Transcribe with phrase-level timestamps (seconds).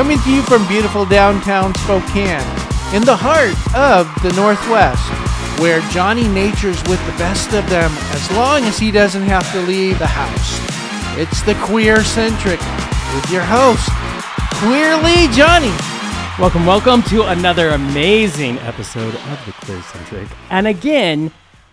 [0.00, 2.40] coming to you from beautiful downtown Spokane,
[2.94, 5.04] in the heart of the Northwest,
[5.60, 9.60] where Johnny natures with the best of them as long as he doesn't have to
[9.60, 10.58] leave the house.
[11.18, 12.60] It's the Queer Centric
[13.12, 13.90] with your host,
[14.64, 15.74] Queerly Johnny.
[16.40, 20.28] Welcome, welcome to another amazing episode of the Queer Centric.
[20.48, 21.30] And again,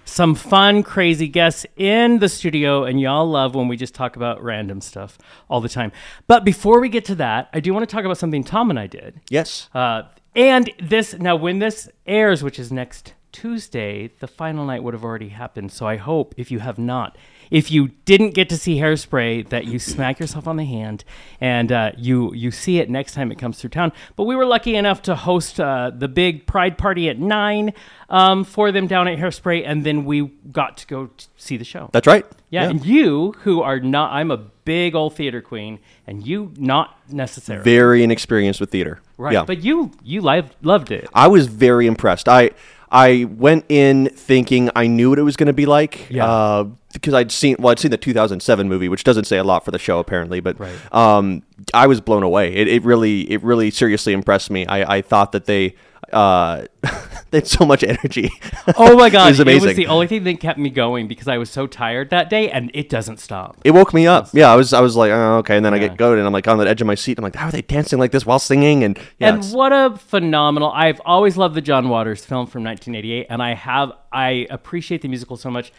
[0.08, 4.42] some fun, crazy guests in the studio, and y'all love when we just talk about
[4.42, 5.18] random stuff
[5.50, 5.92] all the time.
[6.28, 8.80] But before we get to that, I do want to talk about something Tom and
[8.80, 9.20] I did.
[9.30, 9.70] Yes.
[9.74, 10.04] Uh,
[10.36, 15.04] and this, now when this airs, which is next Tuesday, the final night would have
[15.04, 15.72] already happened.
[15.72, 17.18] So I hope if you have not,
[17.52, 21.04] if you didn't get to see Hairspray, that you smack yourself on the hand
[21.42, 23.92] and uh, you you see it next time it comes through town.
[24.16, 27.74] But we were lucky enough to host uh, the big Pride party at Nyne
[28.10, 31.66] um, for them down at Hairspray, and then we got to go t- see the
[31.66, 31.90] show.
[31.94, 32.26] That's right.
[32.50, 36.98] yeah, and you who are not, I'm a big old theater queen, and you not
[37.10, 37.64] necessarily.
[37.64, 39.02] Very inexperienced with theater.
[39.18, 39.46] Right, Yeah.
[39.46, 41.08] but you you live, loved it.
[41.14, 42.30] I was very impressed.
[42.30, 42.52] I
[42.90, 46.08] I went in thinking I knew what it was going to be like.
[46.10, 46.26] Yeah.
[46.26, 49.64] Uh, because I'd seen well, I'd seen the 2007 movie, which doesn't say a lot
[49.66, 50.76] for the show apparently, but Right.
[50.94, 52.54] um, I was blown away.
[52.54, 54.66] It, it really it really seriously impressed me.
[54.66, 55.76] I, I thought that they
[56.14, 56.66] uh,
[57.32, 58.30] they had so much energy.
[58.78, 59.76] Oh my god, it was amazing.
[59.76, 62.72] the only thing that kept me going because I was so tired that day, and
[62.74, 63.58] it doesn't stop.
[63.66, 64.30] It woke me up.
[64.34, 66.32] Yeah, I was I was like, oh, okay, and then I get going, and I'm
[66.34, 67.18] like on the edge of my seat.
[67.18, 68.84] I'm like, how are they dancing like this while singing?
[68.84, 70.72] And yeah, and what a phenomenal!
[70.72, 75.10] I've always loved the John Waters film from 1988, and I have I appreciate the
[75.10, 75.74] musical so much.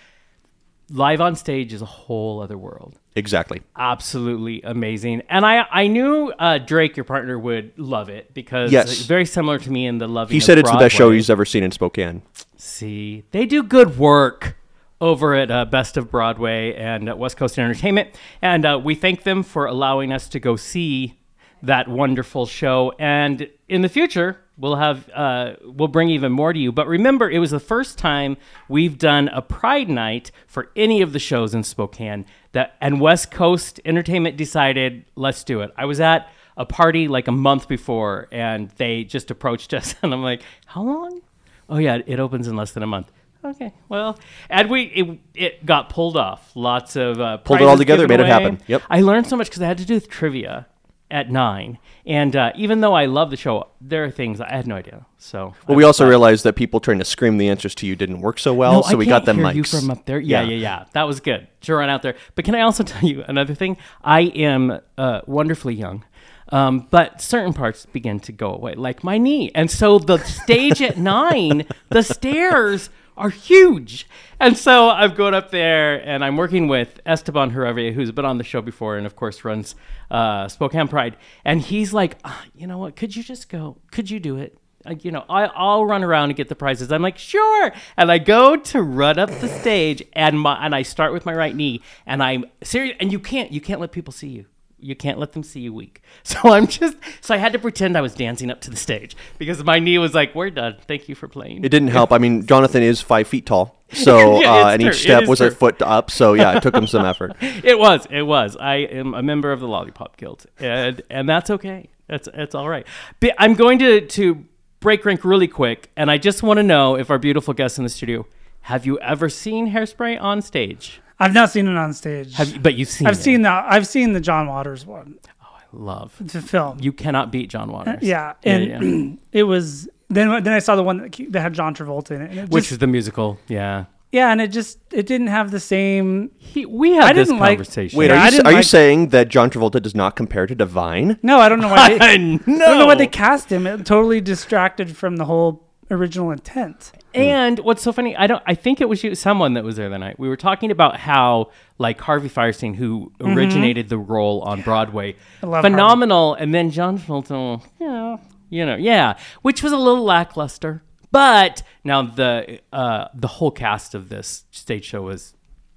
[0.90, 2.98] Live on stage is a whole other world.
[3.14, 3.60] exactly.
[3.76, 8.90] Absolutely amazing, and I I knew uh, Drake, your partner, would love it because Yes.
[8.90, 10.30] it's very similar to me in the love.
[10.30, 12.22] He said it's the best show he's ever seen in Spokane.
[12.56, 14.56] See, they do good work
[15.00, 18.08] over at uh, Best of Broadway and uh, West Coast Entertainment,
[18.42, 21.18] and uh, we thank them for allowing us to go see
[21.62, 22.92] that wonderful show.
[22.98, 26.72] And in the future, we'll have uh, we'll bring even more to you.
[26.72, 28.36] But remember, it was the first time
[28.68, 32.26] we've done a Pride Night for any of the shows in Spokane.
[32.52, 35.70] That and West Coast Entertainment decided let's do it.
[35.76, 40.12] I was at a party like a month before, and they just approached us, and
[40.12, 41.22] I'm like, how long?
[41.68, 43.10] Oh yeah, it opens in less than a month.
[43.44, 44.18] Okay, well,
[44.50, 46.50] and we it, it got pulled off.
[46.56, 48.60] Lots of uh, Pulled it all together, made it happen.
[48.66, 48.82] Yep.
[48.90, 50.66] I learned so much because I had to do with trivia
[51.10, 54.66] at Nyne, and uh, even though I love the show, there are things I had
[54.66, 55.06] no idea.
[55.16, 58.20] So Well, we also realized that people trying to scream the answers to you didn't
[58.20, 59.54] work so well, no, so I we got them hear mics.
[59.54, 60.20] you from up there.
[60.20, 60.48] Yeah, Yeah.
[60.50, 60.84] yeah, yeah.
[60.92, 62.14] That was good to run out there.
[62.34, 63.78] But can I also tell you another thing?
[64.04, 66.04] I am uh, wonderfully young.
[66.50, 69.50] Um, but certain parts begin to go away, like my knee.
[69.54, 72.88] And so the stage at Nyne, the stairs
[73.18, 74.06] are huge.
[74.40, 78.38] And so I've going up there and I'm working with Esteban Heredia, who's been on
[78.38, 79.74] the show before and, of course, runs
[80.10, 81.16] uh, Spokane Pride.
[81.44, 82.96] And he's like, "Ah, you know what?
[82.96, 83.78] Could you just go?
[83.90, 84.56] Could you do it?
[84.86, 86.92] Uh, you know, I, I'll run around and get the prizes.
[86.92, 87.72] I'm like, sure.
[87.96, 91.34] And I go to run up the stage, and my and I start with my
[91.34, 92.96] right knee, and I'm serious.
[93.00, 94.46] And you can't you can't let people see you.
[94.80, 96.02] You can't let them see you weak.
[96.24, 99.16] So I'm just so I had to pretend I was dancing up to the stage
[99.38, 100.76] because my knee was like, we're done.
[100.86, 101.64] Thank you for playing.
[101.64, 102.12] It didn't help.
[102.12, 104.90] I mean, Jonathan is five feet tall, so Yeah, uh, and true.
[104.90, 106.10] each step was a foot up.
[106.10, 107.34] So yeah, it took him some effort.
[107.40, 111.48] it was it was i am a member of the lollipop guild and and that's
[111.50, 112.86] okay that's that's all right
[113.20, 114.44] but i'm going to to
[114.80, 117.84] break rank really quick and i just want to know if our beautiful guests in
[117.84, 118.26] the studio
[118.62, 122.34] have you ever seen hairspray on stage I've not seen it on stage.
[122.34, 123.22] have but you've seen I've it.
[123.22, 126.78] seen the I've seen the John Waters one, Oh, I love the film.
[126.80, 128.64] you cannot beat john waters uh, yeah, Yeah, and
[129.10, 129.16] yeah.
[129.40, 132.36] it was then then I saw the one that, that had John Travolta in it,
[132.38, 135.60] it which just, is the musical yeah yeah, and it just it didn't have the
[135.60, 136.30] same.
[136.38, 138.62] he, we had I this didn't like- conversation Wait, Yeah, are you didn't are you
[138.62, 141.18] saying that John Travolta does not compare to Divine?
[141.22, 141.88] No, I don't know why.
[141.98, 143.66] They, I I don't know why they cast him.
[143.66, 146.92] It totally distracted from the whole original intent.
[147.14, 149.88] And what's so funny, I don't I think it was you someone that was there
[149.88, 150.18] that night.
[150.18, 155.14] We were talking about how like Harvey Fierstein who originated the role on Broadway.
[155.14, 155.48] Mm-hmm.
[155.48, 158.18] love phenomenal and then John Travolta, yeah,
[158.50, 160.82] you know, yeah, which was a little lackluster.
[161.10, 165.34] But now the uh the whole cast of this stage show was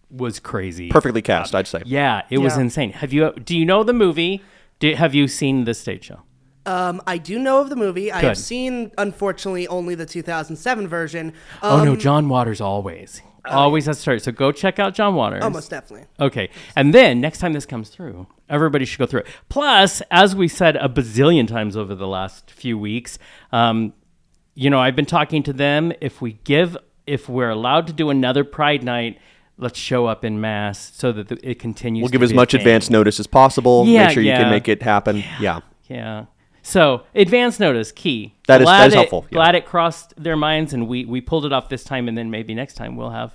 [0.10, 0.90] was crazy.
[0.90, 1.84] Perfectly cast, I'd say.
[1.86, 2.92] Yeah, it was insane.
[2.92, 4.42] Have you do you know the movie?
[4.80, 6.22] Did, have you seen the stage show?
[6.66, 8.12] Um, I do know of the movie.
[8.12, 8.28] I Good.
[8.28, 11.34] have seen, unfortunately, only the 2007 version.
[11.64, 13.22] oh Um, no, John Waters always.
[13.46, 14.22] Always has to start.
[14.22, 15.44] So go check out John Waters.
[15.44, 16.06] Almost definitely.
[16.20, 16.50] Okay.
[16.76, 19.28] And then next time this comes through, everybody should go through it.
[19.50, 23.18] Plus, as we said a bazillion times over the last few weeks,
[23.52, 23.94] um,
[24.54, 25.92] you know, I've been talking to them.
[26.02, 26.78] If we give,
[27.08, 29.18] if we're allowed to do another Pride night,
[29.58, 32.04] let's show up in mass so that the, it continues.
[32.04, 33.86] We'll to give as be a much advance notice as possible.
[33.88, 34.42] Yeah, make sure you yeah.
[34.42, 35.24] can make it happen.
[35.40, 35.62] Yeah.
[35.88, 36.26] Yeah.
[36.64, 38.36] So advance notice key.
[38.48, 39.36] That is- glad that is it, helpful, yeah.
[39.36, 42.30] Glad it crossed their minds, and we we pulled it off this time, and then
[42.32, 43.34] maybe next time we'll have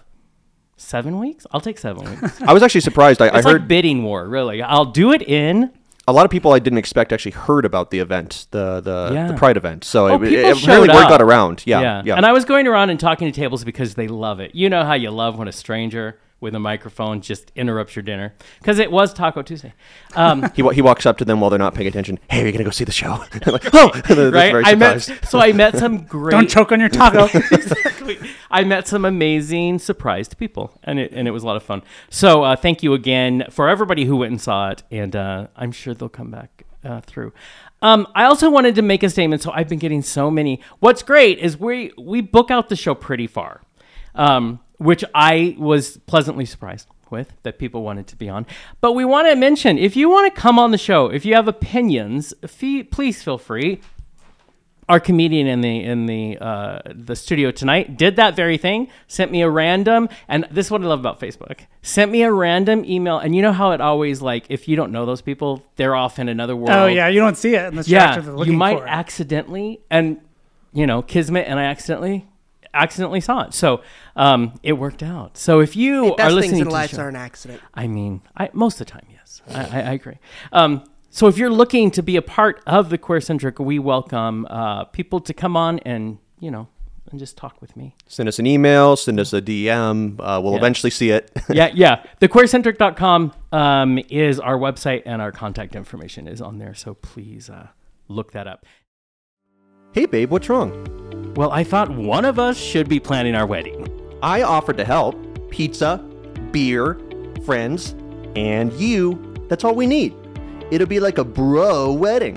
[0.77, 1.47] seven weeks.
[1.53, 2.41] I'll take seven weeks.
[2.47, 3.21] I was actually surprised.
[3.23, 4.63] I, I heard like bidding war, really.
[4.63, 5.73] I'll do it in.
[6.09, 9.27] a lot of people I didn't expect actually heard about the event, the the, Yeah.
[9.29, 9.85] the Pride event.
[9.85, 11.63] So Oh, it, people it, really word got around.
[11.67, 12.15] Yeah, yeah.
[12.17, 14.55] And I was going around and talking to tables because they love it.
[14.55, 18.35] You know how you love when a stranger with a microphone just interrupts your dinner
[18.59, 19.73] because it was Taco Tuesday.
[20.15, 22.19] Um, he, he walks up to them while they're not paying attention.
[22.29, 23.25] Hey, are you gonna go see the show?
[23.47, 23.91] Like, oh,
[24.31, 24.67] right?
[24.67, 26.33] I met so I met some great.
[26.33, 27.25] Don't choke on your taco.
[27.27, 28.19] exactly.
[28.51, 31.83] I met some amazing surprised people, and it and it was a lot of fun.
[32.11, 35.71] So uh, thank you again for everybody who went and saw it, and uh, I'm
[35.71, 37.33] sure they'll come back uh, through.
[37.83, 39.43] Um, I also wanted to make a statement.
[39.43, 40.61] So I've been getting so many.
[40.81, 43.63] What's great is we we book out the show pretty far,
[44.15, 48.47] um, which I was pleasantly surprised with that people wanted to be on.
[48.81, 51.35] But we want to mention if you want to come on the show, if you
[51.35, 53.81] have opinions, fee, please feel free
[54.89, 58.89] our comedian in the in the uh, the studio tonight did that very thing.
[59.09, 61.61] Sent me a random, and this is what I love about Facebook.
[61.83, 64.93] Sent me a random email, and you know how it always like if you don't
[64.93, 66.71] know those people, they're off in another world.
[66.71, 68.11] oh yeah, you don't see it unless you're yeah.
[68.11, 68.91] actually looking You might for it.
[68.91, 70.21] accidentally, and
[70.73, 72.27] you know, Kismet, and I accidentally
[72.83, 73.83] accidentally saw it, so
[74.15, 75.37] um, it worked out.
[75.37, 77.61] So if you are Best listening things in to the life show- are an accident.
[77.75, 80.19] I mean, I, most of the time, yes, I, I, I agree.
[80.53, 84.47] Um, so if you're looking to be a part of the Queer Centric, we welcome
[84.51, 86.69] uh, people to come on and you know
[87.11, 87.95] and just talk with me.
[88.09, 88.97] Send us an email.
[88.97, 90.17] Send us a DM.
[90.19, 90.59] Uh, we'll Yeah.
[90.59, 91.31] eventually see it.
[91.49, 92.03] yeah, yeah.
[92.21, 96.75] TheQueercentric.com um, is our website, and our contact information is on there.
[96.75, 97.69] So please uh,
[98.09, 98.67] look that up.
[99.97, 101.33] Hey, babe, what's wrong?
[101.37, 103.89] Well, I thought one of us should be planning our wedding.
[104.23, 105.17] I offered to help.
[105.51, 106.05] Pizza,
[106.51, 107.01] beer,
[107.47, 107.95] friends,
[108.37, 109.35] and you.
[109.49, 110.15] That's all we need.
[110.71, 112.37] It'll be like a bro wedding.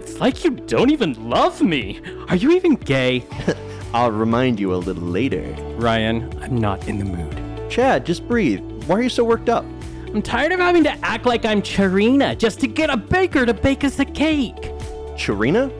[0.00, 1.98] It's like you don't even love me.
[2.28, 3.24] Are you even gay?
[3.94, 5.50] I'll remind you a little later.
[5.78, 7.70] Ryan, I'm not in the mood.
[7.70, 8.60] Chad, just breathe.
[8.84, 9.64] Why are you so worked up?
[10.08, 13.54] I'm tired of having to act like I'm Charina just to get a baker to
[13.54, 14.60] bake us a cake.
[15.16, 15.72] Charina?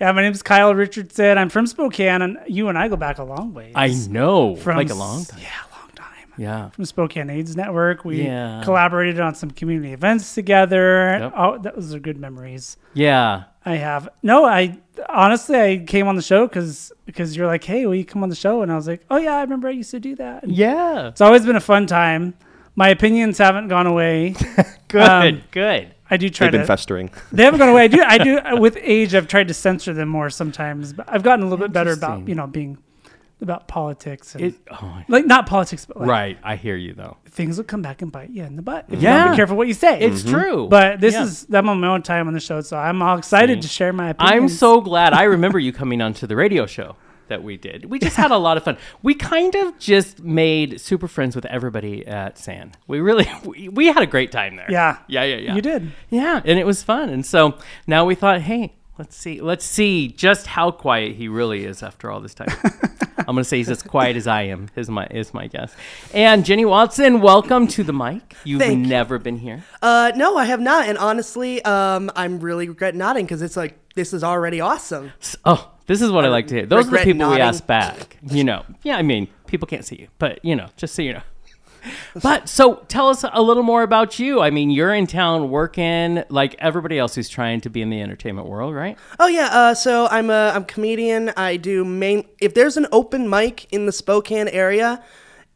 [0.00, 1.38] yeah, my name's Kyle Richardson.
[1.38, 3.72] I'm from Spokane, and you and I go back a long way.
[3.74, 4.56] I know.
[4.56, 5.40] from like a long time.
[5.40, 6.32] Yeah, a long time.
[6.38, 6.70] Yeah.
[6.70, 8.62] From Spokane AIDS Network, we Yeah.
[8.64, 11.18] collaborated on some community events together.
[11.20, 11.32] Yep.
[11.36, 12.76] Oh, those are good memories.
[12.94, 13.44] Yeah.
[13.64, 14.46] I have no.
[14.46, 14.78] I
[15.08, 18.28] honestly, I came on the show because because you're like, hey, will you come on
[18.28, 18.62] the show?
[18.62, 20.42] And I was like, oh yeah, I remember I used to do that.
[20.44, 21.08] And Yeah.
[21.08, 22.34] It's always been a fun time.
[22.76, 24.34] My opinions haven't gone away.
[24.88, 25.02] Good.
[25.36, 25.94] Um, good.
[26.10, 26.66] I do try They've been to.
[26.66, 27.10] festering.
[27.30, 27.84] They haven't gone away.
[27.84, 28.02] I do.
[28.02, 28.40] I do.
[28.60, 31.72] With age, I've tried to censor them more sometimes, but I've gotten a little bit
[31.72, 32.78] better about you know being
[33.42, 36.38] about politics and It, oh, like not politics, but like right.
[36.42, 37.16] I hear you though.
[37.28, 39.24] things will come back and bite you in the butt if you Yeah.
[39.24, 40.00] don't be careful what you say.
[40.00, 40.40] It's mm-hmm.
[40.40, 40.68] true.
[40.68, 41.24] but this Yeah.
[41.24, 43.68] is I'm on my own time on the show, so I'm all excited See.
[43.68, 44.42] to share my opinions.
[44.42, 45.12] I'm so glad.
[45.12, 46.96] I remember you coming onto the radio show.
[47.28, 47.84] that we did.
[47.84, 48.76] We just had a lot of fun.
[49.02, 52.72] We kind of just made super friends with everybody at San.
[52.88, 54.66] We really we, we had a great time there.
[54.68, 54.98] Yeah.
[55.06, 55.54] Yeah, yeah, yeah.
[55.54, 55.92] You did.
[56.08, 57.08] Yeah, and it was fun.
[57.08, 57.56] And so
[57.86, 62.10] now we thought, hey, let's see, let's see just how quiet he really is after
[62.10, 62.48] all this time.
[63.30, 64.70] I'm gonna say he's as quiet as I am.
[64.74, 65.72] Is my is my guess.
[66.12, 68.34] And Jenny Watson, welcome to the mic.
[68.42, 68.86] You've Thank you.
[68.86, 69.62] never been here.
[69.80, 70.88] Uh, no, I have not.
[70.88, 75.12] And honestly, um, I'm really regret nodding because it's like this is already awesome.
[75.44, 76.66] Oh, this is what I like to hear.
[76.66, 77.42] Those are the people we nodding.
[77.42, 78.16] ask back.
[78.28, 78.96] You know, yeah.
[78.96, 81.22] I mean, people can't see you, but you know, just so you know.
[82.22, 84.40] But so tell us a little more about you.
[84.40, 88.02] I mean, you're in town working like everybody else who's trying to be in the
[88.02, 88.98] entertainment world, right?
[89.18, 91.30] Oh yeah, uh, so I'm a I'm a comedian.
[91.36, 92.26] I do main.
[92.40, 95.02] If there's an open mic in the Spokane area,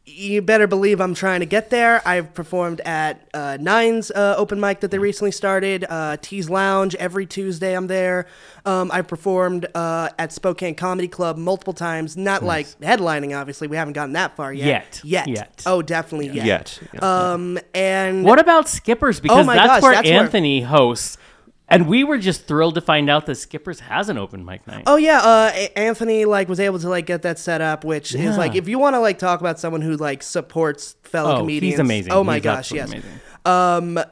[0.07, 2.01] you better believe I'm trying to get there.
[2.07, 5.83] I've performed at uh, Nyne's uh, open mic that they recently started.
[5.89, 7.75] Uh, Tees Lounge every Tuesday.
[7.75, 8.27] I'm there.
[8.65, 12.15] Um, I performed uh, at Spokane Comedy Club multiple times.
[12.15, 13.67] Not like headlining, obviously.
[13.67, 14.65] We haven't gotten that far yet.
[14.65, 15.01] Yet.
[15.03, 15.27] Yet.
[15.27, 15.63] Yet.
[15.65, 16.79] Oh, definitely yet.
[16.93, 17.03] Yet.
[17.03, 19.19] Um, and What about Skippers?
[19.19, 21.17] Because Oh my that's gosh, where that's where- Anthony hosts.
[21.67, 24.83] And we were just thrilled to find out that Skippers has an open mic night.
[24.85, 28.13] Oh yeah, uh, A- Anthony like was able to like get that set up, which
[28.13, 28.29] Yeah.
[28.29, 31.39] is like if you want to like talk about someone who like supports fellow Oh,
[31.39, 31.73] comedians.
[31.73, 32.13] he's amazing.
[32.13, 32.83] Oh my He's gosh, yes.
[32.83, 33.97] absolutely amazing.
[33.97, 34.05] Um,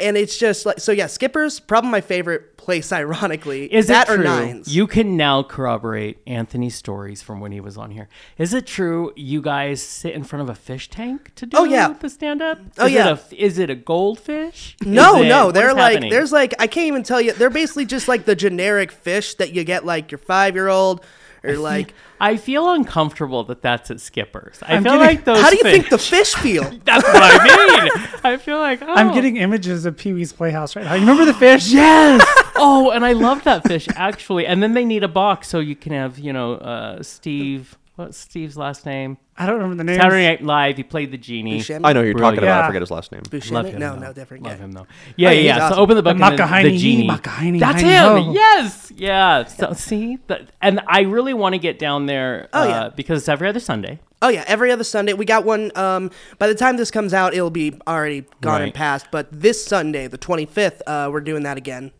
[0.00, 0.92] and it's just like so.
[0.92, 2.92] Yeah, Skipper's probably my favorite place.
[2.92, 4.24] Ironically, Is that it true?
[4.24, 4.68] or Nynes?
[4.68, 8.08] You can now corroborate Anthony's stories from when he was on here.
[8.36, 11.64] Is it true you guys sit in front of a fish tank to do Oh,
[11.64, 11.88] yeah.
[11.94, 12.58] the stand up?
[12.78, 13.12] Oh, is yeah.
[13.14, 14.76] It a, is it a goldfish?
[14.84, 16.10] no, it- no, they're like happening?
[16.10, 17.32] there's like I can't even tell you.
[17.32, 21.04] They're basically just like the generic fish that you get like your five year old
[21.48, 21.94] or like.
[22.20, 24.58] I feel uncomfortable that that's at Skippers.
[24.62, 25.40] I I'm feel getting- like those.
[25.40, 26.64] How do you fish- think the fish feel?
[26.84, 28.08] That's what I mean.
[28.24, 28.92] I feel like oh.
[28.92, 30.94] I'm getting images of Pee Wee's Playhouse right now.
[30.94, 31.70] You remember the fish?
[31.70, 32.20] Yes.
[32.56, 34.46] oh, and I love that fish actually.
[34.46, 37.78] And then they need a box so you can have you know uh, Steve.
[37.98, 39.18] What's Steve's last name?
[39.36, 40.00] I don't remember the name.
[40.00, 40.76] Saturday Night Live.
[40.76, 41.58] He played the genie.
[41.58, 41.80] Buscemi?
[41.82, 42.44] I know who you're talking Brilliant.
[42.44, 42.62] about.
[42.62, 43.22] I forget his last name.
[43.22, 43.50] Buscemi?
[43.50, 43.80] Love him.
[43.80, 44.00] no, though.
[44.00, 44.50] no, different guy.
[44.50, 44.86] Love him though.
[45.16, 45.36] Yeah, Oh, yeah.
[45.38, 45.68] he's yeah.
[45.70, 46.16] So open the book.
[46.16, 47.08] The and then Makahini, the genie.
[47.08, 48.22] Makahini, That's Heini him.
[48.26, 48.32] ho.
[48.34, 48.92] Yes.
[48.94, 49.44] Yeah.
[49.46, 52.48] So see, that, and I really want to get down there.
[52.52, 52.88] Oh, uh, yeah.
[52.94, 53.98] Because it's every other Sunday.
[54.22, 55.12] Oh yeah, every other Sunday.
[55.12, 55.72] We got one.
[55.76, 58.74] Um, by the time this comes out, it'll be already gone and Right.
[58.74, 59.08] past.
[59.10, 61.90] But this Sunday, the 25th, uh, we're doing that again.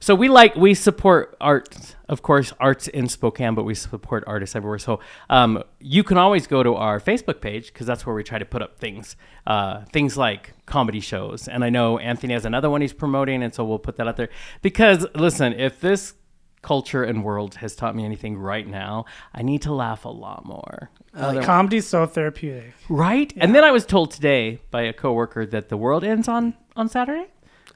[0.00, 4.54] So we like we support art, of course, arts in Spokane, but we support artists
[4.54, 4.78] everywhere.
[4.78, 8.38] So um, you can always go to our Facebook page because that's where we try
[8.38, 11.48] to put up things, uh, things like comedy shows.
[11.48, 14.16] And I know Anthony has another one he's promoting, and so we'll put that out
[14.16, 14.28] there.
[14.62, 16.14] Because listen, if this
[16.62, 20.44] culture and world has taught me anything right now, I need to laugh a lot
[20.44, 20.90] more.
[21.14, 22.74] Other- Comedy's so therapeutic.
[22.88, 23.32] right?
[23.36, 26.88] And then I was told today by a coworker that the world ends on on
[26.88, 27.26] Saturday.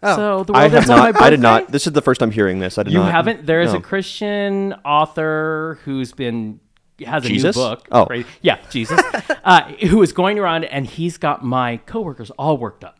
[0.03, 0.17] Oh.
[0.17, 1.23] So the world I have ends on my not.
[1.23, 1.71] I did not.
[1.71, 2.77] This is the first I'm hearing this.
[2.79, 2.99] I did not.
[2.99, 3.13] You not.
[3.13, 3.47] haven't?
[3.47, 3.79] There is no.
[3.79, 6.61] a Christian author who's been
[7.07, 7.57] has a Jesus?
[7.57, 7.89] new book.
[7.91, 8.07] Oh.
[8.07, 9.01] Crazy- yeah, Jesus,
[9.45, 12.99] uh, who is going around and he's got my coworkers all worked up,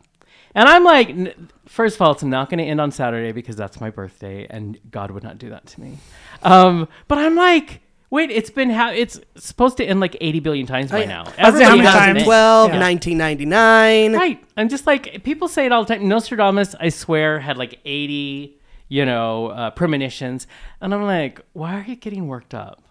[0.55, 3.55] and I'm like, n- first of all, it's not going to end on Saturday because
[3.55, 5.97] that's my birthday, and God would not do that to me.
[6.41, 7.81] Um, but I'm like.
[8.13, 11.05] Wait, it's been ha- it's supposed to end like 80 billion times by yeah.
[11.07, 11.23] now.
[11.35, 11.95] how many Everybody times?
[11.95, 12.19] an end.
[12.19, 12.79] 2012, Yeah.
[12.79, 14.13] 1999.
[14.13, 14.43] Right.
[14.55, 16.07] I'm just like people say it all the time.
[16.07, 20.45] Nostradamus, I swear, had like 80, you know, uh, premonitions,
[20.79, 22.83] and I'm like, why are you getting worked up?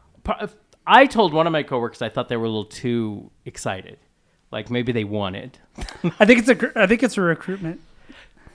[0.88, 3.99] I told one of my coworkers I thought they were a little too excited,
[4.50, 5.57] like maybe they wanted.
[6.19, 7.81] I think it's a I think it's a recruitment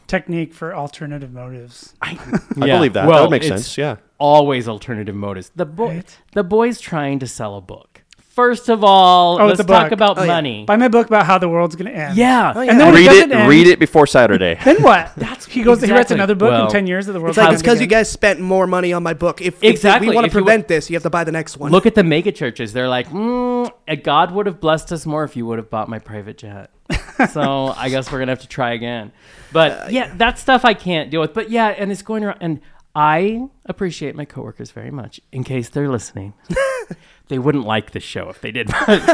[0.07, 1.93] technique for alternative motives.
[2.01, 2.13] I
[2.55, 3.07] believe that.
[3.07, 3.77] that makes sense.
[3.77, 3.97] Yeah.
[4.17, 5.51] Always alternative motives.
[5.55, 6.17] The boy, Right.
[6.33, 7.96] the boy's trying to sell a book.
[8.37, 9.91] First of all, Oh, let's talk book.
[9.93, 10.27] about Oh, yeah.
[10.27, 10.63] money.
[10.63, 12.15] Buy my book about how the world's gonna end.
[12.17, 12.53] Yeah.
[12.55, 12.69] Oh, yeah.
[12.69, 13.31] And then Read it.
[13.31, 14.59] end, Read it before Saturday.
[14.63, 15.11] Then what?
[15.17, 15.81] That's he goes.
[15.81, 17.31] He writes another book Well, in ten years of the world.
[17.31, 19.41] It's like it's because end you guys spent more money on my book.
[19.41, 20.07] If, Exactly.
[20.07, 21.71] if we want If to you prevent this, you have to buy the next one.
[21.71, 22.73] Look at the mega churches.
[22.73, 25.89] They're like, mm, uh, God would have blessed us more if you would have bought
[25.89, 26.69] my private jet.
[27.31, 29.13] so I guess we're gonna have to try again.
[29.51, 31.33] But yeah, that stuff I can't deal with.
[31.33, 32.61] But yeah, and it's going around, and
[32.93, 35.21] I appreciate my coworkers very much.
[35.31, 36.33] In case they're listening,
[37.27, 38.69] they wouldn't like the show if they did.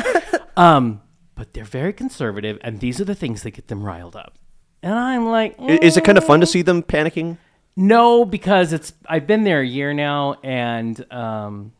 [0.57, 1.01] um,
[1.35, 4.37] but they're very conservative, and these are the things that get them riled up.
[4.81, 7.37] And I'm like, I- Is it kind of fun "Mm." to see them panicking?
[7.75, 11.73] No, because it's I've been there a year now, and um,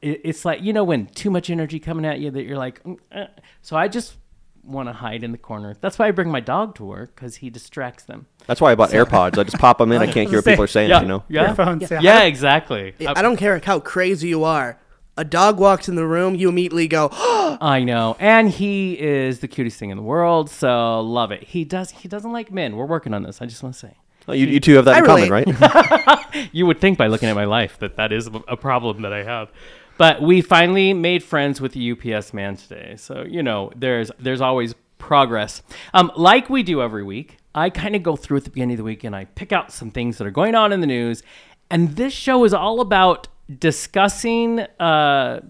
[0.00, 2.82] it, it's like you know when too much energy coming at you that you're like,
[2.84, 3.26] "Mm, eh."
[3.62, 4.16] so I just
[4.62, 5.74] want to hide in the corner.
[5.80, 8.26] That's why I bring my dog to work because he distracts them.
[8.46, 9.38] That's why I bought AirPods.
[9.38, 10.00] I just pop them in.
[10.02, 10.90] I can't hear what people are saying.
[10.90, 11.24] You know.
[11.28, 12.22] yeah, Earphones, yeah, yeah.
[12.24, 12.94] exactly.
[12.98, 14.78] Yeah, I don't care how crazy you are.
[15.20, 17.10] A dog walks in the room, you immediately go,
[17.60, 20.48] I know, and he is the cutest thing in the world.
[20.48, 21.42] So love it.
[21.42, 21.90] He does.
[21.90, 22.74] He doesn't like men.
[22.74, 23.42] We're working on this.
[23.42, 23.96] I just want to say.
[24.26, 25.60] Oh, you, you two have that I in common, relate.
[25.60, 26.26] right?
[26.52, 29.22] You would think by looking at my life that that is a problem that I
[29.24, 29.50] have.
[29.98, 32.94] but we finally made friends with the UPS man today.
[32.96, 35.60] So you know, there's there's always progress.
[35.92, 38.78] Um, like we do every week, I kind of go through at the beginning of
[38.78, 41.22] the week and I pick out some things that are going on in the news.
[41.70, 45.40] And this show is all about discussing uh,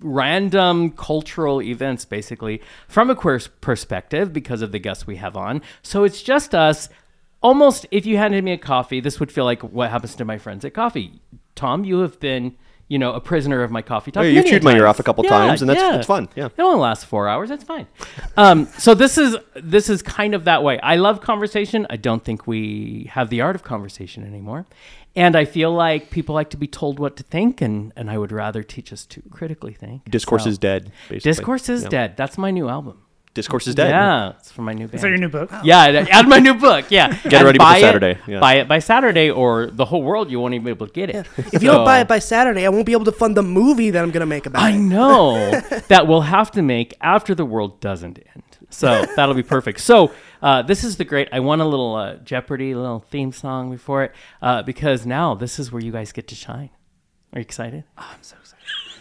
[0.00, 5.62] random cultural events, basically, from a queer perspective because of the guests we have on.
[5.82, 6.88] So it's just us.
[7.40, 10.38] Almost, if you handed me a coffee, this would feel like what happens to my
[10.38, 11.20] friends at coffee.
[11.54, 12.56] Tom, you have been,
[12.88, 14.24] you know, a prisoner of my coffee talk.
[14.24, 16.46] You've many chewed my ear off a couple times, and that's- it's fun, yeah.
[16.46, 17.50] It only lasts four hours.
[17.50, 17.86] That's fine.
[18.36, 20.78] Um, so this is this is kind of that way.
[20.80, 21.86] I love conversation.
[21.90, 24.66] I don't think we have the art of conversation anymore,
[25.14, 28.16] and I feel like people like to be told what to think, and and I
[28.16, 30.10] would rather teach us to critically think.
[30.10, 30.90] Discourse So- is dead.
[31.08, 31.18] Basically.
[31.30, 31.88] Discourse is Yeah.
[31.90, 32.16] dead.
[32.16, 33.02] That's my new album.
[33.38, 33.90] Discourse is dead.
[33.90, 34.94] Yeah, it's from my new band.
[34.96, 35.50] Is that your new book?
[35.62, 36.86] Yeah, add my new book.
[36.90, 38.40] Yeah, Get And ready for buy it- Saturday, yeah.
[38.40, 41.08] Buy it by Saturday, or the whole world you won't even be able to get
[41.10, 41.26] it.
[41.52, 43.90] If you don't buy it by Saturday, I won't be able to fund the movie
[43.90, 44.78] that I'm gonna make about I it.
[44.78, 45.34] know
[45.88, 48.42] that we'll have to make after the world doesn't end.
[48.70, 49.80] So that'll be perfect.
[49.80, 51.28] So uh, this is the great.
[51.32, 55.58] I want a little uh, Jeopardy, little theme song before it, uh, because now this
[55.58, 56.70] is where you guys get to shine.
[57.32, 57.84] Are you excited?
[57.96, 58.47] Oh, I'm so excited?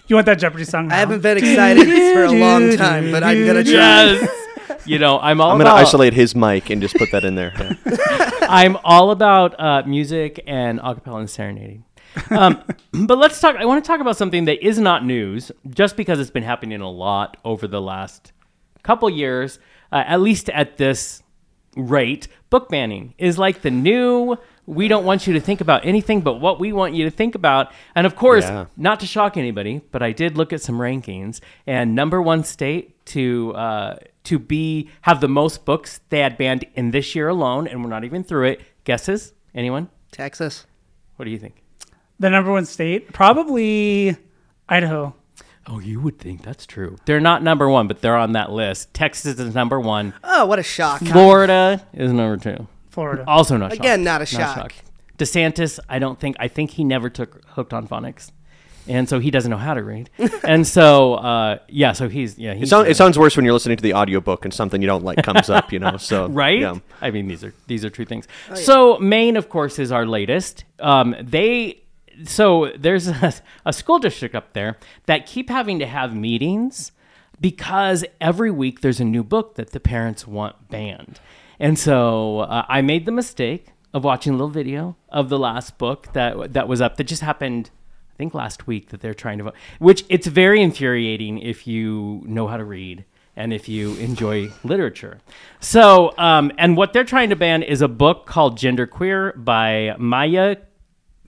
[0.08, 0.90] You want that Jeopardy song?
[0.92, 3.72] I haven't been excited for a long time, but I'm gonna try.
[3.74, 4.86] Yes.
[4.86, 5.82] you know, I'm all I'm gonna about.
[5.82, 7.54] isolate his mic and just put that in there.
[7.60, 8.32] Yeah.
[8.50, 11.84] I'm all about uh, music and acapella and serenading.
[12.30, 12.64] Um,
[13.06, 13.58] but let's talk.
[13.58, 16.80] I want to talk about something that is not news, just because it's been happening
[16.80, 18.32] a lot over the last
[18.84, 19.60] couple years,
[19.92, 21.22] uh, at least at this
[21.76, 22.30] rate.
[22.50, 24.38] Book banning is like the new.
[24.68, 27.34] We don't want you to think about anything but what we want you to think
[27.36, 27.72] about.
[27.96, 28.66] And of course, Yeah.
[28.76, 33.04] not to shock anybody, but I did look at some rankings, and number one state
[33.08, 33.96] to uh,
[34.26, 37.90] to be have the most books they had banned in this year alone, and we're
[37.90, 38.62] not even through it.
[38.84, 39.34] Guesses?
[39.56, 39.90] Anyone?
[40.12, 40.66] Texas.
[41.16, 41.64] What do you think?
[42.20, 44.18] the number one state, probably
[44.68, 45.14] Idaho.
[45.68, 46.98] Oh, you would think that's true.
[47.06, 48.94] They're not number one, but they're on that list.
[48.94, 50.14] Texas is number one.
[50.24, 51.00] Oh, what a shock!
[51.02, 52.68] Florida is number two.
[52.98, 53.24] Florida.
[53.28, 54.74] Also not Again, not a shock.
[55.20, 56.36] DeSantis, I don't think.
[56.40, 58.32] I think he never took hooked on phonics,
[58.88, 60.10] and so he doesn't know how to read.
[60.44, 62.54] and so, uh, yeah, so he's yeah.
[62.54, 64.88] It, He's, sound, it sounds worse when you're listening to the audiobook and something you
[64.88, 65.72] don't like comes up.
[65.72, 65.98] You know.
[65.98, 66.60] So right?
[66.60, 66.80] Yeah.
[67.00, 68.28] I mean, these are these are true things.
[68.56, 70.64] So Maine, of course, is our latest.
[70.80, 71.84] Um, they
[72.26, 73.34] so there's a,
[73.66, 76.92] a school district up there that keep having to have meetings
[77.40, 81.20] because every week there's a new book that the parents want banned,
[81.60, 85.78] and so uh, I made the mistake of watching a little video of the last
[85.78, 87.72] book that that was up that just happened.
[88.14, 92.24] I think last week that they're trying to vote, which it's very infuriating if you
[92.26, 93.06] know how to read
[93.38, 95.20] and if you enjoy literature.
[95.62, 100.58] So, um, and what they're trying to ban is a book called Genderqueer by Maia.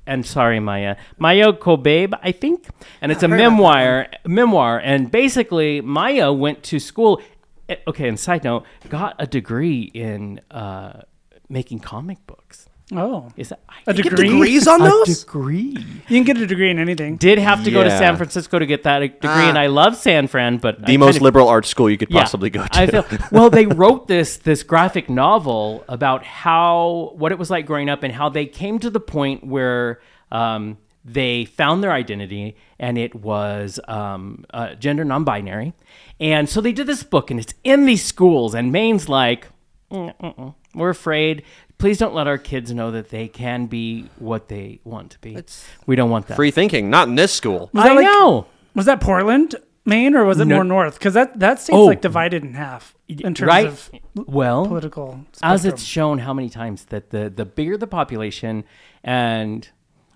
[0.07, 2.65] And sorry, Maia, Maia Kobabe, I think,
[2.99, 4.07] and it's a memoir.
[4.25, 7.21] Memoir, and basically, Maia went to school.
[7.69, 11.01] Eh, Okay, and side note, got a degree in uh,
[11.49, 12.65] making comic books.
[12.91, 14.29] Oh, Is that I a think- degree?
[14.29, 15.19] Degrees on A those?
[15.23, 15.77] degree.
[16.07, 17.17] You can get a degree in anything.
[17.17, 19.49] Did have to go to San Francisco to get that degree, Ah.
[19.49, 22.09] and I love San Fran, but The I most kinda- liberal arts school you could
[22.09, 22.21] Yeah.
[22.21, 22.69] possibly go to.
[22.79, 27.67] I feel, well, they wrote this this graphic novel about how what it was like
[27.67, 29.99] growing up and how they came to the point where
[30.31, 35.73] um, they found their identity and it was um, uh, gender non-binary,
[36.19, 39.47] and so they did this book and it's in these schools and Maine's like,
[39.91, 40.55] "Mm, mm-mm.
[40.75, 41.43] we're afraid.
[41.77, 45.37] Please don't let our kids know that they can be what they want to be.
[45.85, 46.35] we don't want that.
[46.35, 47.69] Free thinking, not in this school.
[47.73, 48.47] Was that I like- know.
[48.75, 50.55] Was that Portland, Maine, or was it No.
[50.55, 50.99] more north?
[50.99, 51.85] Because that that state's Oh.
[51.85, 53.65] like divided in half in terms right?
[53.67, 55.21] of well, political.
[55.41, 58.65] as it's shown how many times that the the bigger the population
[59.03, 59.69] and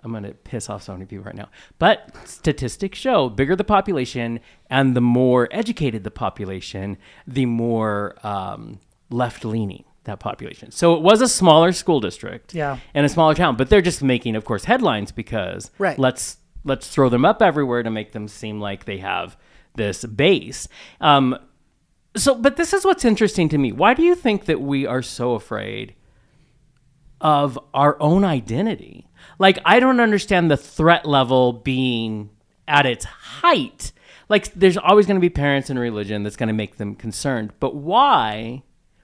[0.03, 1.49] I'm going to piss off so many people right now.
[1.79, 4.39] But statistics show bigger the population
[4.69, 10.71] and the more educated the population, the more um, left leaning that population.
[10.71, 12.79] So it was a smaller school district Yeah.
[12.93, 15.97] and a smaller town, but they're just making, of course, headlines because Right.
[15.97, 19.35] let's let's throw them up everywhere to make them seem like they have
[19.75, 20.67] this base.
[21.01, 21.37] Um,
[22.15, 23.71] so, but this is what's interesting to me.
[23.73, 25.93] Why do you think that we are so afraid
[27.21, 29.07] of our own identity?
[29.39, 32.29] Like, I don't understand the threat level being
[32.67, 33.91] at its height.
[34.29, 37.53] Like, there's always going to be parents in religion that's going to make them concerned.
[37.59, 38.63] But why?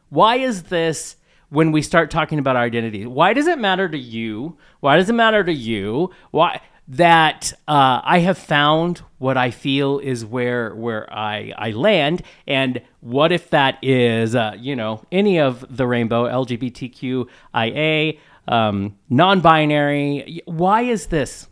[0.10, 1.18] Why is this
[1.50, 3.06] when we start talking about our identity?
[3.06, 4.58] Why does it matter to you?
[4.80, 6.12] Why does it matter to you?
[6.32, 6.62] Why?
[6.90, 12.82] that uh, I have found what I feel is where where I I land, and
[13.00, 20.42] what if that is uh, you know any of the rainbow LGBTQIA non-binary?
[20.46, 21.48] Why is this?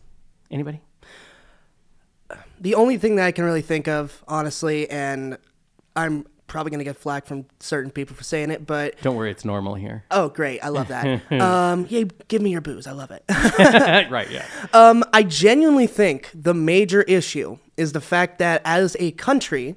[0.50, 0.80] Anybody?
[2.60, 5.38] the only thing that I can really think of, honestly, and
[5.96, 9.44] I'm probably gonna get flack from certain people for saying it, but Don't worry, it's
[9.44, 10.04] normal here.
[10.10, 11.32] oh, great, I love that.
[11.40, 13.22] um, yeah, give me your booze, I love it.
[14.10, 14.46] right, yeah.
[14.72, 19.76] Um, I genuinely think the major issue is the fact that as a country,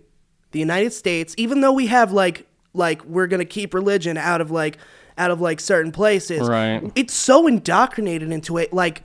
[0.51, 4.49] the United States, even though we have like like we're gonna keep religion out of
[4.49, 4.77] like
[5.21, 6.91] out of like certain places, Right.
[6.95, 9.03] It's so indoctrinated into it, like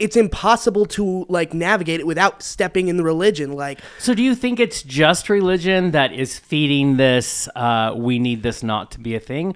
[0.00, 3.52] it's impossible to like navigate it without stepping in the religion.
[3.52, 7.48] Like So, do you think it's just religion that is feeding this?
[7.54, 9.54] Uh, we need this not to be a thing,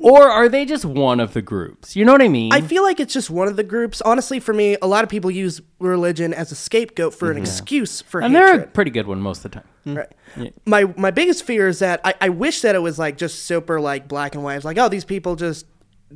[0.00, 1.94] or are they just one of the groups?
[1.94, 2.52] You know what I mean?
[2.52, 4.00] I feel like it's just one of the groups.
[4.02, 8.02] Honestly, for me, a lot of people use religion as a scapegoat for an excuse
[8.02, 8.48] for and hatred.
[8.58, 9.68] they're a pretty good one most of the time.
[9.86, 9.96] Mm-hmm.
[9.96, 10.54] Right.
[10.66, 13.80] My my biggest fear is that I, I wish that it was like just super
[13.80, 14.56] like black and white.
[14.56, 15.66] It's like, oh, these people just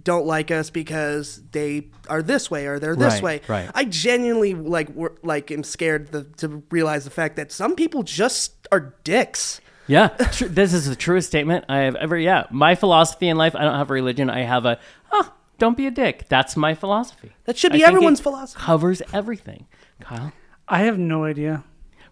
[0.02, 3.40] don't like us because they are this way or they're this Right, way.
[3.46, 3.70] right.
[3.74, 8.02] I genuinely like wor- like am scared the, to realize the fact that some people
[8.02, 9.60] just are dicks.
[9.86, 12.18] Yeah, tr- this is the truest statement I have ever.
[12.18, 13.54] Yeah, my philosophy in life.
[13.54, 14.30] I don't have a religion.
[14.30, 14.78] I have a.
[15.12, 16.26] Oh, don't be a dick.
[16.28, 17.32] That's my philosophy.
[17.44, 18.62] That should I be think everyone's it philosophy.
[18.62, 19.66] Covers everything.
[20.00, 20.32] Kyle,
[20.66, 21.64] I have no idea.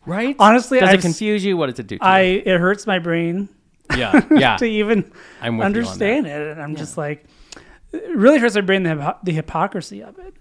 [0.07, 0.37] Right?
[0.39, 1.57] Honestly, does I've it confuse you?
[1.57, 1.99] What does it do?
[1.99, 3.49] To I it hurts my brain
[3.97, 4.57] yeah, yeah.
[4.57, 5.11] to even
[5.41, 7.25] I'm with you on understand it, and I'm just like,
[7.93, 10.35] it really hurts my brain the, the hypocrisy of it.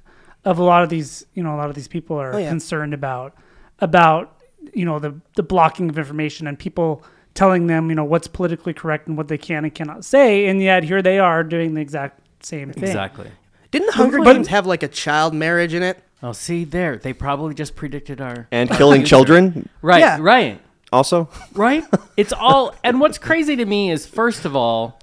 [0.43, 2.49] Of a lot of these, you know, a lot of these people are Oh, yeah.
[2.49, 3.35] concerned about
[3.79, 4.37] about
[4.73, 8.73] you know the the blocking of information and people telling them you know what's politically
[8.73, 11.81] correct and what they can and cannot say, and yet here they are doing the
[11.81, 12.83] exact same thing.
[12.83, 13.29] Exactly.
[13.69, 16.01] Didn't the Hunger But- Games have like a child marriage in it?
[16.23, 16.97] Oh, see there.
[16.97, 19.09] They probably just predicted our And our killing future.
[19.09, 20.17] children Right, Yeah.
[20.21, 20.61] right.
[20.91, 21.29] also.
[21.53, 21.83] right?
[22.17, 24.99] It's all, and what's crazy to me is, first of all,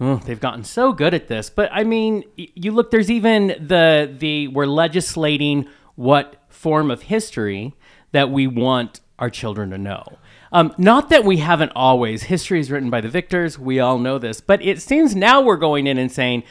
[0.00, 1.50] oh, they've gotten so good at this.
[1.50, 2.90] But I mean, you look.
[2.90, 7.74] There's even the the we're legislating what form of history
[8.12, 10.04] that we want our children to know.
[10.52, 12.24] Um, not that we haven't always.
[12.24, 13.58] History is written by the victors.
[13.58, 14.40] We all know this.
[14.40, 16.42] But it seems now we're going in and saying.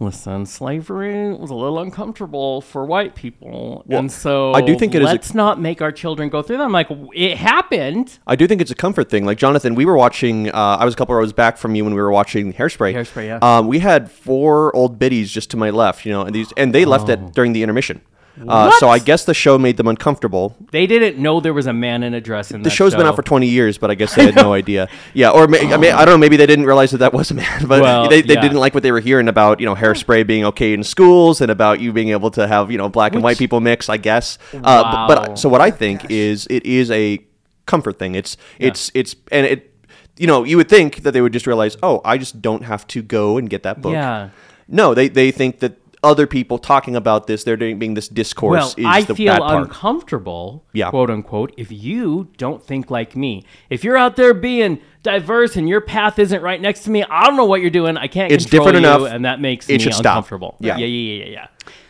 [0.00, 5.02] Listen, slavery was a little uncomfortable for white people, and so I do think it
[5.02, 6.62] is a- let's not make our children go through that.
[6.64, 8.16] I'm like, it happened.
[8.24, 9.24] I do think it's a comfort thing.
[9.26, 10.50] Like Jonathan, we were watching.
[10.50, 12.94] Uh, I was a couple rows back from you when we were watching Hairspray.
[12.94, 13.38] Hairspray, yeah.
[13.42, 16.72] Um, we had four old biddies just to my left, you know, and these, and
[16.72, 18.00] they left it during the intermission.
[18.46, 20.56] Uh, so I guess the show made them uncomfortable.
[20.70, 23.06] They didn't know there was a man in a dress in The that show's been
[23.06, 24.88] out for 20 years, but I guess they had no idea.
[25.14, 26.18] Yeah, or may, I mean, I don't know.
[26.18, 28.40] Maybe they didn't realize that that was a man, but Well, they, they yeah.
[28.40, 31.50] didn't like what they were hearing about, you know, hairspray being okay in schools and
[31.50, 33.88] about you being able to have, you know, black and white people mix.
[33.88, 34.38] I guess.
[34.54, 37.24] Uh, but, but so what I think is it is a
[37.66, 38.14] comfort thing.
[38.14, 39.74] It's it's it's and it.
[40.20, 42.84] You know, you would think that they would just realize, oh, I just don't have
[42.88, 43.92] to go and get that book.
[43.92, 44.30] Yeah.
[44.66, 48.52] No, they they think that other people talking about this, they're doing being this discourse
[48.60, 49.62] Well, is I the feel bad part.
[49.64, 50.90] uncomfortable, Yeah.
[50.90, 53.44] quote unquote, if you don't think like me.
[53.70, 57.24] If you're out there being diverse and your path isn't right next to me, I
[57.26, 57.96] don't know what you're doing.
[57.96, 59.12] I can't It's control different you, enough.
[59.12, 60.16] and that makes It me should stop.
[60.16, 60.56] uncomfortable.
[60.60, 60.76] Yeah.
[60.76, 61.30] yeah, yeah, yeah, yeah.
[61.32, 61.46] yeah.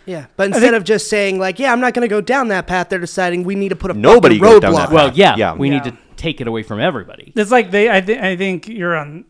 [0.07, 2.67] Yeah, but instead of just saying like, "Yeah, I'm not going to go down that
[2.67, 4.91] path," they're deciding we need to put a Nobody fucking goes down roadblock.
[4.91, 5.55] Well, yeah, Yeah.
[5.55, 5.75] we Yeah.
[5.75, 7.31] need to take it away from everybody.
[7.37, 7.91] It's like they.
[7.95, 9.27] I, th- I think you're on.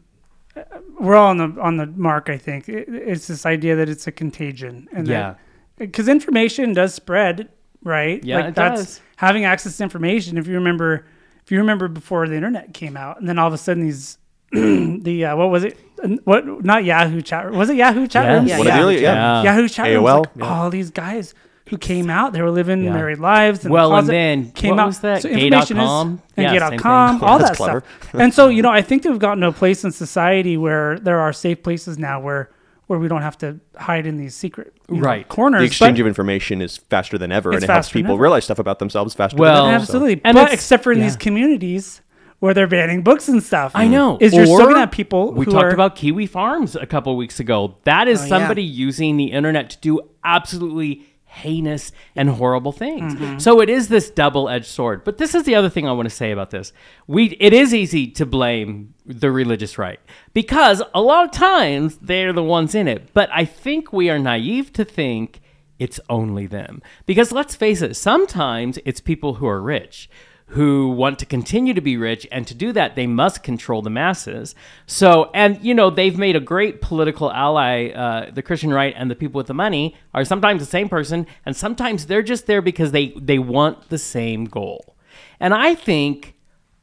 [1.00, 2.28] We're all on the on the mark.
[2.30, 5.34] I think It- it's this idea that it's a contagion, and Yeah.
[5.76, 7.48] because information does spread,
[7.84, 8.22] right?
[8.24, 9.00] Yeah, like it that's does.
[9.16, 10.38] having access to information.
[10.38, 11.04] If you remember,
[11.44, 14.18] if you remember before the internet came out, and then all of a sudden these,
[14.52, 15.76] the uh, what was it?
[16.24, 17.50] What not Yahoo chat?
[17.52, 18.38] Was it Yahoo chat Yes.
[18.38, 18.48] rooms?
[18.50, 19.00] Yeah, One of the yeah.
[19.00, 19.14] yeah.
[19.14, 19.42] Yeah.
[19.42, 20.06] Yahoo chat rooms.
[20.08, 20.24] AOL?
[20.36, 21.34] Like, All these guys
[21.68, 22.92] who came out, they were living Yeah.
[22.92, 23.64] married lives.
[23.64, 24.86] And Well, and closet- then, came what out.
[24.86, 25.22] was that?
[25.22, 26.14] So information Gay.com?
[26.14, 27.82] is and Yeah, same gay.com, all that clever.
[28.00, 28.14] stuff.
[28.20, 31.20] and so, you know, I think we've gotten to a place in society where there
[31.20, 32.50] are safe places now where
[32.86, 35.28] where we don't have to hide in these secret you know, Right.
[35.28, 35.60] corners.
[35.60, 38.58] the exchange but- of information is faster than ever, and it helps people realize stuff
[38.58, 39.84] about themselves faster Well, than ever.
[39.84, 40.20] so- Absolutely.
[40.24, 42.00] And but except for in these communities
[42.38, 43.72] where they're banning books and stuff.
[43.74, 44.16] I know.
[44.22, 47.14] Is you're still gonna have people We who talked are, about Kiwi Farms a couple
[47.16, 47.74] weeks ago.
[47.84, 48.28] That is Oh, yeah.
[48.28, 51.02] somebody using the internet to do absolutely
[51.38, 53.14] heinous and horrible things.
[53.14, 53.38] Mm-hmm.
[53.38, 55.04] So it is this double-edged sword.
[55.04, 56.72] But this is the other thing I want to say about this.
[57.06, 60.00] We it is easy to blame the religious right
[60.34, 63.12] because a lot of times they're the ones in it.
[63.14, 65.40] But I think we are naive to think
[65.78, 66.82] it's only them.
[67.06, 70.10] Because let's face it, sometimes it's people who are rich
[70.48, 73.90] who want to continue to be rich and to do that they must control the
[73.90, 74.54] masses.
[74.86, 79.10] So and you know they've made a great political ally uh, the christian right and
[79.10, 82.62] the people with the money are sometimes the same person and sometimes they're just there
[82.62, 84.96] because they they want the same goal.
[85.38, 86.34] And i think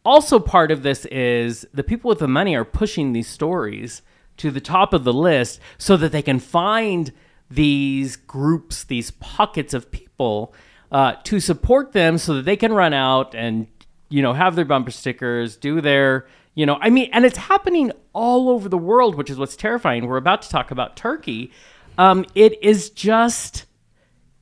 [0.04, 4.04] also part of this is the people with the money are pushing these stories
[4.38, 7.12] to the top of the list so that they can find
[7.50, 10.54] these groups these pockets of people
[10.92, 13.68] uh, to support them so that they can run out and
[14.10, 17.92] you know have their bumper stickers, do their you know I mean, and it's happening
[18.14, 20.08] all over the world, which is what's terrifying.
[20.08, 21.52] We're about to talk about Turkey.
[21.98, 23.66] Um, it is just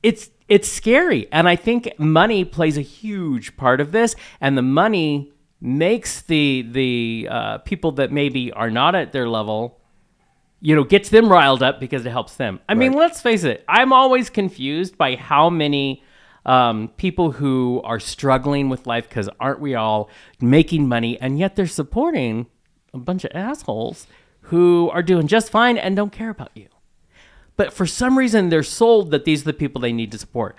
[0.02, 1.26] it's it's scary.
[1.32, 4.14] And i think money plays a huge part of this.
[4.40, 9.80] And the money makes the the uh, people that maybe are not at their level
[10.60, 12.60] you know gets them riled up because it helps them.
[12.68, 13.64] I mean let's face it.
[13.68, 16.02] I'm always confused by how many
[16.46, 21.56] um, people who are struggling with life because aren't we all making money and yet
[21.56, 22.46] they're supporting
[22.92, 24.06] a bunch of assholes
[24.48, 26.68] who are doing just fine and don't care about you
[27.56, 30.56] but for some reason they're sold that these are the people they need to support.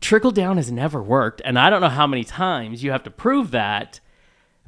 [0.00, 3.10] Trickle down has never worked, and I don't know how many times you have to
[3.10, 4.00] prove that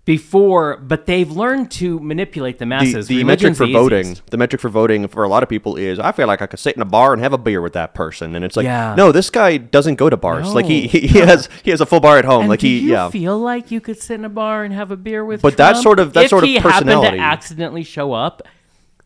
[0.06, 0.78] before.
[0.78, 3.08] But they've learned to manipulate the The, masses.
[3.08, 4.26] the metric for the voting, easiest.
[4.30, 6.58] the metric for voting for a lot of people is I feel like I could
[6.58, 8.94] sit in a bar and have a beer with that person, and it's like, Yeah.
[8.96, 10.54] no, this guy doesn't go to bars.
[10.54, 12.40] Like he, he, he has he has a full bar at home.
[12.42, 13.10] And like he, you yeah.
[13.10, 15.40] feel like you could sit in a bar and have a beer with?
[15.40, 15.42] Him.
[15.50, 18.42] But that sort of- that if sort of he happened personality- to accidentally show up,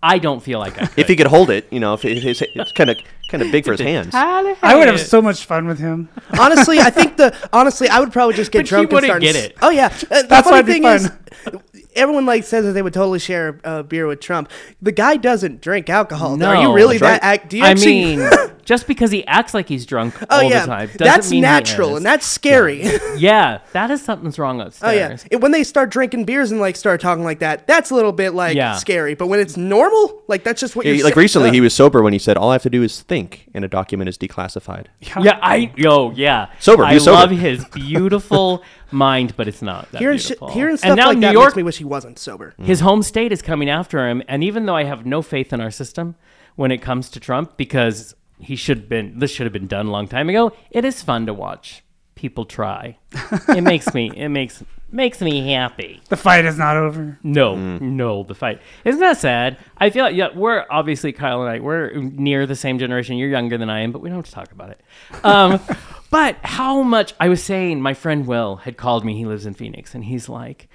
[0.03, 0.99] I don't feel like I could.
[0.99, 2.99] if he could hold it, you know, if it, it's, it's kind of
[3.31, 4.15] kind of big for his hands.
[4.15, 6.09] I would have so much fun with him.
[6.39, 9.11] honestly, I think the honestly, I would probably just get But he drunk and wouldn't
[9.11, 9.23] start.
[9.23, 9.57] get s- it.
[9.63, 11.63] Oh yeah, Uh, the That's why funny it'd be thing is, fun.
[11.95, 14.51] everyone like says that they would totally share a beer with Trump.
[14.83, 16.37] The guy doesn't drink alcohol.
[16.37, 16.49] No.
[16.51, 17.27] Are you really That's that?
[17.27, 17.35] right.
[17.41, 18.17] Act, do you I actually?
[18.17, 18.31] mean,
[18.65, 21.39] just because he acts like he's drunk oh all yeah, the time, doesn't that's mean
[21.39, 21.97] he natural is.
[21.99, 22.85] and that's scary.
[23.17, 25.23] yeah, that is something's wrong Oh upstairs.
[25.25, 27.95] yeah, It- when they start drinking beers and like start talking like that, that's a
[27.95, 28.77] little bit like Yeah.
[28.77, 29.15] scary.
[29.15, 31.23] But when it's normal, like that's just what Yeah, you're like saying.
[31.25, 33.49] recently, Uh, he was sober when he said, "All I have to do is think,
[33.55, 34.87] and a document is declassified."
[35.21, 36.51] Yeah, I yo, yeah.
[36.59, 37.19] Sober, I he's sober.
[37.21, 40.51] love his beautiful mind, but it's not that hearing sh- beautiful.
[40.53, 42.55] hearing and stuff now like New that York, makes me wish he wasn't sober.
[42.59, 42.65] Mm.
[42.67, 45.61] his home state is coming after him, and even though I have no faith in
[45.61, 46.17] our system
[46.57, 49.87] when it comes to Trump, because he should have been this should have been done
[49.87, 50.53] a long time ago.
[50.71, 51.83] It is fun to watch
[52.15, 52.99] people try.
[53.49, 56.01] it makes me it makes makes me happy.
[56.09, 57.19] The fight is not over.
[57.23, 58.61] No, no, the fight.
[58.85, 59.59] Isn't that sad?
[59.77, 63.17] I feel like, yeah, we're obviously Kyle and I, we're near the same generation.
[63.17, 64.81] You're younger than I am, but we don't have to talk about it.
[65.25, 65.61] Um,
[66.11, 69.17] but how much, I was saying, my friend Will had called me.
[69.17, 70.69] He lives in Phoenix, and he's like,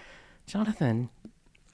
[0.47, 1.10] Jonathan,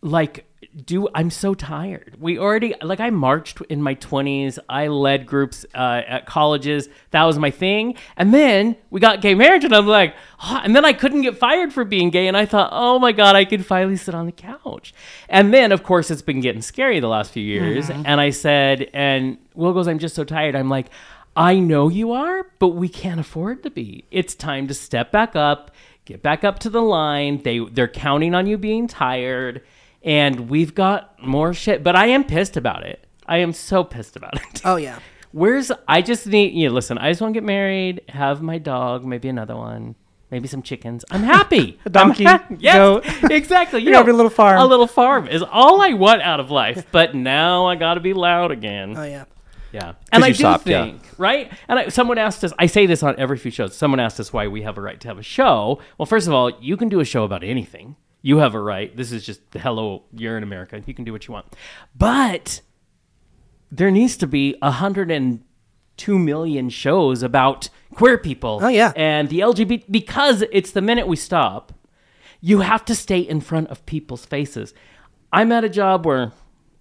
[0.02, 0.46] like,
[0.86, 2.16] do I'm so tired.
[2.20, 4.60] We already like I marched in my 20s.
[4.70, 6.88] I led groups uh, at colleges.
[7.12, 7.96] That was my thing.
[8.16, 11.38] And then we got gay marriage, and I'm like, "Ah," and then I couldn't get
[11.38, 12.28] fired for being gay.
[12.28, 14.94] And I thought, oh my god, I could finally sit on the couch.
[15.30, 17.90] And then of course it's been getting scary the last few years.
[18.06, 20.56] And I said, and Will goes, I'm just so tired.
[20.56, 20.88] I'm like.
[21.34, 24.04] I know you are, but we can't afford to be.
[24.12, 25.72] It's time to step back up,
[26.04, 27.42] get back up to the line.
[27.44, 29.62] They they're counting on you being tired,
[30.04, 31.84] and we've got more shit.
[31.84, 33.06] But I am pissed about it.
[33.26, 34.62] I am so pissed about it.
[34.66, 35.00] Oh yeah.
[35.32, 38.58] Where's I just need you know, listen, I just want to get married, have my
[38.58, 39.96] dog, maybe another one,
[40.30, 41.06] maybe some chickens.
[41.10, 41.80] I'm happy.
[41.86, 42.26] a donkey,
[42.58, 43.06] yes, goat.
[43.32, 43.80] exactly.
[43.82, 44.60] You You know, have your little farm.
[44.60, 46.86] A little farm is all I want out of life.
[46.92, 48.96] But now I got to be loud again.
[48.98, 49.26] Oh yeah.
[49.72, 50.84] Yeah, and I you do stopped, yeah.
[50.84, 51.50] think right.
[51.70, 52.52] And I, someone asked us.
[52.60, 53.74] I say this on every few shows.
[53.74, 55.80] Someone asked us why we have a right to have a show.
[55.98, 57.96] Well, first of all, you can do a show about anything.
[58.22, 58.96] You have a right.
[58.96, 60.04] This is just hello.
[60.14, 60.82] You're in America.
[60.86, 61.56] You can do what you want.
[61.96, 62.62] But
[63.72, 65.44] there needs to be a hundred and
[65.98, 68.60] two million shows about queer people.
[68.62, 68.94] Oh, yeah.
[68.96, 71.74] and the LGBT because it's the minute we stop,
[72.42, 74.74] you have to stay in front of people's faces.
[75.32, 76.32] I'm at a job where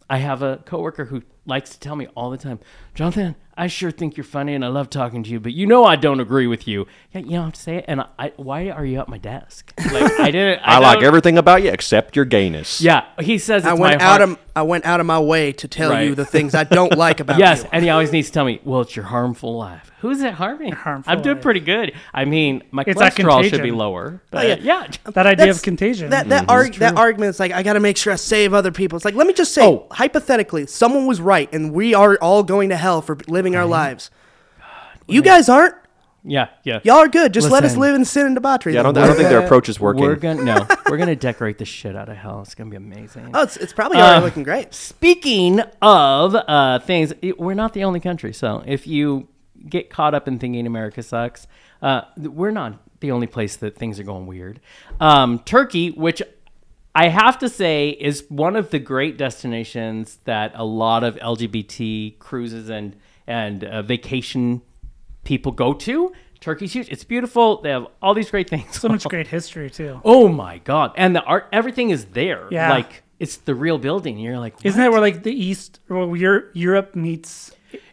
[0.08, 2.60] I have a coworker who likes to tell me all the time,
[2.94, 5.84] Jonathan, I sure think you're funny and I love talking to you, but you know
[5.84, 6.86] I don't agree with you.
[7.12, 7.84] Yeah, you don't have to say it.
[7.88, 9.74] And I, why are you at my desk?
[9.92, 10.60] Like I didn't.
[10.64, 12.80] I, like everything about you except your gayness.
[12.80, 15.18] Yeah, he says it's I went my out heart- of I went out of my
[15.20, 16.08] way to tell Right.
[16.08, 17.44] you the things I don't like about you.
[17.44, 17.68] Yes, you.
[17.72, 19.90] and he always needs to tell me, well, it's your harmful life.
[20.00, 20.72] Who's it harming?
[20.72, 21.42] harmful I'm doing life.
[21.42, 21.92] pretty good.
[22.14, 23.76] I mean, my It's that cholesterol should be contagion.
[23.78, 24.22] lower.
[24.32, 24.54] Oh, yeah.
[24.56, 24.86] But yeah.
[25.04, 26.10] That idea That's- of contagion.
[26.10, 26.50] That that mhm.
[26.50, 28.96] arg- that argument is like I got to make sure I save other people.
[28.96, 29.86] It's like let me just say Oh.
[29.90, 34.10] hypothetically, someone was right and we are all going to hell for living our lives.
[35.06, 35.74] You guys aren't.
[36.22, 36.80] Yeah, yeah.
[36.84, 37.32] Y'all are good.
[37.32, 37.80] Just let us Listen.
[37.80, 38.74] live in sin and debauchery.
[38.74, 40.02] Yeah, I don't, I don't think their approach is working.
[40.02, 42.42] We're gonna no, we're gonna decorate the shit out of hell.
[42.42, 43.30] It's gonna be amazing.
[43.32, 44.74] Oh, it's, it's probably already Uh, looking great.
[44.74, 48.32] Speaking of uh, things, it- we're not the only country.
[48.34, 49.28] So if you
[49.68, 51.46] get caught up in thinking America sucks,
[51.80, 54.60] uh, th- we're not the only place that things are going weird.
[55.00, 56.20] Um, Turkey, which
[56.94, 62.18] I have to say is one of the great destinations that a lot of LGBT
[62.18, 62.94] cruises and
[63.26, 64.60] and uh, vacation
[65.24, 66.12] people go to.
[66.40, 66.88] Turkey's huge.
[66.88, 67.60] It's beautiful.
[67.60, 68.80] They have all these great things.
[68.80, 70.00] so much great history too.
[70.04, 70.92] Oh my god!
[70.96, 72.48] And the art, everything is there.
[72.50, 72.70] Yeah.
[72.70, 74.18] like it's the real building.
[74.18, 77.52] You're like, Isn't that where like the East or where Europe meets?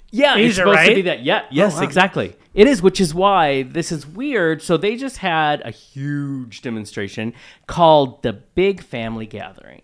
[0.09, 1.23] Yeah, it's Asia, supposed to be that.
[1.23, 1.81] Yeah, yes, wow.
[1.81, 2.35] exactly.
[2.53, 4.61] It is, which is why this is weird.
[4.61, 7.33] So they just had a huge demonstration
[7.67, 9.81] called the Big Family Gathering,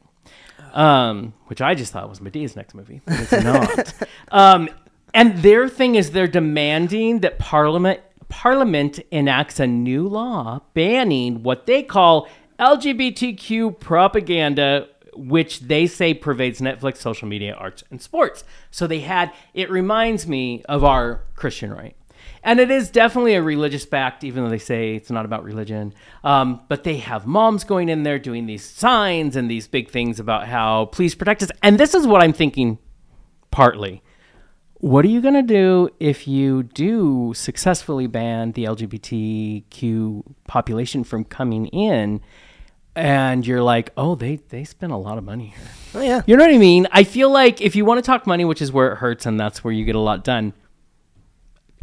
[0.71, 3.93] um, which I just thought was Madea's next movie, but it's not.
[4.31, 4.69] um,
[5.13, 11.67] and their thing is they're demanding that Parliament Parliament enacts a new law banning what
[11.67, 12.27] they call
[12.59, 18.43] LGBTQ propaganda, which they say pervades Netflix, social media, arts, and sports.
[18.71, 21.95] So they had, it reminds me of our Christian right.
[22.43, 25.93] And it is definitely a religious backed, even though they say it's not about religion.
[26.23, 30.19] Um, but they have moms going in there doing these signs and these big things
[30.19, 31.51] about how please protect us.
[31.61, 32.79] And this is what I'm thinking
[33.49, 34.02] partly.
[34.83, 41.23] What are you going to do if you do successfully ban the LGBTQ population from
[41.23, 42.19] coming in?
[42.93, 45.67] And you're like, oh, they, they spend a lot of money here.
[45.95, 46.21] Oh yeah.
[46.25, 46.85] You know what I mean?
[46.91, 49.39] I feel like if you want to talk money, which is where it hurts and
[49.39, 50.51] that's where you get a lot done,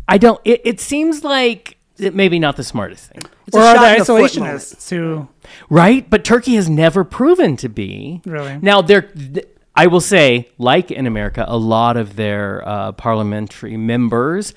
[0.07, 0.39] I don't.
[0.45, 3.81] It, it seems like it maybe not the smartest thing, It's or a are shot
[3.81, 5.27] the in the foot isolationists who
[5.71, 6.09] right?
[6.11, 8.59] But Turkey has never proven to be Really?
[8.61, 9.03] Now they're.
[9.03, 14.55] th- I will say, like in America, a lot of their uh, parliamentary members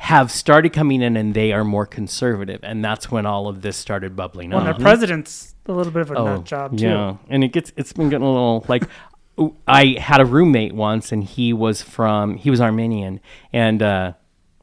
[0.00, 3.76] have started coming in and they are more conservative, and that's when all of this
[3.76, 4.64] started bubbling well, up.
[4.64, 6.86] Well, their president's a little bit of a nut job too.
[6.86, 8.84] Oh, Yeah, and it gets it's been getting a little like
[9.68, 13.20] I had a roommate once, and he was from he was Armenian,
[13.52, 14.12] and uh,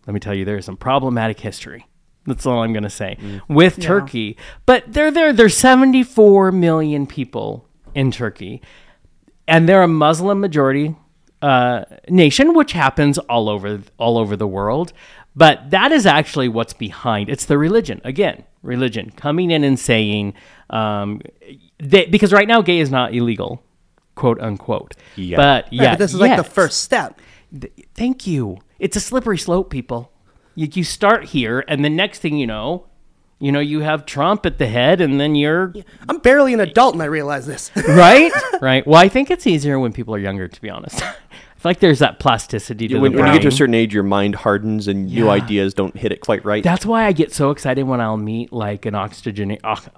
[0.08, 1.86] let me tell you, there's some problematic history.
[2.26, 3.18] That's all I'm gonna say
[3.48, 4.38] with Turkey.
[4.66, 5.32] But they're there.
[5.32, 8.62] There's 74 million people in Turkey,
[9.48, 10.96] and they're a Muslim majority
[11.42, 14.94] uh, nation, which happens all over all over the world.
[15.36, 17.30] But that is actually what's behind.
[17.30, 20.34] It's the religion again, religion coming in and saying,
[20.70, 21.22] um,
[21.78, 23.62] they, because right now gay is not illegal,
[24.16, 24.96] quote unquote.
[25.16, 25.38] Yeah.
[25.38, 27.20] But Right, yeah, but this is like the first step.
[27.60, 28.60] Th- thank you.
[28.80, 30.12] It's a slippery slope, people.
[30.56, 32.88] You, you start here, and the next thing you know,
[33.40, 35.74] you know, you have Trump at the head, and then you're
[36.08, 37.72] I'm barely an adult and I realize this.
[37.88, 38.86] right, right.
[38.88, 40.48] Well, I think it's easier when people are younger.
[40.48, 43.42] To be honest, I feel like there's that plasticity to when, the when you get
[43.44, 45.32] to a certain age, your mind hardens and new Yeah.
[45.32, 46.64] ideas don't hit it quite right.
[46.64, 49.90] That's why I get so excited when I'll meet like an oxygen ox-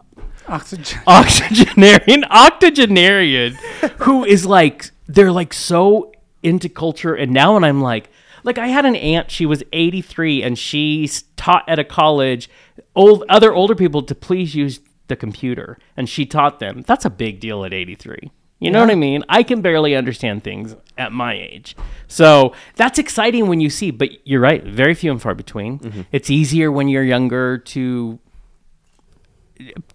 [0.48, 1.00] Oxygen.
[1.08, 3.54] octogenarian octogenarian
[4.00, 8.10] who is like they're like so into culture and now when i'm like
[8.48, 12.50] like i had an aunt she was 83 and she taught at a college
[12.96, 16.84] old other older people to please use the computer and she taught them.
[16.86, 19.24] That's a big deal at 83 you know what i mean?
[19.30, 21.76] I can barely understand things at my age.
[22.08, 25.80] So that's exciting when you see but you're right very few and far between.
[25.80, 26.02] Mm-hmm.
[26.12, 28.20] It's easier when you're younger to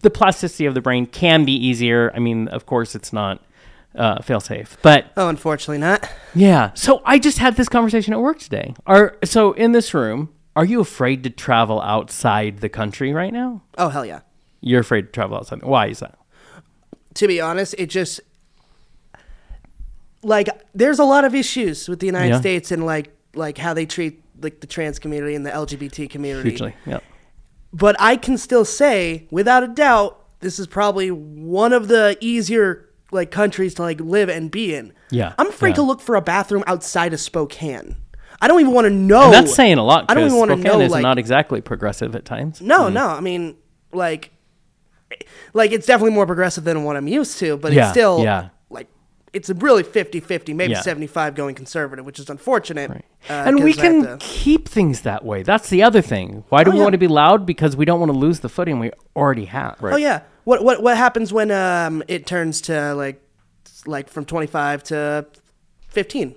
[0.01, 2.13] the plasticity of the brain can be easier.
[2.15, 3.43] I mean, of course, it's not
[3.95, 6.09] uh, fail safe, but Oh, unfortunately not.
[6.35, 6.71] yeah.
[6.75, 8.75] So I just had this conversation at work today.
[8.87, 10.31] Are so in this room?
[10.55, 13.63] Are you afraid to travel outside the country right now?
[13.79, 14.21] Oh hell yeah.
[14.61, 15.63] You're afraid to travel outside.
[15.63, 16.19] Why is that?
[17.15, 18.21] to be honest, it just
[20.23, 22.41] like there's a lot of issues with the United Yeah.
[22.41, 26.51] States and like like how they treat like the trans community and the LGBT community.
[26.51, 26.75] Hugely.
[26.87, 27.01] Yeah.
[27.73, 32.89] But I can still say, without a doubt, this is probably one of the easier
[33.13, 34.93] like countries to like live and be in.
[35.11, 35.75] Yeah, I'm afraid yeah.
[35.77, 37.97] to look for a bathroom outside of Spokane.
[38.41, 39.25] I don't even want to know.
[39.27, 40.07] And that's saying a lot.
[40.09, 42.61] I don't even want to know is like not exactly progressive at times.
[42.61, 43.07] no, no.
[43.07, 43.57] I mean,
[43.93, 44.33] like,
[45.53, 48.49] like it's definitely more progressive than what I'm used to, but Yeah, it's still yeah.
[48.71, 48.89] like
[49.33, 50.81] it's a really 50-50, maybe Yeah.
[50.81, 52.91] 75 going conservative, which is unfortunate.
[52.91, 55.43] uh, and we can to- keep things that way.
[55.43, 56.43] That's the other thing.
[56.49, 56.83] Why do Oh, we yeah.
[56.85, 57.47] want to be loud?
[57.47, 59.77] Because we don't want to lose the footing we already have.
[59.83, 60.23] Oh yeah.
[60.45, 63.23] What what what happens when um it turns to like
[63.87, 65.27] like from 25 to
[65.89, 66.35] 15?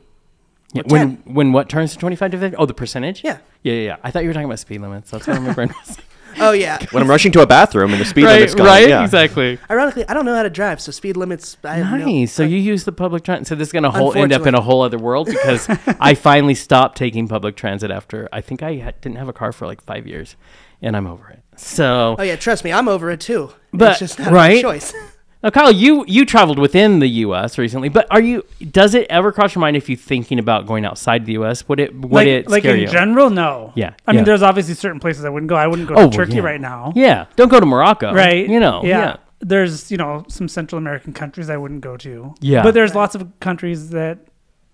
[0.74, 1.34] Yeah, when 10?
[1.36, 2.58] when what turns to 25 to 50?
[2.58, 3.24] Oh, the percentage?
[3.24, 3.38] Yeah.
[3.64, 3.96] Yeah, yeah, yeah.
[4.04, 5.12] I thought you were talking about speed limits.
[5.12, 5.98] That's what my brain was.
[6.38, 6.84] Oh yeah.
[6.92, 9.04] when I'm rushing to a bathroom and the speed right, limit's gone, right, yeah.
[9.04, 9.58] exactly.
[9.70, 11.58] Ironically, I don't know how to drive, so speed limits.
[11.64, 12.34] I have no- Nice.
[12.34, 13.48] so you use the public transit.
[13.48, 15.68] So this is gonna whole, end up in a whole other world because
[16.00, 19.52] I finally stopped taking public transit after I think I had, didn't have a car
[19.52, 20.36] for like five years,
[20.82, 21.42] and I'm over it.
[21.58, 23.52] So Oh yeah, trust me, I'm over it too.
[23.78, 24.58] But- it's just not right?
[24.60, 24.94] a choice.
[25.44, 27.58] now, Kyle, you you traveled within the U.S.
[27.58, 28.44] recently, but are you?
[28.72, 31.68] Does it ever cross your mind if you're thinking about going outside the U.S.
[31.68, 32.88] Would it would like, it like in you?
[32.88, 33.72] general, no.
[33.76, 34.16] Yeah, I yeah.
[34.18, 35.56] mean, there's obviously certain places I wouldn't go.
[35.56, 36.42] I wouldn't go Oh, to well, Turkey yeah.
[36.42, 36.94] right now.
[36.96, 38.14] yeah, don't go to Morocco.
[38.14, 38.48] Right.
[38.50, 38.82] You know.
[38.84, 39.00] Yeah.
[39.00, 39.16] yeah.
[39.42, 42.34] There's, you know, some Central American countries I wouldn't go to.
[42.40, 42.64] Yeah.
[42.64, 44.20] But there's lots of countries that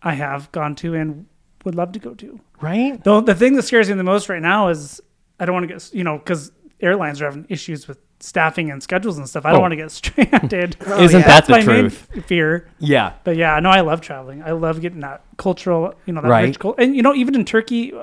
[0.04, 1.26] I have gone to and
[1.66, 2.40] would love to go to.
[2.62, 3.04] Right.
[3.04, 5.02] Though the thing that scares me the most right now is
[5.40, 8.82] I don't want to get, you know, because airlines are having issues with staffing and
[8.84, 9.46] schedules and stuff.
[9.46, 9.62] I don't Oh.
[9.62, 10.78] want to get stranded.
[10.86, 11.28] Oh, Isn't yeah.
[11.28, 12.08] that That's the my main truth?
[12.16, 12.68] f- fear.
[12.80, 13.14] Yeah.
[13.24, 14.44] But yeah, no, I love traveling.
[14.44, 16.46] I love getting that cultural, you know, that Right.
[16.48, 16.82] rich culture.
[16.82, 17.94] And you know, even in Turkey,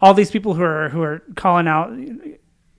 [0.00, 1.92] all these people who are who are calling out.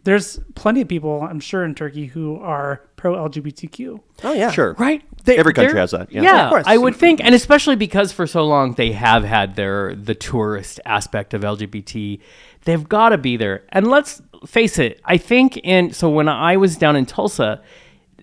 [0.03, 3.99] There's plenty of people, I'm sure, in Turkey who are pro LGBTQ.
[4.23, 4.49] Oh yeah.
[4.49, 4.73] Sure.
[4.79, 5.03] Right.
[5.25, 6.23] They- Every country has that, yeah.
[6.23, 6.63] Yeah, Of course.
[6.65, 7.27] I would think, mm-hmm.
[7.27, 12.19] and especially because for so long they have had their the tourist aspect of LGBT.
[12.65, 13.63] They've got to be there.
[13.69, 15.00] And let's face it.
[15.06, 17.62] I think in so when I was down in Tulsa,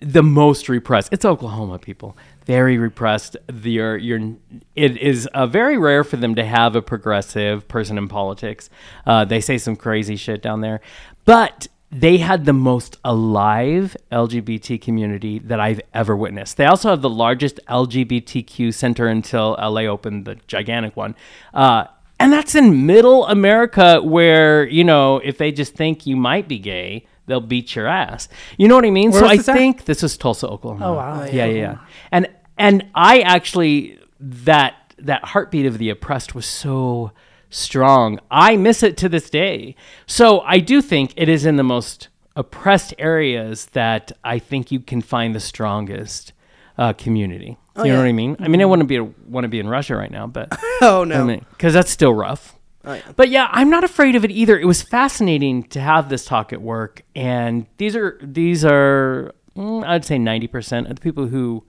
[0.01, 1.09] the most repressed.
[1.11, 2.17] It's Oklahoma people.
[2.45, 3.35] Very repressed.
[3.47, 4.33] The- You're, you're,
[4.75, 8.69] it is uh, very rare for them to have a progressive person in politics.
[9.05, 10.79] Uh, they say some crazy shit down there,
[11.25, 16.55] but they had the most alive LGBT community that I've ever witnessed.
[16.57, 21.15] They also have the largest LGBTQ center until LA opened the gigantic one.
[21.53, 21.85] Uh,
[22.19, 26.59] and that's in middle America where, you know, if they just think you might be
[26.59, 28.27] gay, they'll beat your ass.
[28.57, 29.11] You know what I mean?
[29.11, 29.45] Where so I at?
[29.45, 30.85] think this is Tulsa, Oklahoma.
[30.85, 31.23] Oh, wow.
[31.23, 31.77] Yeah, yeah, yeah.
[32.11, 37.11] And and I actually that that heartbeat of the oppressed was so
[37.49, 38.19] strong.
[38.29, 39.75] I miss it to this day.
[40.05, 44.79] So I do think it is in the most oppressed areas that I think you
[44.79, 46.33] can find the strongest
[46.77, 47.57] uh, community.
[47.85, 48.03] You know yeah.
[48.03, 48.35] what I mean?
[48.39, 51.21] I mean, I wouldn't be want to be in Russia right now, but Oh no.
[51.21, 52.55] I mean, because that's still rough.
[52.85, 53.11] Oh, yeah.
[53.15, 54.57] But yeah, I'm not afraid of it either.
[54.57, 59.85] It was fascinating to have this talk at work, and these are these are mm,
[59.85, 61.65] I'd say 90 percent of the people who,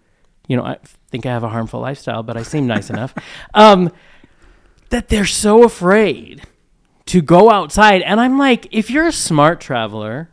[0.46, 0.78] you know, I
[1.10, 3.14] think I have a harmful lifestyle, but I seem nice enough.
[3.54, 3.92] Um,
[4.90, 6.42] that they're so afraid
[7.06, 10.30] to go outside, and I'm like, if you're a smart traveler,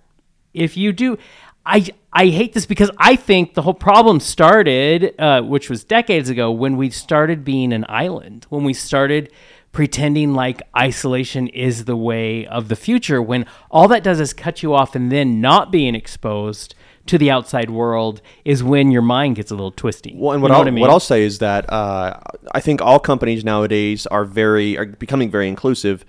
[0.53, 1.17] if you do,
[1.65, 1.87] I
[2.17, 6.49] I hate this because I think the whole problem started, uh, which was decades ago,
[6.51, 9.31] when we started being an island, when we started
[9.71, 14.63] pretending like isolation is the way of the future, when all that does is cut
[14.63, 16.73] you off, and then not being exposed
[17.05, 20.15] to the outside world is when your mind gets a little twisty.
[20.17, 20.81] Well, and You what, know I'll, what I mean?
[20.81, 22.19] what I'll say is that uh,
[22.51, 26.03] I think all companies nowadays are very are becoming very inclusive,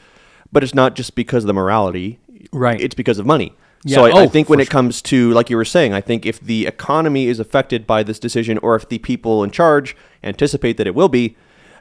[0.51, 2.19] but it's not just because of the morality,
[2.51, 2.81] Right.
[2.81, 3.53] It's because of money.
[3.85, 3.95] Yeah.
[3.97, 6.27] So I, I Oh, think when it comes to like you were saying, I think
[6.27, 10.77] if the economy is affected by this decision, or if the people in charge anticipate
[10.79, 11.37] that it will be,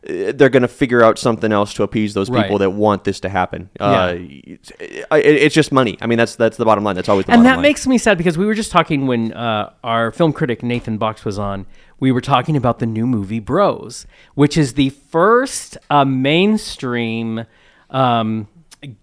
[0.08, 2.60] uh, they're going to figure out something else to appease those people Right.
[2.60, 3.70] that want this to happen.
[3.80, 5.98] Uh, it's, it- it's just money.
[6.00, 6.96] I mean, that's that's the bottom line.
[6.96, 7.62] That's always the and that line.
[7.64, 11.26] makes me sad because we were just talking when uh, our film critic Nathan Box
[11.26, 11.66] was on.
[12.00, 17.46] We were talking about the new movie Bros, which is the first uh, mainstream
[17.90, 18.48] um,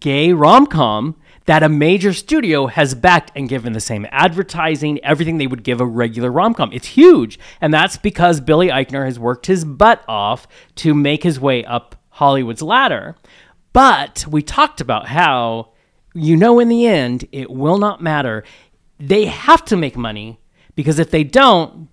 [0.00, 1.16] gay rom com
[1.46, 5.80] that a major studio has backed and given the same advertising, everything they would give
[5.80, 6.72] a regular rom com.
[6.72, 11.38] It's huge, and that's because Billy Eichner has worked his butt off to make his
[11.38, 13.16] way up Hollywood's ladder.
[13.72, 15.72] But we talked about how
[16.14, 18.44] you know in the end it will not matter.
[18.98, 20.40] They have to make money
[20.76, 21.88] because if they don't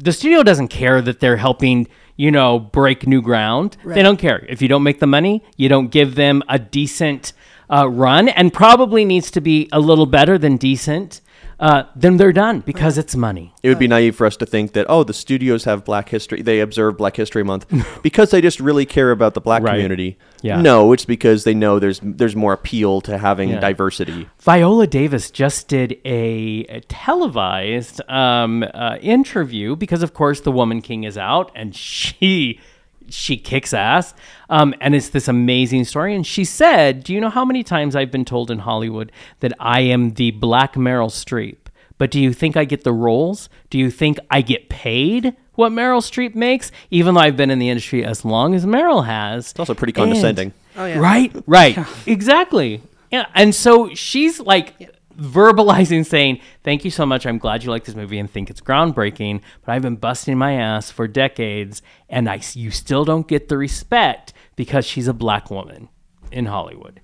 [0.00, 3.76] the studio doesn't care that they're helping you know break new ground.
[3.84, 4.46] They don't care.
[4.48, 7.32] If you don't make the money you don't give them a decent
[7.70, 11.20] uh, run and probably needs to be a little better than decent
[11.60, 14.74] uh, then they're done because it's money It would be naive for us to think
[14.74, 17.66] that oh, the studios have Black History, they observe Black History Month
[18.02, 19.72] because they just really care about the Black Right.
[19.72, 20.18] community.
[20.40, 20.60] Yeah.
[20.62, 23.58] No, it's because they know there's there's more appeal to having Yeah.
[23.58, 24.28] diversity.
[24.38, 30.80] Viola Davis just did a, a televised um, uh, interview because, of course, The Woman
[30.80, 32.60] King is out, and she
[33.10, 34.14] she kicks ass,
[34.50, 36.14] um, and it's this amazing story.
[36.14, 39.52] And she said, "Do you know how many times I've been told in Hollywood that
[39.58, 41.56] I am the Black Meryl Streep?
[41.98, 43.48] But do you think I get the roles?
[43.70, 47.58] Do you think I get paid?" What Meryl Streep makes, even though I've been in
[47.58, 49.50] the industry as long as Meryl has.
[49.50, 50.52] It's also pretty condescending.
[50.76, 51.00] Oh, yeah.
[51.00, 51.76] Right, right.
[52.06, 52.80] exactly.
[53.10, 53.26] Yeah.
[53.34, 54.74] And so she's like
[55.18, 57.26] verbalizing saying, Thank you so much.
[57.26, 60.52] I'm glad you like this movie and think it's groundbreaking, but I've been busting my
[60.54, 65.50] ass for decades and I you still don't get the respect because she's a black
[65.50, 65.88] woman
[66.32, 67.00] in Hollywood.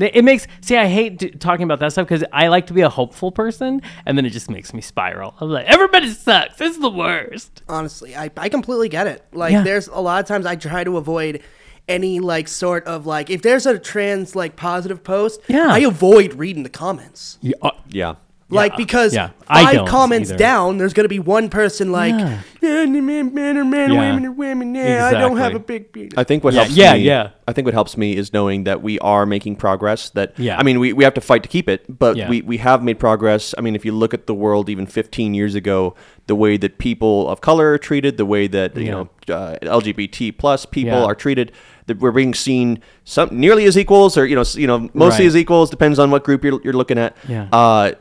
[0.00, 0.76] It makes see.
[0.76, 3.82] I hate d- talking about that stuff because I like to be a hopeful person,
[4.06, 5.34] and then it just makes me spiral.
[5.40, 6.60] I'm like, everybody sucks.
[6.60, 7.62] It's the worst.
[7.68, 9.62] honestly i, I completely get it like Yeah.
[9.62, 11.42] there's a lot of times i try to avoid
[11.88, 15.68] any like sort of like if there's a trans like positive post Yeah.
[15.70, 18.14] i avoid reading the comments Yeah, uh, Yeah.
[18.50, 19.30] like Yeah, because yeah.
[19.48, 20.38] I five don't comments either.
[20.38, 22.40] down there's gonna be one person like Yeah.
[22.62, 22.84] yeah.
[22.86, 24.00] men, men are men Yeah.
[24.00, 26.76] women are women yeah i don't have a big penis I think what Yeah, helps
[26.76, 27.30] yeah, me, yeah.
[27.46, 30.10] I think what helps me is knowing that we are making progress.
[30.10, 30.58] That Yeah.
[30.58, 32.28] I mean, we, we have to fight to keep it, but Yeah.
[32.28, 33.54] we, we have made progress.
[33.56, 35.94] I mean, if you look at the world even 15 years ago,
[36.26, 40.36] the way that people of color are treated, the way that you know uh, LGBT
[40.36, 41.04] plus people Yeah.
[41.08, 41.52] are treated,
[41.88, 45.28] that we're being seen some nearly as equals, or you know, you know, mostly Right.
[45.28, 45.68] as equals.
[45.70, 47.16] Depends on what group you're, you're looking at.
[47.28, 47.48] Yeah.
[47.52, 47.92] Uh,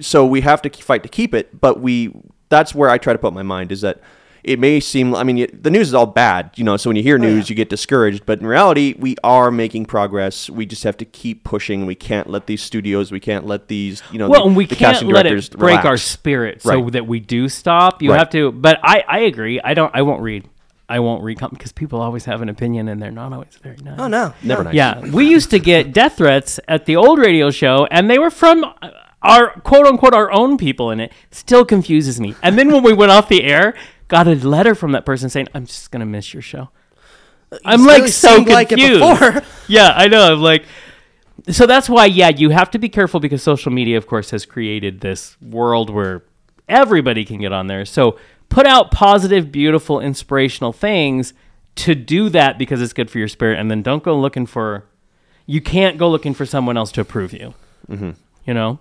[0.00, 2.12] so we have to fight to keep it, but we
[2.48, 4.00] that's where I try to put my mind is that
[4.42, 5.14] it may seem.
[5.14, 6.76] I mean, it- the news is all bad, you know.
[6.78, 8.24] So when you hear news, you get discouraged.
[8.24, 10.48] But in reality, we are making progress.
[10.48, 11.84] We just have to keep pushing.
[11.84, 13.12] We can't let these studios.
[13.12, 15.48] We can't let these, you know, well, the, and we the can't casting let directors
[15.48, 16.02] it break our relax.
[16.02, 16.92] spirit so Right.
[16.92, 18.00] that we do stop.
[18.02, 18.18] You Right.
[18.18, 19.60] have to, but I, I agree.
[19.62, 19.94] I don't.
[19.94, 20.48] I won't read.
[20.90, 23.76] I won't read com- because people always have an opinion and they're not always very
[23.76, 23.98] nice.
[23.98, 24.70] Oh no, Never no.
[24.70, 24.74] nice.
[24.74, 28.30] Yeah, we used to get death threats at the old radio show, and they were
[28.30, 28.90] from uh,
[29.22, 31.12] our quote unquote our own people in it.
[31.30, 32.34] Still confuses me.
[32.42, 33.74] And then when we went off the air,
[34.08, 36.70] got a letter from that person saying, "I'm just gonna miss your show."
[37.64, 39.00] I'm like really so seemed like it confused.
[39.00, 39.42] before.
[39.68, 40.32] yeah, I know.
[40.34, 40.64] I'm like,
[41.48, 44.46] so that's why, yeah, you have to be careful because social media, of course, has
[44.46, 46.22] created this world where
[46.68, 47.84] everybody can get on there.
[47.84, 48.18] So
[48.50, 51.32] put out positive, beautiful, inspirational things
[51.76, 54.84] to do that because it's good for your spirit, and then don't go looking for.
[55.46, 57.54] You can't go looking for someone else to approve you.
[57.88, 58.10] Mm-hmm.
[58.44, 58.78] You know.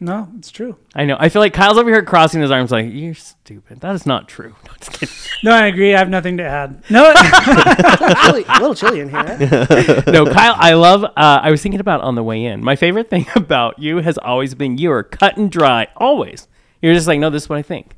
[0.00, 0.76] No, it's true.
[0.94, 1.16] I know.
[1.18, 3.80] I feel like Kyle's over here crossing his arms, like you're stupid.
[3.80, 4.54] That is not true.
[4.66, 5.28] No, just.
[5.42, 5.94] No, I agree.
[5.94, 6.82] I have nothing to add.
[6.90, 9.18] No, a little chilly in here.
[9.40, 10.02] eh?
[10.10, 11.04] no, Kyle, I love.
[11.04, 12.62] Uh, I was thinking about on the way in.
[12.62, 15.86] My favorite thing about you has always been you are cut and dry.
[15.96, 16.48] Always,
[16.82, 17.94] you're just like, no, this is what I think,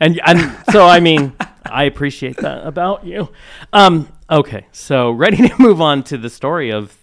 [0.00, 1.32] and and so I mean,
[1.66, 3.28] I appreciate that about you.
[3.72, 6.96] Um, okay, so ready to move on to the story of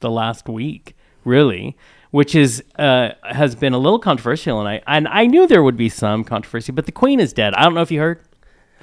[0.00, 1.76] the last week, really,
[2.10, 5.76] which is uh, has been a little controversial, and I and I knew there would
[5.76, 7.54] be some controversy, but the Queen is dead.
[7.54, 8.20] I don't know if you heard.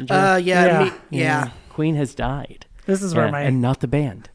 [0.09, 0.83] Uh, yeah, Yeah.
[0.85, 1.49] Me, yeah.
[1.69, 2.65] Queen has died.
[2.87, 3.41] this is where Yeah, my.
[3.41, 4.29] and not the band.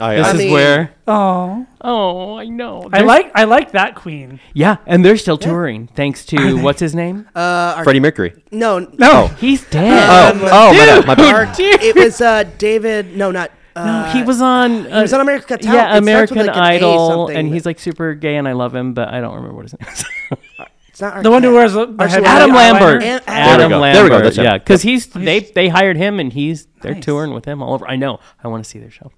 [0.00, 0.92] I, This I, is mean- where.
[1.06, 2.82] oh, Oh, I know.
[2.92, 4.40] I There's- like I like that queen.
[4.54, 7.28] Yeah, and they're still touring thanks to what's his name?
[7.34, 8.34] Uh, our, Freddie Mercury.
[8.50, 10.34] no, No, He's dead.
[10.36, 11.06] Um, oh, my bad.
[11.06, 11.34] My bad.
[11.34, 13.16] our, it was uh, David.
[13.16, 13.50] No, not.
[13.76, 14.86] Uh, no, he was on.
[14.90, 15.78] Uh, he was on America's Got Talent.
[15.78, 17.36] Yeah, with, American like, an A Idol, something.
[17.36, 19.74] and he's like super gay, and I love him, but I don't remember what his
[19.80, 20.04] name is.
[20.88, 22.54] It's not the one who wears the, the heavy Adam eyeliner.
[22.56, 23.02] Lambert.
[23.04, 23.78] And- Adam There we go.
[23.78, 23.94] Lambert.
[23.94, 24.20] There we go.
[24.24, 24.44] That's him.
[24.46, 27.04] yeah, because he's they they hired him, and he's they're Nice.
[27.04, 27.86] touring with him all over.
[27.86, 28.18] I know.
[28.42, 29.12] I want to see their show,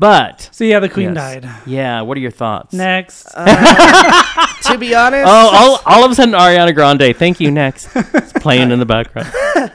[0.00, 1.42] but So yeah, the queen yes.
[1.42, 1.50] died.
[1.66, 2.00] Yeah.
[2.00, 2.72] What are your thoughts?
[2.74, 7.14] Next, To be honest, Oh, all, all of a sudden, Ariana Grande.
[7.16, 7.50] Thank you.
[7.50, 9.30] Next, it's playing in the background.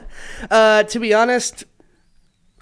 [0.50, 1.64] uh, to be honest,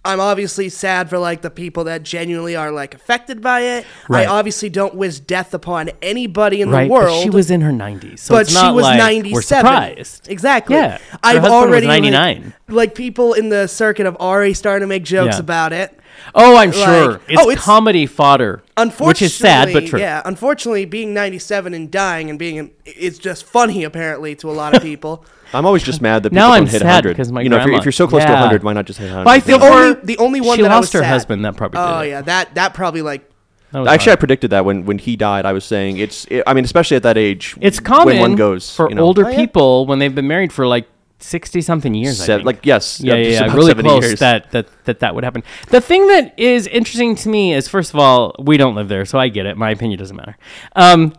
[0.06, 3.86] I'm obviously sad for like the people that genuinely are like affected by it.
[4.08, 4.26] Right.
[4.28, 7.06] I obviously don't wish death upon anybody in right, the world.
[7.08, 9.32] but she was in her 90s, so but it's she was like 97.
[9.32, 10.28] We're surprised.
[10.28, 10.76] Exactly.
[10.76, 10.98] Yeah.
[10.98, 12.54] Her I've husband was already like- 99.
[12.68, 15.40] Like, people in the circuit have already started to make jokes Yeah.
[15.40, 15.98] about it.
[16.34, 17.20] Oh, I'm Like- sure.
[17.28, 20.00] It's, oh, it's- comedy fodder, Unfortunately, which is sad but true.
[20.00, 24.74] Yeah, unfortunately, being 97 and dying and being it's just funny apparently to a lot
[24.74, 25.24] of people.
[25.54, 27.10] I'm always just mad that people Now don't I'm hit sad 100.
[27.10, 28.98] because my you know, if you're, if you're so close to 100, why not just
[28.98, 29.24] hit 100?
[29.24, 31.08] Well, I feel The only- the only one she that I lost was her sad-
[31.10, 31.44] husband.
[31.44, 31.78] That probably.
[31.80, 33.30] oh did yeah, that that probably like
[33.70, 35.44] That was Actually, I predicted that when, when he died.
[35.46, 36.24] I was saying it's.
[36.30, 39.02] It, I mean, especially at that age, it's common when one goes for you know,
[39.02, 39.36] older Oh, yeah.
[39.36, 40.86] people when they've been married for like
[41.24, 42.20] sixty something years.
[42.20, 42.46] I se- think.
[42.46, 44.20] like yes, yeah, yeah, yeah, really close years.
[44.20, 45.42] that, that that that would happen.
[45.68, 49.04] The thing that is interesting to me is, first of all, we don't live there,
[49.04, 49.56] so I get it.
[49.56, 50.36] My opinion doesn't matter.
[50.76, 51.14] Um,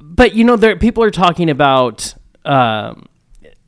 [0.00, 2.14] but you know, there people are talking about
[2.44, 3.06] um,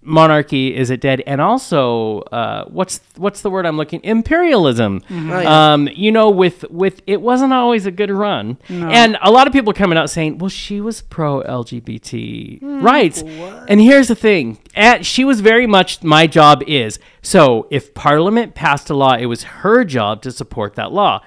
[0.06, 0.74] monarchy.
[0.74, 1.22] Is it dead?
[1.26, 4.00] And also, uh, what's what's the word I'm looking?
[4.04, 5.02] Imperialism.
[5.10, 5.72] Oh, yeah.
[5.72, 9.52] Um, you know, with with it wasn't always a good run, and a lot of
[9.52, 13.22] people coming out saying, "Well, she was pro LGBT rights."
[13.68, 17.66] And here's the thing: at she was very much my job is so.
[17.70, 21.22] If Parliament passed a law, it was her job to support that law.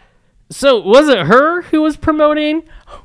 [0.49, 2.63] So was it her who was promoting?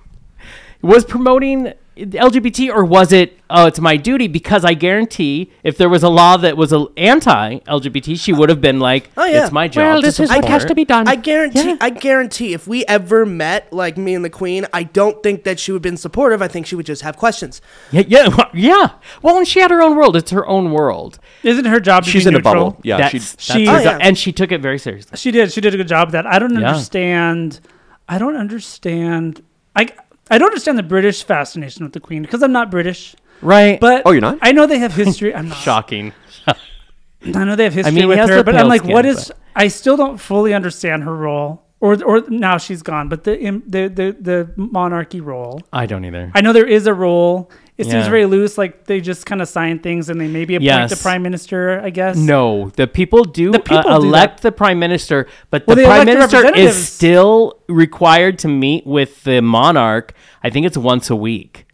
[0.82, 3.38] Was promoting LGBT, or was it?
[3.48, 8.18] Oh, it's my duty because I guarantee if there was a law that was anti-LGBT,
[8.18, 9.44] she would have been like, Oh, yeah.
[9.44, 11.06] "It's my job." Well, to this is what has to be done.
[11.06, 11.76] I guarantee Yeah.
[11.80, 15.60] I guarantee if we ever met like me and the queen, I don't think that
[15.60, 16.42] she would have been supportive.
[16.42, 17.60] I think she would just have questions.
[17.92, 18.90] Yeah, yeah, well, yeah.
[19.22, 20.16] Well, and she had her own world.
[20.16, 21.18] It's her own world.
[21.42, 22.78] isn't her job to She's be in a bubble.
[22.82, 23.18] Yeah, That's, she.
[23.18, 23.98] that's She- Oh, yeah.
[24.00, 25.16] and she took it very seriously.
[25.16, 25.52] She did.
[25.52, 26.26] She did a good job of that.
[26.26, 26.70] I don't Yeah.
[26.70, 27.60] understand.
[28.08, 29.42] I don't understand.
[29.76, 29.88] I
[30.30, 33.14] I don't understand the British fascination with the Queen because I'm not British.
[33.42, 33.78] Right.
[33.80, 34.38] But Oh, you're not?
[34.40, 35.34] I know they have history.
[35.34, 35.58] I'm not.
[35.58, 36.12] shocking.
[36.46, 38.82] I know they have history I mean, he with has her, the but I'm like,
[38.82, 39.28] skin, what is?
[39.28, 43.08] but- I still don't fully understand her role, or or now she's gone.
[43.08, 45.60] But the im- the the the monarchy role.
[45.72, 46.32] I don't either.
[46.34, 47.50] I know there is a role.
[47.76, 48.08] It seems Yeah.
[48.10, 48.56] very loose.
[48.56, 50.90] Like they just kind of sign things and they maybe appoint Yes.
[50.90, 51.80] the prime minister.
[51.82, 52.16] I guess.
[52.16, 54.48] No, the people do, The people uh, do elect that.
[54.50, 58.86] the prime minister, but Well, the prime elect the minister is still required to meet
[58.86, 60.14] with the monarch.
[60.44, 61.66] I think it's once a week,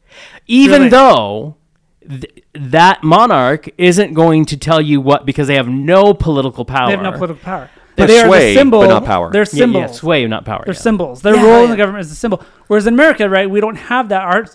[0.46, 0.88] even Really?
[0.90, 1.56] though
[2.08, 6.86] th- that monarch isn't going to tell you what because they have no political power.
[6.86, 7.68] They have no political power.
[7.96, 8.80] They But they have are the symbol.
[8.80, 9.30] but not power.
[9.30, 9.82] They're Yeah, symbols.
[9.90, 10.62] yeah, sway, not power.
[10.64, 10.80] They're yeah.
[10.80, 11.20] symbols.
[11.20, 12.40] Their Yeah, role in the government is a symbol.
[12.68, 14.22] Whereas in America, right, we don't have that.
[14.22, 14.46] Our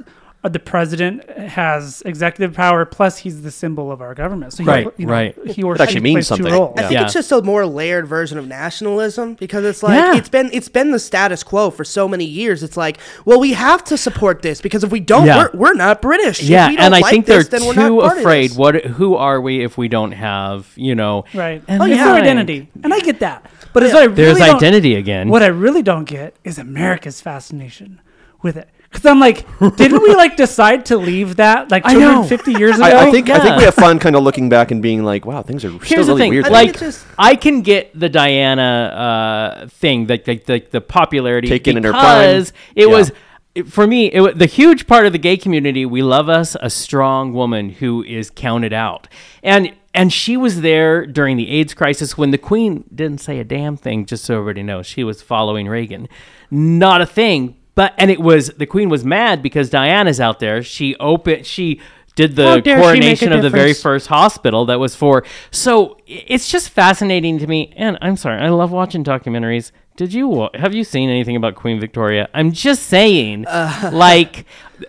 [0.46, 4.54] Uh, the president has executive power, plus he's the symbol of our government.
[4.54, 5.36] So he, Right, you know, right.
[5.48, 6.46] He or It actually means plays something.
[6.46, 6.76] Two roles.
[6.78, 7.04] I think Yeah.
[7.06, 10.16] it's just a more layered version of nationalism because it's like Yeah.
[10.18, 12.62] it's been it's been the status quo for so many years.
[12.62, 15.48] It's like, well, we have to support this because if we don't, Yeah.
[15.54, 16.43] we're, we're not British.
[16.43, 18.52] If Yeah, we don't and I like think this, they're then we're not too afraid.
[18.56, 18.86] What?
[18.86, 21.26] Who are we if we don't have you know?
[21.34, 21.64] Right.
[21.68, 23.50] And oh, it's yeah, their like- identity, and I get that.
[23.74, 25.28] But it's what I really There's identity again.
[25.30, 28.00] What I really don't get is America's fascination
[28.43, 28.70] with it.
[28.96, 32.24] Because I'm like, didn't we like decide to leave that like I know.
[32.28, 32.86] 250 years ago?
[32.86, 33.58] I, I think I think yeah.
[33.58, 36.08] we have fun kind of looking back and being like, wow, things are still Here's
[36.08, 36.46] the really thing, weird.
[36.46, 41.48] I like just- I can get the Diana uh, thing, like the the the popularity
[41.50, 42.62] Taken in her because prime.
[42.76, 42.96] it Yeah.
[42.96, 43.12] was
[43.54, 45.86] it- for me it, wa- the huge part of the gay community.
[45.86, 49.08] We love us a strong woman who is counted out,
[49.43, 53.43] and and she was there during the AIDS crisis when the Queen didn't say a
[53.46, 54.06] damn thing.
[54.06, 56.08] Just so everybody knows, she was following Reagan,
[56.52, 57.58] not a thing.
[57.76, 60.64] But and it was the Queen was mad because Diana's out there.
[60.64, 61.82] She opened she.
[62.16, 65.26] Did the dare she make a coronation of the very first hospital that was for.
[65.52, 67.74] So it's just fascinating to me.
[67.76, 69.74] And I'm sorry, I love watching documentaries.
[69.98, 72.30] Did you have you seen anything about Queen Victoria?
[72.34, 73.90] I'm just saying, Uh.
[73.94, 74.46] like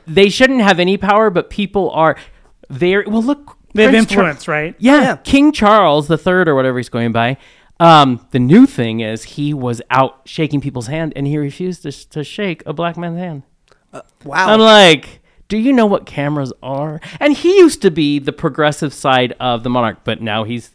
[0.06, 2.16] they shouldn't have any power, but people are
[2.70, 3.02] there.
[3.04, 4.76] Well, look, they have Prince Char- influence, right?
[4.78, 5.16] yeah, Yeah.
[5.16, 7.38] King Charles the Third or whatever he's going by.
[7.78, 11.92] Um, the new thing is he was out shaking people's hand and he refused to,
[11.92, 13.42] sh- to shake a black man's hand.
[14.24, 14.52] wow.
[14.52, 17.00] I'm like, do you know what cameras are?
[17.20, 20.70] And he used to be the progressive side of the monarch, but now he's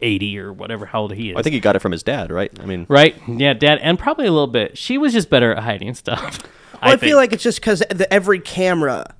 [0.00, 1.36] 80 or whatever how old he is.
[1.36, 2.50] I think he got it from his dad, right?
[2.60, 3.14] I mean, right?
[3.28, 4.78] Yeah, dad, and probably a little bit.
[4.78, 6.38] She was just better at hiding stuff.
[6.82, 7.10] Well, I, think.
[7.10, 9.14] feel like it's just because every camera,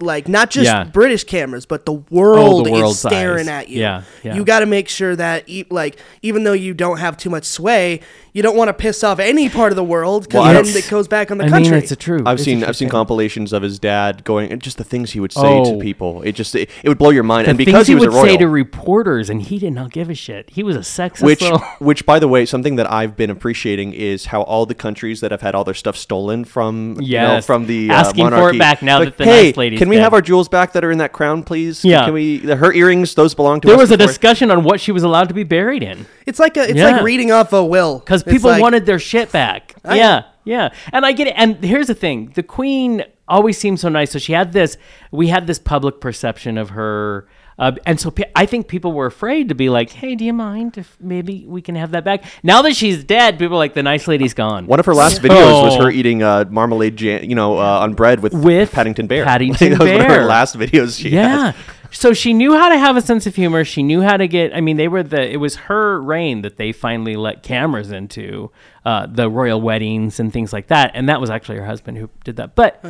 [0.00, 0.84] like not just Yeah.
[0.84, 3.64] British cameras, but the world, Oh, the world's is staring eyes.
[3.64, 3.80] at you.
[3.80, 4.34] Yeah, yeah.
[4.36, 7.44] You got to make sure that, e- like, even though you don't have too much
[7.44, 8.00] sway,
[8.32, 10.88] you don't want to piss off any part of the world because Well, then it
[10.88, 11.72] goes back on the I country.
[11.72, 12.22] mean, it's a true.
[12.24, 12.92] I've it's seen true I've seen thing.
[12.92, 15.78] compilations of his dad going and just the things he would say to Oh.
[15.80, 16.22] people.
[16.22, 17.46] It just it, it would blow your mind.
[17.46, 19.72] The and because he he was would a royal, say to reporters, and he did
[19.72, 20.50] not give a shit.
[20.50, 21.58] He was a sexist which little.
[21.80, 25.32] which by the way, something that I've been appreciating is how all the countries that
[25.32, 28.58] have had all their stuff stolen from you know, from the uh, Asking for it
[28.58, 30.72] back now like, that the hey, nice lady's can we dead." have our jewels back
[30.72, 31.84] that are in that crown, please?
[31.84, 32.04] Yeah.
[32.06, 32.38] Can we?
[32.38, 33.70] Her earrings, those belong to us?
[33.70, 36.06] there was a discussion on what she was allowed to be buried in.
[36.26, 36.90] It's like a, it's Yeah.
[36.92, 39.74] like reading off a will because people like- wanted their shit back.
[39.84, 41.34] I- yeah, yeah, and I get it.
[41.36, 44.10] And here's the thing: the queen always seemed so nice.
[44.10, 44.76] So she had this.
[45.10, 47.26] We had this public perception of her.
[47.58, 50.32] Uh, and so pe- I think people were afraid to be like, "Hey, do you
[50.32, 53.74] mind if maybe we can have that back?" Now that she's dead, people are like,
[53.74, 55.82] "The nice lady's gone." One of her last videos was Oh.
[55.84, 59.24] her eating uh, marmalade, jam, you know, uh, on bread with, With Paddington Bear.
[59.24, 60.20] Paddington that was one of Bear.
[60.20, 61.00] her last videos.
[61.00, 61.46] She yeah.
[61.52, 61.54] had.
[61.90, 63.64] So she knew how to have a sense of humor.
[63.64, 64.54] She knew how to get.
[64.54, 65.26] I mean, they were the.
[65.28, 68.50] It was her reign that they finally let cameras into
[68.84, 70.90] uh, the royal weddings and things like that.
[70.94, 72.54] And that was actually her husband who did that.
[72.54, 72.84] But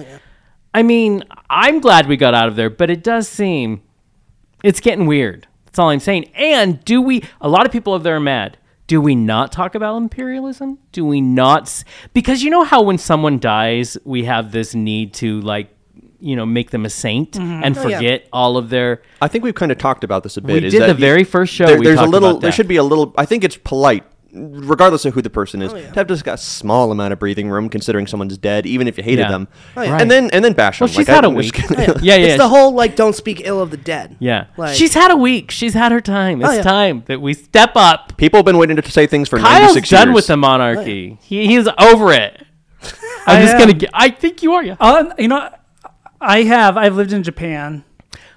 [0.75, 2.71] I mean, I'm glad we got out of there.
[2.71, 3.83] But it does seem
[4.63, 5.47] it's getting weird.
[5.67, 6.31] That's all I'm saying.
[6.35, 7.23] And do we?
[7.41, 8.57] A lot of people over there are mad.
[8.87, 10.79] Do we not talk about imperialism?
[10.93, 11.85] Do we not?
[12.15, 15.69] Because you know how when someone dies, we have this need to like,
[16.21, 17.63] you know, make them a saint mm-hmm.
[17.65, 17.97] and Oh, yeah.
[17.99, 19.03] forget all of their.
[19.21, 20.63] I think we've kind of talked about this a bit.
[20.63, 22.31] We is did that the you- very first show There, we there's a little.
[22.31, 23.13] about There should be a little.
[23.19, 26.35] I think it's polite, regardless of who the person Oh, is, to have just got
[26.35, 29.31] a small amount of breathing room, considering someone's dead, even if you hated Yeah.
[29.31, 29.99] them, Oh, yeah.
[29.99, 30.93] and then and then bash Well, them.
[30.97, 31.69] she's Like, had I- a I'm just week.
[31.69, 32.27] gonna- yeah, yeah.
[32.27, 34.17] It's the whole like don't speak ill of the dead.
[34.19, 34.45] yeah.
[34.57, 35.51] Like- She's had a week.
[35.51, 36.43] She's had her time.
[36.43, 36.63] It's yeah.
[36.63, 38.17] time that we step up.
[38.17, 40.15] People have been waiting to say things for Kyle's 96 done years.
[40.15, 41.19] with the monarchy.
[41.23, 42.45] He, he's over it.
[43.27, 43.61] I'm I just am.
[43.61, 43.91] gonna get.
[43.95, 44.63] I think you are.
[44.65, 44.77] Yeah.
[44.79, 45.51] Uh, you know,
[46.21, 46.77] I have.
[46.77, 47.85] I've lived in Japan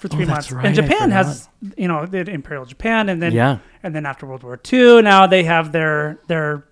[0.02, 1.48] for three Oh, that's months, right, and Japan has,
[1.78, 3.60] you know, they had Imperial Japan, and then Yeah.
[3.84, 6.66] and then after World War II, now they have their their,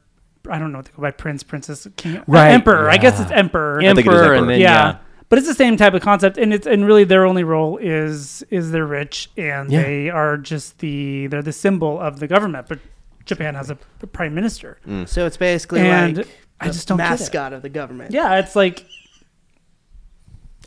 [0.49, 2.89] I don't know what they go by, prince, princess, king, uh, Right, emperor.
[2.89, 3.79] I guess it's emperor.
[3.81, 4.33] think it is Emperor, Emperor.
[4.35, 4.85] and then yeah.
[4.87, 4.97] yeah.
[5.29, 8.43] But it's the same type of concept, and it's and really their only role is
[8.49, 9.83] is they're rich and Yeah.
[9.83, 12.65] they are just the they're the symbol of the government.
[12.67, 12.79] But
[13.25, 14.79] Japan has a, a prime minister.
[15.05, 16.27] So it's basically And like
[16.59, 17.09] I the just don't get it.
[17.11, 18.11] mascot of the government.
[18.11, 18.85] Yeah, it's like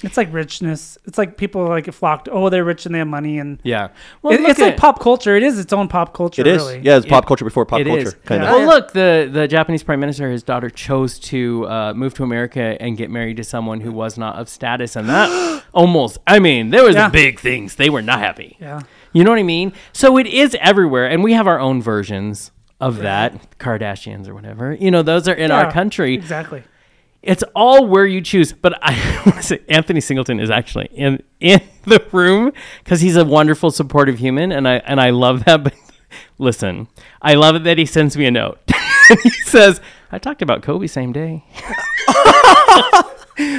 [0.03, 0.99] it's like richness.
[1.05, 2.29] It's like people like flocked.
[2.31, 3.89] Oh, they're rich and they have money, and Yeah.
[4.23, 5.37] Well, it, look it's like at- pop culture.
[5.37, 6.41] It is its own pop culture.
[6.43, 6.59] It is.
[6.63, 6.81] really.
[6.81, 8.03] Yeah, it's pop culture before pop It culture.
[8.09, 8.15] is.
[8.25, 8.51] Kind Yeah.
[8.51, 8.57] of.
[8.59, 12.77] Well, look, the the Japanese prime minister, his daughter chose to uh, move to America
[12.81, 16.19] and get married to someone who was not of status, and that almost.
[16.27, 17.09] I mean, there was Yeah.
[17.09, 17.77] big things.
[17.77, 18.57] They were not happy.
[18.61, 18.81] Yeah.
[19.13, 19.73] You know what I mean?
[19.93, 22.51] So it is everywhere, and we have our own versions
[22.81, 24.73] of that, Kardashians or whatever.
[24.75, 26.15] You know, those are in our country.
[26.15, 26.65] Exactly.
[27.23, 28.53] It's all where you choose.
[28.53, 32.53] But I want to say Anthony Singleton is actually in in the room
[32.83, 35.65] because he's a wonderful, supportive human, and I and I love that.
[35.65, 35.75] But
[36.39, 36.89] listen,
[37.21, 38.59] I love it that he sends me a note.
[39.23, 41.45] he says, "I talked about Kobe same day."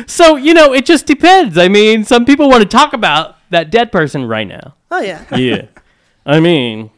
[0.07, 1.57] So, you know, it just depends.
[1.57, 4.76] I mean, some people want to talk about that dead person right now.
[4.91, 5.26] Oh yeah.
[5.36, 5.66] Yeah.
[6.26, 6.91] I mean,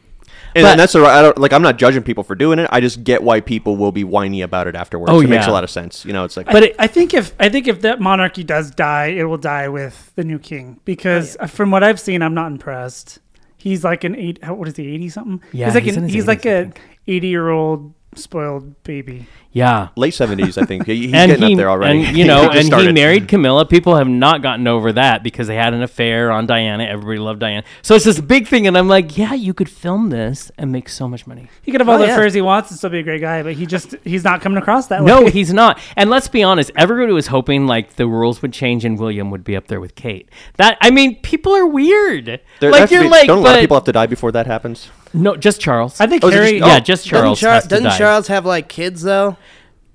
[0.56, 1.18] And, But- and that's the right.
[1.18, 2.68] I don't, like I'm not judging people for doing it.
[2.72, 5.12] I just get why people will be whiny about it afterwards.
[5.12, 6.04] Oh, it makes a lot of sense.
[6.04, 8.70] You know, it's like But it- I think if I think if that monarchy does
[8.70, 12.34] die, it will die with the new king because uh, from what I've seen, I'm
[12.34, 13.18] not impressed.
[13.58, 14.38] He's like an eight.
[14.46, 14.86] What is he?
[14.94, 15.42] Eighty something.
[15.52, 16.80] Yeah, he's like he's in an, his he's like 80s, I a think.
[17.08, 19.26] eighty year old spoiled baby.
[19.52, 19.88] yeah.
[19.96, 20.60] late 70s.
[20.60, 22.04] I think He- he's and getting he, up there already.
[22.04, 23.64] and you know, just and he married Camilla.
[23.66, 26.84] People have not gotten over that because they had an affair on Diana.
[26.84, 28.66] Everybody loved Diana, so it's this big thing.
[28.66, 31.48] And I'm like, yeah, you could film this and make so much money.
[31.62, 32.14] He could have all Oh, the yeah.
[32.14, 34.58] affairs he wants and still be a great guy, but he just he's not coming
[34.58, 35.06] across that way.
[35.06, 35.30] No, way.
[35.30, 35.78] he's not.
[35.96, 39.44] And let's be honest, everybody was hoping like the rules would change and William would
[39.44, 40.28] be up there with Kate.
[40.56, 42.40] That I mean, people are weird.
[42.60, 44.46] There- like you're be- like, don't a lot of people have to die before that
[44.46, 44.90] happens?
[45.16, 46.00] No, just Charles.
[46.00, 46.58] I think Oh, Harry.
[46.58, 47.40] just- yeah, oh, just Charles.
[47.40, 47.98] doesn't Char- has doesn't die.
[47.98, 49.36] Charles have like kids though?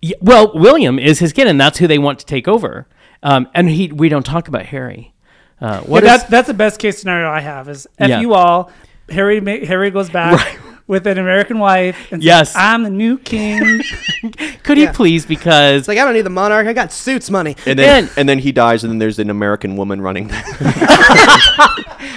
[0.01, 2.88] Yeah, well, William is his kid, and that's who they want to take over.
[3.24, 5.13] Um, and he, we don't talk about Harry.
[5.61, 8.19] Uh, what Yeah, is- that's that's the best case scenario I have is f Yeah.
[8.19, 8.72] you all.
[9.09, 10.59] Harry Harry goes back
[10.91, 12.53] with an American wife and says, Yes.
[12.55, 13.61] I'm the new king.
[14.63, 14.87] could Yeah.
[14.87, 15.25] he please?
[15.25, 16.67] Because It's like I don't need the monarch.
[16.67, 17.55] I got suits money.
[17.65, 20.29] And then And- and then he dies, and then there's an American woman running.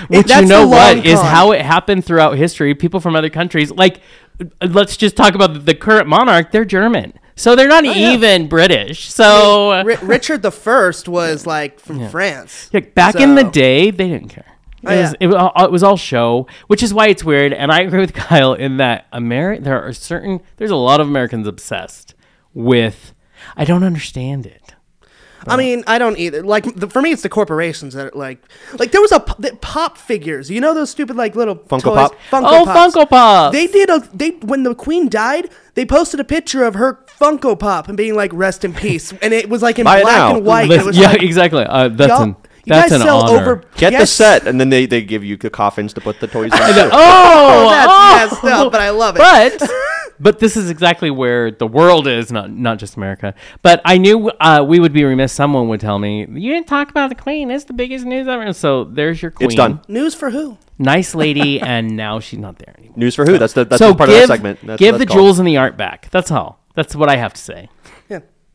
[0.09, 1.27] Which That's you know the long what is con.
[1.27, 2.75] how it happened throughout history.
[2.75, 4.01] People from other countries, like
[4.41, 6.51] uh, let's just talk about the current monarch.
[6.53, 8.13] They're German, so they're not Oh, yeah.
[8.13, 9.11] even British.
[9.11, 12.69] So Ri- Richard the First was like from France.
[12.73, 14.47] like, back in the So- day, they didn't care.
[14.87, 15.17] It, Oh, was, yeah.
[15.21, 17.53] it, was all, it was all show, which is why it's weird.
[17.53, 21.09] And I agree with Kyle in that Ameri- there are certain there's a lot of
[21.09, 22.15] Americans obsessed
[22.53, 23.15] with.
[23.57, 24.61] I don't understand it.
[25.47, 26.43] I mean, I don't either.
[26.43, 28.43] Like the, for me, it's the corporations that are like,
[28.79, 30.51] like there was a the pop figures.
[30.51, 31.95] You know those stupid like little Funko toys?
[31.97, 32.15] Pop?
[32.31, 32.95] Funko oh, Pops.
[32.97, 33.53] Funko Pop.
[33.53, 35.51] They did a they when the queen died.
[35.75, 39.35] They posted a picture of her Funko Pop and being like "Rest in peace," and
[39.35, 40.37] it was like in Buy black now.
[40.37, 40.69] and white.
[40.71, 41.65] Lis- It was yeah, like, exactly.
[41.65, 43.41] Uh, that's y'all- an you that's guys an sell honor.
[43.41, 44.11] over Get the yes.
[44.13, 46.59] set, and then they, they give you the coffins to put the toys in.
[46.61, 48.37] oh, Oh, that's oh.
[48.43, 49.59] messed up, but I love it.
[49.59, 49.71] But
[50.21, 53.35] but this is exactly where the world is, not not just America.
[53.63, 55.33] But I knew uh, we would be remiss.
[55.33, 57.51] Someone would tell me you didn't talk about the Queen.
[57.51, 58.43] It's the biggest news ever.
[58.43, 59.49] And so there's your Queen.
[59.49, 59.81] It's done.
[59.89, 60.57] News for who?
[60.79, 62.97] Nice lady, and now she's not there anymore.
[62.97, 63.39] News for who?
[63.39, 64.61] That's the that's so the part give, of that segment.
[64.65, 65.19] That's give what the called.
[65.19, 66.09] jewels and the art back.
[66.11, 66.61] That's all.
[66.75, 67.69] That's what I have to say.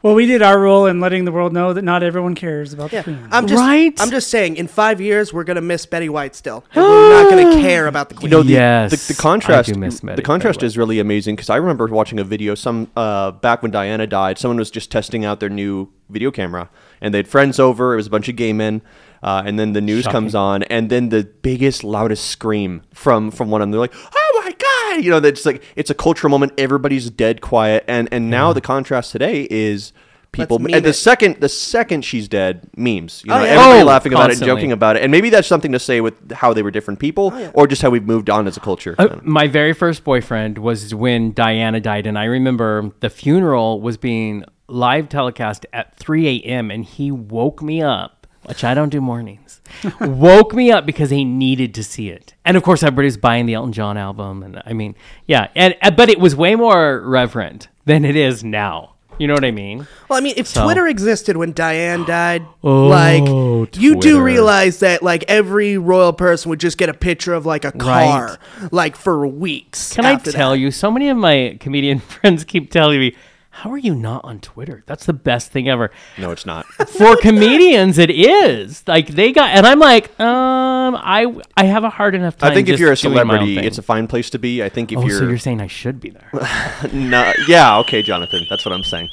[0.01, 0.07] Yeah.
[0.07, 2.91] well, we did our role in letting the world know that not everyone cares about
[2.93, 3.27] Yeah, the queen.
[3.31, 3.93] I'm just, Right?
[4.01, 4.55] I'm just saying.
[4.57, 6.63] In five years, we're gonna miss Betty White still.
[6.73, 8.31] And we're not gonna care about the You queen.
[8.31, 9.73] know, the, Yes, the, the I contrast.
[9.73, 12.55] do miss Betty- the contrast is really amazing because I remember watching a video.
[12.55, 16.69] Some uh, back when Diana died, someone was just testing out their new video camera,
[17.01, 17.93] and they had friends over.
[17.93, 18.81] It was a bunch of gay men,
[19.21, 23.51] uh, and then the news comes on, and then the biggest, loudest scream from from
[23.51, 23.71] one of them.
[23.71, 24.28] They're like, "Oh
[24.61, 26.53] my god!" You know, that's like it's a cultural moment.
[26.57, 29.93] Everybody's dead quiet, and and now the contrast today is.
[30.31, 30.93] People and the it.
[30.93, 33.23] second the second she's dead, memes.
[33.25, 33.49] You know, Oh, yeah.
[33.49, 36.01] everybody Oh, laughing about it, and joking about it, and maybe that's something to say
[36.01, 38.93] with how they were different people, or just how we've moved on as a culture.
[38.99, 43.97] Uh, my very first boyfriend was when Diana died, and I remember the funeral was
[43.97, 46.69] being live telecast at 3 a.m.
[46.69, 48.18] and he woke me up,
[48.49, 49.61] which I don't do mornings.
[50.01, 53.53] woke me up because he needed to see it, and of course everybody's buying the
[53.53, 54.95] Elton John album, and I mean,
[55.27, 58.95] yeah, and but it was way more reverent than it is now.
[59.19, 59.85] You know what I mean?
[60.07, 64.79] Well, I mean, if So- Twitter existed when Diane died, Oh, like you do realize
[64.79, 68.39] that like every royal person would just get a picture of like a car,
[68.71, 69.93] like for weeks.
[69.93, 70.59] Can I tell that.
[70.59, 70.71] you?
[70.71, 73.13] So many of my comedian friends keep telling me,
[73.59, 74.83] "How are you not on Twitter?
[74.85, 76.65] That's the best thing ever." no, it's not.
[76.87, 81.89] for comedians it is like they got and i'm like um i i have a
[81.89, 84.07] hard enough time I think if you're a doing my own celebrity, it's a fine
[84.07, 84.63] place to be.
[84.63, 86.29] I think if oh you're, so you're saying i should be there
[86.93, 89.09] no, yeah, okay, Jonathan, that's what I'm saying.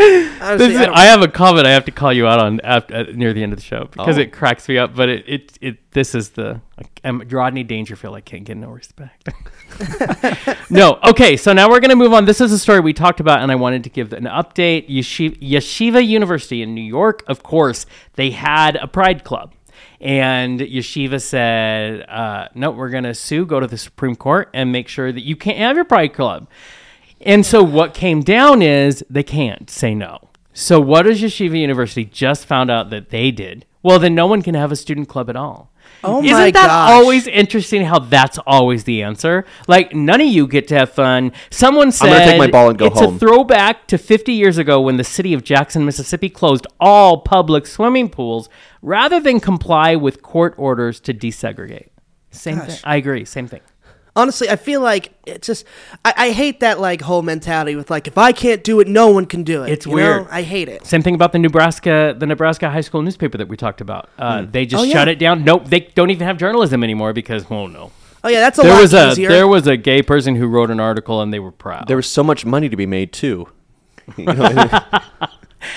[0.00, 2.60] Honestly, This is- I I have a comment I have to call you out on
[2.62, 4.20] after, uh, near the end of the show because Oh.
[4.20, 4.94] it cracks me up.
[4.94, 6.60] But it, it, it this is the
[7.04, 8.14] I'm Rodney Dangerfield.
[8.14, 9.28] I can't get no respect.
[10.70, 11.36] no, okay.
[11.36, 12.24] So now we're gonna move on.
[12.24, 14.88] This is a story we talked about, and I wanted to give an update.
[14.88, 19.54] Yeshiva, Yeshiva University in New York, of course, they had a Pride Club.
[20.00, 24.70] And Yeshiva said, uh, no, we're going to sue, go to the Supreme Court, and
[24.70, 26.46] make sure that you can't have your Pride Club.
[27.20, 30.28] And so what came down is they can't say no.
[30.52, 33.64] So what does Yeshiva University just found out that they did?
[33.82, 35.70] Well, then no one can have a student club at all.
[36.04, 36.90] Oh Isn't that gosh.
[36.90, 39.44] always interesting how that's always the answer?
[39.66, 41.32] Like none of you get to have fun.
[41.50, 43.16] Someone said gonna take my ball and go it's home.
[43.16, 47.66] a throwback to 50 years ago when the city of Jackson, Mississippi closed all public
[47.66, 48.48] swimming pools
[48.80, 51.88] rather than comply with court orders to desegregate.
[52.30, 52.78] Same thing.
[52.84, 53.24] I agree.
[53.24, 53.60] Same thing.
[54.18, 55.64] Honestly, I feel like it's just
[56.04, 59.08] I, I hate that like whole mentality with like if I can't do it, no
[59.08, 59.70] one can do it.
[59.70, 60.24] It's you weird.
[60.24, 60.28] know?
[60.30, 60.84] I hate it.
[60.84, 64.10] Same thing about the Nebraska, the Nebraska high school newspaper that we talked about.
[64.18, 64.92] Uh, They just Oh, yeah.
[64.94, 65.44] shut it down.
[65.44, 67.92] Nope, they don't even have journalism anymore because, oh no,
[68.24, 69.28] Oh yeah, that's a there lot was a easier.
[69.28, 71.86] there was a gay person who wrote an article and they were proud.
[71.88, 73.48] There was so much money to be made too.
[74.16, 74.68] You know,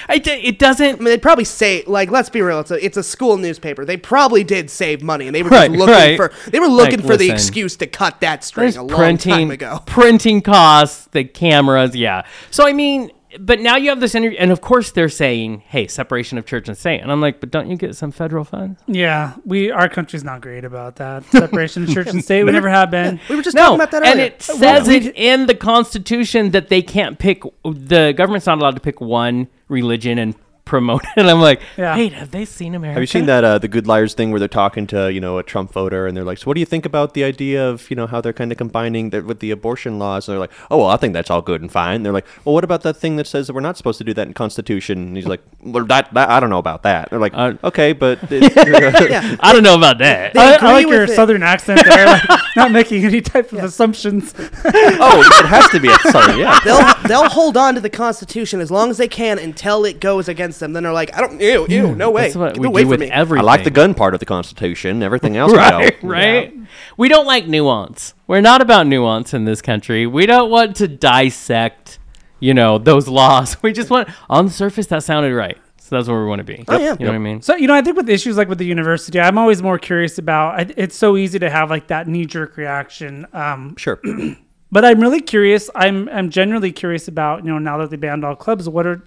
[0.10, 0.86] I it doesn't.
[0.88, 2.60] I mean, they'd probably say like, let's be real.
[2.60, 3.86] It's a it's a school newspaper.
[3.86, 6.18] They probably did save money, and they were Right, just looking right.
[6.18, 9.32] for they were looking Like, for the excuse to cut that string a long printing
[9.34, 9.80] time ago.
[9.86, 12.26] printing costs, the cameras, yeah.
[12.52, 15.88] So I mean, but now you have this interview, and of course they're saying, "Hey,
[15.88, 18.82] separation of church and state," and I'm like, "But don't you get some federal funds?"
[18.88, 22.44] Yeah, we our country's not great about that separation of church and state.
[22.44, 23.20] We never have been.
[23.30, 24.26] We were just No, talking about that and earlier.
[24.26, 27.44] it says it in the Constitution that they can't pick.
[27.64, 30.36] The government's not allowed to pick one religion and
[30.72, 31.09] promote it.
[31.17, 31.95] And I'm like, Yeah.
[31.97, 32.93] wait, have they seen America?
[32.95, 35.38] Have you seen that uh, the Good Liars thing where they're talking to you know
[35.38, 37.89] a Trump voter and they're like, so what do you think about the idea of
[37.89, 40.28] you know how they're kind of combining that with the abortion laws?
[40.28, 42.03] And they're like, oh well, I think that's all good and fine.
[42.03, 44.13] they're like, well, what about that thing that says that we're not supposed to do
[44.13, 44.97] that in Constitution?
[45.07, 47.09] And he's like, well, that, that I don't know about that.
[47.09, 50.38] they're like, Uh, okay, but yeah, I don't know about that.
[50.38, 51.09] I, agree I like your it.
[51.09, 52.24] southern accent there, like,
[52.55, 54.34] not making any type of assumptions.
[54.38, 55.89] oh, it has to be.
[55.89, 56.59] A, sorry, yeah.
[56.63, 60.30] they'll they'll hold on to the Constitution as long as they can until it goes
[60.30, 60.74] against them.
[60.74, 62.86] Then they're like, I don't, ew, ew, no way, That's what Get we away do
[62.86, 63.12] from with me.
[63.12, 63.43] everything.
[63.43, 65.03] I like the gun part of the Constitution.
[65.03, 66.09] Everything else, right, no.
[66.09, 66.53] right.
[66.97, 68.14] We don't like nuance.
[68.28, 70.07] We're not about nuance in this country.
[70.07, 71.99] We don't want to dissect,
[72.39, 73.57] you know, those laws.
[73.64, 75.57] We just want on the surface that sounded right.
[75.78, 76.64] So that's where we want to be.
[76.70, 76.93] Oh, yeah.
[76.97, 77.41] You know what I mean?
[77.41, 80.18] So you know, I think with issues like with the university, I'm always more curious
[80.18, 80.59] about.
[80.59, 83.28] I, it's so easy to have like that knee jerk reaction.
[83.34, 83.99] Um, Sure.
[84.72, 85.70] but I'm really curious.
[85.76, 89.03] I'm I'm genuinely curious about you know now that they banned all clubs, what are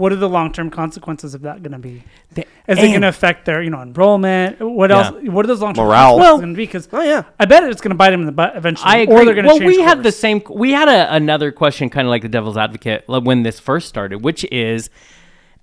[0.00, 2.02] what are the long term consequences of that going to be?
[2.32, 4.58] The- Is it going to affect their you know enrollment?
[4.58, 5.14] What else?
[5.24, 6.16] What are those long term Morale.
[6.16, 6.64] consequences Well- going to be?
[6.64, 8.90] Because Oh yeah, I bet it's going to bite them in the butt eventually.
[8.90, 9.14] I agree.
[9.14, 10.42] Or they're going to well, change we had the same.
[10.48, 14.24] We had a, another question, kind of like the devil's advocate, when this first started,
[14.24, 14.88] which is,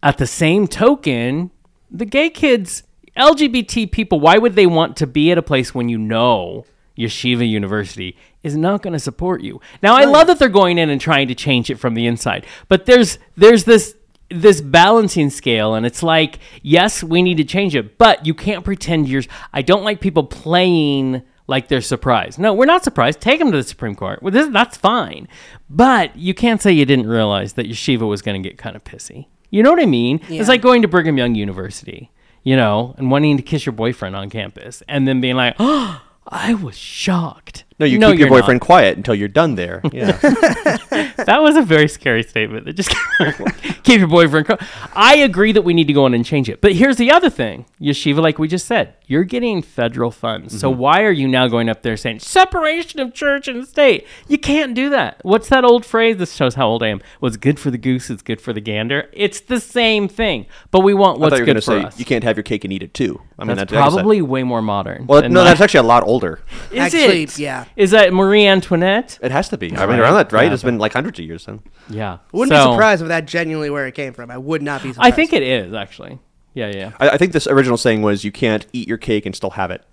[0.04, 1.50] at the same token,
[1.90, 2.84] the gay kids,
[3.18, 6.64] LGBT people, why would they want to be at a place when you know
[6.96, 9.60] Yeshiva University is not going to support you?
[9.82, 12.46] Now, I love that they're going in and trying to change it from the inside,
[12.68, 13.97] but there's there's this
[14.30, 18.66] this balancing scale and it's like yes we need to change it but you can't
[18.66, 19.24] pretend you're
[19.54, 23.58] i don't like people playing like they're surprised no we're not surprised take them to
[23.58, 25.28] the supreme court well, this, that's fine
[25.70, 28.84] but you can't say you didn't realize that yeshiva was going to get kind of
[28.84, 30.42] pissy you know what i mean Yeah.
[30.42, 32.12] it's like going to brigham young university
[32.44, 36.02] you know and wanting to kiss your boyfriend on campus and then being like oh
[36.28, 38.42] i was shocked No, you No, keep your you're not.
[38.42, 39.82] boyfriend quiet until you're done there.
[39.94, 40.18] Yeah.
[41.18, 42.66] that was a very scary statement.
[42.66, 42.90] That just
[43.84, 44.48] keep your boyfriend.
[44.48, 44.58] Co-
[44.94, 46.62] I agree that we need to go in and change it.
[46.62, 50.60] But here's the other thing, Yeshiva, like we just said, you're getting federal funds.
[50.60, 50.80] So mm-hmm.
[50.80, 54.06] why are you now going up there saying separation of church and state?
[54.28, 55.20] You can't do that.
[55.24, 56.18] What's that old phrase?
[56.18, 57.02] This shows how old I am.
[57.20, 59.10] What's good for the goose is good for the gander.
[59.14, 61.62] It's the same thing, but we want I what's thought you were good going to
[61.62, 62.00] for say us.
[62.00, 63.22] you can't have your cake and eat it too.
[63.40, 65.08] I mean, that's that- I guess that- probably way more modern.
[65.08, 66.40] well, no, that's actually a lot older.
[66.72, 67.40] is Actually, it?
[67.40, 67.66] yeah.
[67.76, 69.20] Is that Marie Antoinette?
[69.22, 69.76] It has to be.
[69.78, 70.48] I mean, around that, right?
[70.48, 70.54] Yeah.
[70.54, 71.62] It's been like hundreds of years then.
[71.90, 72.18] Yeah.
[72.32, 74.30] wouldn't So- be surprised if that genuinely where it came from.
[74.32, 75.14] I would not be surprised.
[75.14, 76.20] I think it is actually.
[76.54, 76.92] Yeah, yeah.
[77.00, 79.70] I, I think this original saying was you can't eat your cake and still have
[79.72, 79.84] it,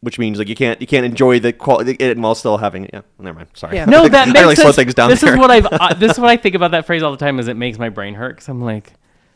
[0.00, 2.90] which means like you can't you can't enjoy the quality it while still having it.
[2.92, 3.50] Yeah, never mind.
[3.54, 3.76] Sorry.
[3.76, 3.84] Yeah.
[3.84, 5.34] No, that makes I really slow things down this there.
[5.34, 5.66] is what I've.
[5.66, 7.38] Uh, this is what I think about that phrase all the time.
[7.38, 8.92] Is it makes my brain hurt because I'm like,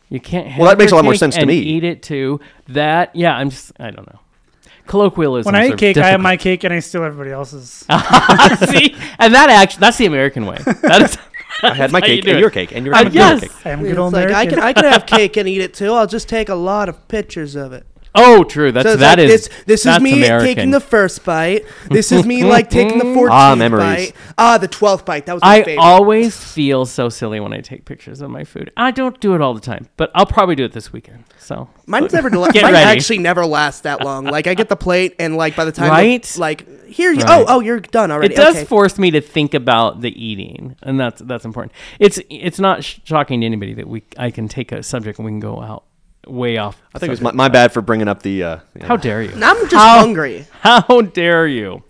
[0.09, 0.49] you can't.
[0.49, 1.59] Have Well, that makes a lot more sense to me.
[1.59, 2.41] Eat it too.
[2.69, 3.37] That yeah.
[3.37, 3.73] I'm just.
[3.79, 4.19] I don't know.
[4.87, 5.53] Colloquialism.
[5.53, 7.63] When I eat cake, I have my cake and I steal everybody else's.
[8.71, 10.59] see, and that actually that's the American way.
[10.83, 11.19] That is.
[11.63, 12.41] I had my how you cake and it.
[12.41, 13.15] your cake and your Uh, cake.
[13.15, 13.51] your cake.
[13.65, 14.51] I am a It's good old like I American.
[14.51, 15.93] can I can have cake and eat it too.
[15.95, 17.87] I'll just take a lot of pictures of it.
[18.17, 18.73] Oh, true.
[18.73, 19.47] That's So that like, is.
[19.49, 20.47] this, this is that's me American.
[20.55, 21.65] taking the first bite.
[21.91, 24.13] This is me like taking the 14th Ah, memories.
[24.13, 24.13] bite.
[24.39, 25.27] Ah, the 12th bite.
[25.27, 25.63] That was my favorite.
[25.63, 25.83] I favorite.
[25.85, 28.73] always feel so silly when I take pictures of my food.
[28.77, 31.25] I don't do it all the time, but I'll probably do it this weekend.
[31.39, 32.99] So Mine's never la- Get mine ready.
[32.99, 34.25] actually never lasts that long.
[34.25, 36.37] Like I get the plate and like by the time the- Right?
[36.39, 37.31] like here you Right.
[37.41, 38.35] oh oh you're done already.
[38.35, 38.65] It does okay.
[38.65, 41.73] force me to think about the eating, and that's that's important.
[41.99, 45.25] It's it's not sh- shocking to anybody that we I can take a subject and
[45.27, 45.85] we can go out
[46.27, 46.81] way off.
[46.95, 48.43] I think it was my, my bad for bringing up the.
[48.43, 48.87] Uh, yeah.
[48.87, 49.31] How dare you?
[49.35, 50.47] I'm just How- hungry.
[50.61, 51.83] How dare you?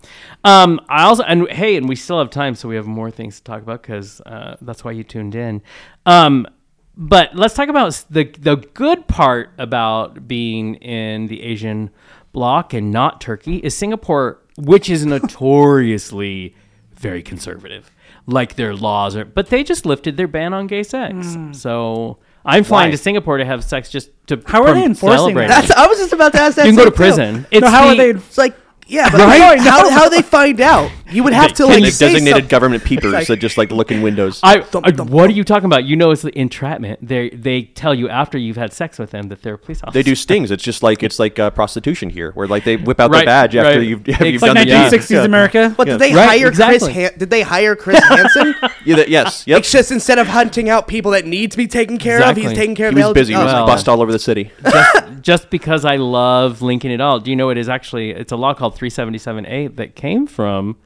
[0.43, 3.37] Um, I also and hey, and we still have time, so we have more things
[3.37, 5.61] to talk about because uh, that's why you tuned in.
[6.05, 6.47] Um,
[6.95, 11.89] but let's talk about the the good part about being in the Asian
[12.31, 16.55] bloc and not Turkey is Singapore, which is notoriously
[16.93, 17.91] very conservative.
[18.25, 21.37] Like their laws are, but they just lifted their ban on gay sex.
[21.53, 22.91] So I'm flying Why?
[22.91, 25.67] to Singapore to have sex just to How are they enforcing celebrate that?
[25.67, 26.65] That's I was just about to ask that.
[26.65, 27.45] You can go to prison.
[27.51, 28.09] It's no, how the- are they?
[28.11, 28.55] It's like
[28.87, 29.59] Yeah, but Right?
[29.59, 30.89] how how they find out?
[31.09, 32.49] You would have to And like they've say designated something.
[32.49, 34.41] government peepers Like- that just like look in windows.
[34.43, 35.85] I, Thump, I- thump, what are you talking about?
[35.85, 36.99] You know, it's the entrapment.
[37.05, 39.93] They they tell you after you've had sex with them that they're police officers.
[39.93, 40.51] they do stings.
[40.51, 43.25] It's just like it's like uh, prostitution here, where like they whip out Right, their
[43.25, 44.89] badge after you've, It's you've like done the Yeah.
[44.89, 45.23] 1960s Yeah.
[45.23, 45.73] America.
[45.77, 46.79] But did they Right, hire exactly.
[46.93, 47.09] Chris?
[47.09, 48.55] Han- did they hire Chris Hansen?
[48.83, 49.59] Yeah, that- yes, yep.
[49.59, 52.51] It's just instead of hunting out people that need to be taken care of, he's
[52.51, 53.33] taking care He of was the busy.
[53.33, 54.51] He was bust all over the city.
[54.63, 57.19] just, just because I love linking it all.
[57.21, 60.77] Do you know it is actually it's a law called 377A that came from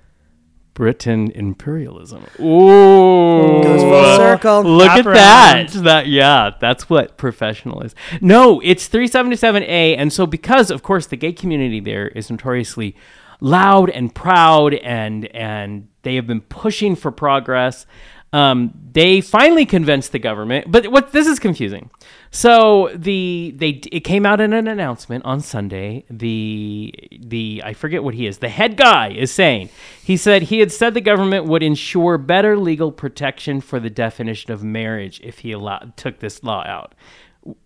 [0.73, 2.23] Britain imperialism.
[2.39, 4.63] Ooh, Goes full circle.
[4.63, 5.15] Look Wrap at around.
[5.15, 5.83] that.
[5.83, 7.93] That yeah, that's what professional is.
[8.21, 12.95] No, it's 377A, and so because of course the gay community there is notoriously
[13.41, 17.85] loud and proud, and and they have been pushing for progress.
[18.33, 21.89] Um, they finally convinced the government, but what this is confusing.
[22.29, 26.05] So the they it came out in an announcement on Sunday.
[26.09, 28.37] The the I forget what he is.
[28.37, 29.69] The head guy is saying
[30.01, 34.51] he said he had said the government would ensure better legal protection for the definition
[34.51, 36.95] of marriage if he allowed took this law out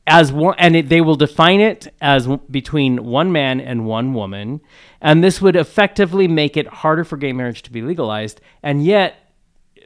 [0.07, 4.61] as one and it, they will define it as between one man and one woman
[5.01, 9.24] and this would effectively make it harder for gay marriage to be legalized and yet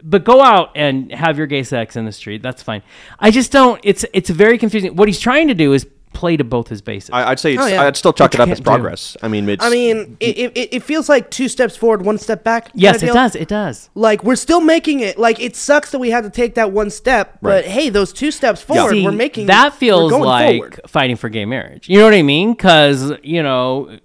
[0.03, 2.41] but go out and have your gay sex in the street.
[2.41, 2.81] That's fine.
[3.19, 4.95] I just don't it's it's very confusing.
[4.95, 5.87] What he's trying to do is
[6.19, 7.83] play to both his bases I, I'd say it's, Oh, yeah.
[7.83, 8.71] I'd still chalk Which it up as can't do.
[8.71, 9.15] progress.
[9.23, 9.63] I mean, it's.
[9.63, 12.69] I mean, it, it, it feels like two steps forward, one step back.
[12.73, 15.17] yes it does it does Like we're still making it.
[15.17, 18.31] Like it sucks that we had to take that one step, but hey, those two
[18.31, 20.79] steps forward, See, we're making that feels going like forward.
[20.87, 21.87] fighting for gay marriage.
[21.89, 22.51] You know what I mean?
[22.53, 23.97] Because you know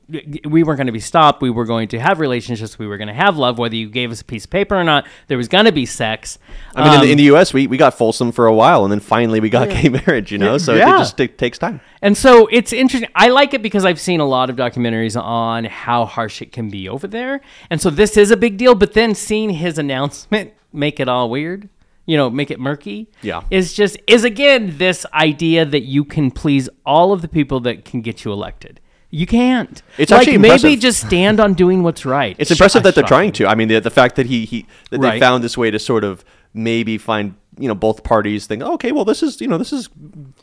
[0.44, 1.42] we weren't going to be stopped.
[1.42, 2.78] We were going to have relationships.
[2.78, 4.84] We were going to have love, whether you gave us a piece of paper or
[4.84, 5.06] not.
[5.26, 6.38] There was going to be sex.
[6.76, 8.84] I mean, in, the, Um, in the U.S., we, we got Folsom for a while,
[8.84, 10.30] and then finally we got gay marriage.
[10.30, 10.94] You know, so Yeah.
[10.94, 11.80] it just it takes time.
[12.04, 13.08] And so it's interesting.
[13.14, 16.68] I like it because I've seen a lot of documentaries on how harsh it can
[16.68, 17.40] be over there.
[17.70, 18.74] And so this is a big deal.
[18.74, 21.70] But then seeing his announcement make it all weird,
[22.04, 23.42] you know, make it murky, Yeah.
[23.50, 27.86] is just, is again this idea that you can please all of the people that
[27.86, 28.80] can get you elected.
[29.08, 29.80] You can't.
[29.96, 32.36] It's like, actually maybe just stand on doing what's right.
[32.38, 33.46] It's impressive that they're trying to.
[33.46, 36.04] I mean, the, the fact that he, he that they found this way to sort
[36.04, 39.72] of maybe find you know both parties think, okay, well, this is you know this
[39.72, 39.88] is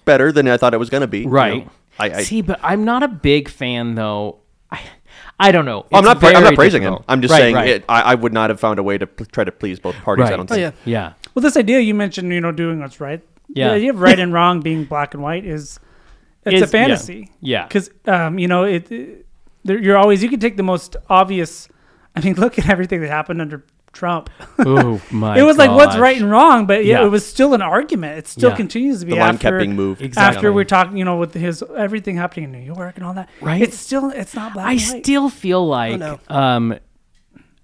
[0.06, 1.20] better than I thought it was going to be.
[1.22, 1.66] you Right.
[1.66, 1.72] know.
[2.00, 4.40] I, I, See, but I'm not a big fan though.
[4.72, 4.80] I,
[5.40, 5.86] I don't know.
[5.92, 6.20] I'm not.
[6.20, 7.02] pra- I'm not praising difficult.
[7.02, 7.06] him.
[7.10, 7.68] I'm just Right, saying right.
[7.68, 9.96] It, I, I would not have found a way to p- try to please both
[10.04, 10.28] parties.
[10.28, 10.72] I don't Oh yeah.
[10.86, 11.14] Yeah.
[11.36, 13.22] Well, this idea you mentioned, you know, doing what's right.
[13.50, 13.70] Yeah.
[13.70, 15.80] The idea of right and wrong being black and white is
[16.46, 17.30] it's Is- a fantasy.
[17.42, 17.60] yeah.
[17.62, 17.68] Yeah.
[17.68, 19.26] Because um, you know it, it-
[19.66, 21.68] there- You're always you can take the most obvious.
[22.16, 24.30] I mean, look at everything that happened under Trump.
[24.60, 25.38] Oh my!
[25.38, 27.06] it was like what's right and wrong, but yeah, Yeah.
[27.06, 28.18] it was still an argument.
[28.20, 28.56] It still Yeah.
[28.56, 30.02] continues to be The line after, kept being moved.
[30.02, 30.36] Exactly.
[30.38, 30.98] after we're talking.
[30.98, 33.30] You know, with his everything happening in New York and all that.
[33.42, 33.62] Right.
[33.62, 35.04] It's still it's not black I and white.
[35.06, 36.20] still feel like, no.
[36.30, 36.78] um,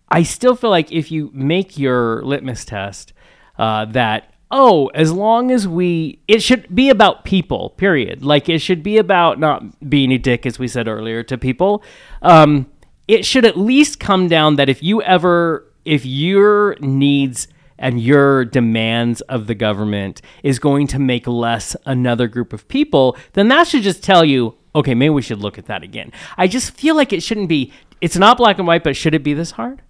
[0.09, 3.13] I still feel like if you make your litmus test,
[3.57, 7.71] uh, that oh, as long as we, it should be about people.
[7.71, 8.23] Period.
[8.23, 11.83] Like it should be about not being a dick, as we said earlier, to people.
[12.21, 12.67] Um,
[13.09, 17.47] it should at least come down that if you ever, if your needs
[17.79, 23.15] and your demands of the government is going to make less another group of people,
[23.33, 26.11] then that should just tell you, okay, maybe we should look at that again.
[26.37, 27.71] I just feel like it shouldn't be.
[28.01, 29.81] It's not black and white, but should it be this hard?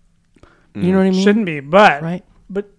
[0.76, 1.14] You know what I mm.
[1.14, 1.24] mean?
[1.24, 2.24] Shouldn't be, but Right.
[2.50, 2.70] But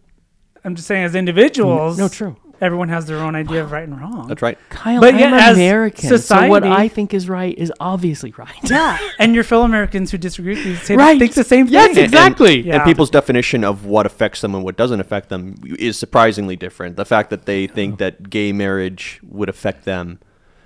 [0.64, 2.36] I'm just saying, as individuals, No, true.
[2.60, 4.26] Everyone has their own idea of right and wrong.
[4.28, 4.58] That's right.
[4.68, 8.48] Kyle, But I'm yet, as American, so what I think is right is obviously right.
[8.70, 11.18] Yeah, and your fellow Americans who disagree with you say Right.
[11.18, 11.74] think the same thing.
[11.74, 12.56] Yes, And- exactly.
[12.56, 12.74] And, Yeah.
[12.76, 16.96] and people's definition of what affects them and what doesn't affect them is surprisingly different.
[16.96, 20.18] The fact that they think that gay marriage would affect them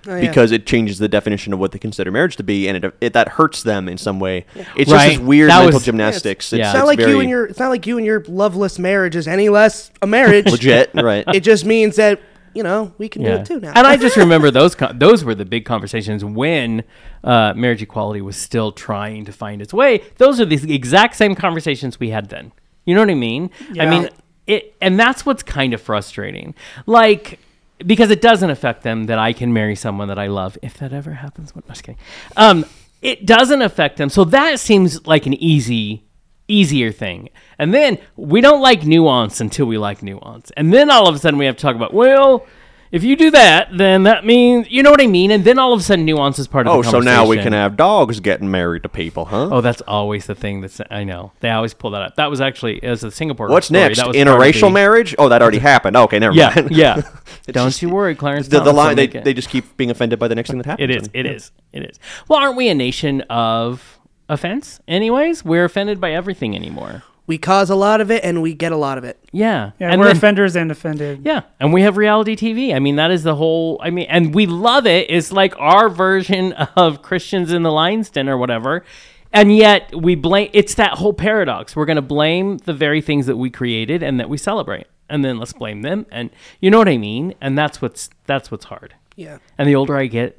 [0.07, 0.21] Oh, yeah.
[0.29, 3.13] because it changes the definition of what they consider marriage to be, and it, it
[3.13, 4.45] that hurts them in some way.
[4.77, 5.09] It's Right.
[5.11, 6.53] just this weird That mental was- gymnastics.
[6.53, 7.47] Yeah, It's, It's not it's like you and your.
[7.47, 10.47] It's not like you and your loveless marriage is any less a marriage.
[10.51, 11.25] legit, right?
[11.35, 12.21] It just means that
[12.55, 13.73] you know we can do it too now.
[13.75, 16.83] And I just remember those con- those were the big conversations when
[17.25, 20.03] uh, marriage equality was still trying to find its way.
[20.19, 22.53] Those are the exact same conversations we had then.
[22.85, 23.51] You know what I mean?
[23.79, 24.09] I mean
[24.49, 26.55] it, and that's what's kind of frustrating.
[26.87, 27.39] Like
[27.87, 30.93] because it doesn't affect them that I can marry someone that I love if that
[30.93, 31.53] ever happens.
[31.55, 31.99] I'm just kidding.
[32.37, 32.65] Um,
[33.01, 36.05] it doesn't affect them, so that seems like an easy
[36.49, 37.31] easier thing.
[37.59, 40.51] And then we don't like nuance until we like nuance.
[40.57, 42.47] And then all of a sudden we have to talk about, well,
[42.93, 45.31] if you do that, then that means, you know what I mean?
[45.31, 46.95] And then all of a sudden nuance is part of the problem.
[46.95, 49.49] Oh, the so now we can have dogs getting married to people, huh?
[49.51, 51.33] Oh, that's always the thing that's, I know.
[51.41, 52.17] They always pull that up.
[52.17, 53.99] That was actually, as a Singapore What's story, next?
[54.01, 55.15] Interracial the- marriage?
[55.19, 55.97] Oh, that already happened.
[55.97, 56.71] Okay, never Yeah, mind.
[56.71, 56.97] yeah.
[57.47, 58.49] Don't just- you worry, Clarence.
[58.49, 59.25] The, the line they, it.
[59.25, 60.91] they just keep being offended by the next thing that happens.
[60.91, 61.09] It is.
[61.15, 61.33] It yeah.
[61.33, 61.51] is.
[61.73, 61.99] It is.
[62.29, 64.81] Well, aren't we a nation of offense.
[64.89, 67.03] Anyways, we're offended by everything anymore.
[67.27, 69.19] We cause a lot of it and we get a lot of it.
[69.31, 71.21] Yeah, Yeah, and we're then- offenders and offended.
[71.25, 72.75] Yeah, and we have reality TV.
[72.75, 73.81] I mean, that is the whole.
[73.83, 75.07] I mean, and we love it.
[75.09, 78.85] It's like our version of Christians in the Lion's Den or whatever.
[79.33, 80.51] And yet we blame.
[80.53, 81.75] It's that whole paradox.
[81.75, 85.25] We're going to blame the very things that we created and that we celebrate, and
[85.25, 86.05] then let's blame them.
[86.11, 86.29] And
[86.61, 87.35] you know what I mean.
[87.41, 88.95] And that's what's that's what's hard.
[89.17, 89.39] Yeah.
[89.57, 90.39] And the older I get,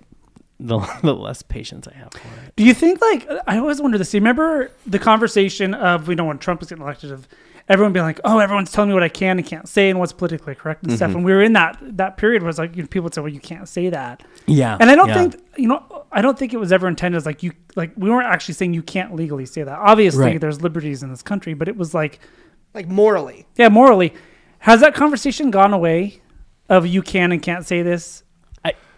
[0.59, 2.55] the, the less patience I have for it.
[2.55, 4.11] Do you think like I always wonder this?
[4.11, 7.27] Do you remember the conversation of you know when Trump was getting elected of
[7.69, 10.11] everyone being like, oh, everyone's telling me what I can and can't say and what's
[10.11, 10.97] politically correct and Mm-hmm.
[10.97, 11.15] stuff.
[11.15, 13.21] And we were in that that period where it's like you know, people would say,
[13.21, 14.23] well, you can't say that.
[14.47, 14.77] Yeah.
[14.79, 15.13] And I don't yeah.
[15.29, 18.09] think you know I don't think it was ever intended as like you like we
[18.09, 19.77] weren't actually saying you can't legally say that.
[19.79, 20.41] Obviously, Right.
[20.41, 22.19] there's liberties in this country, but it was like
[22.73, 23.47] Like morally.
[23.55, 24.13] yeah, morally,
[24.59, 26.19] has that conversation gone away?
[26.69, 28.23] Of you can and can't say this.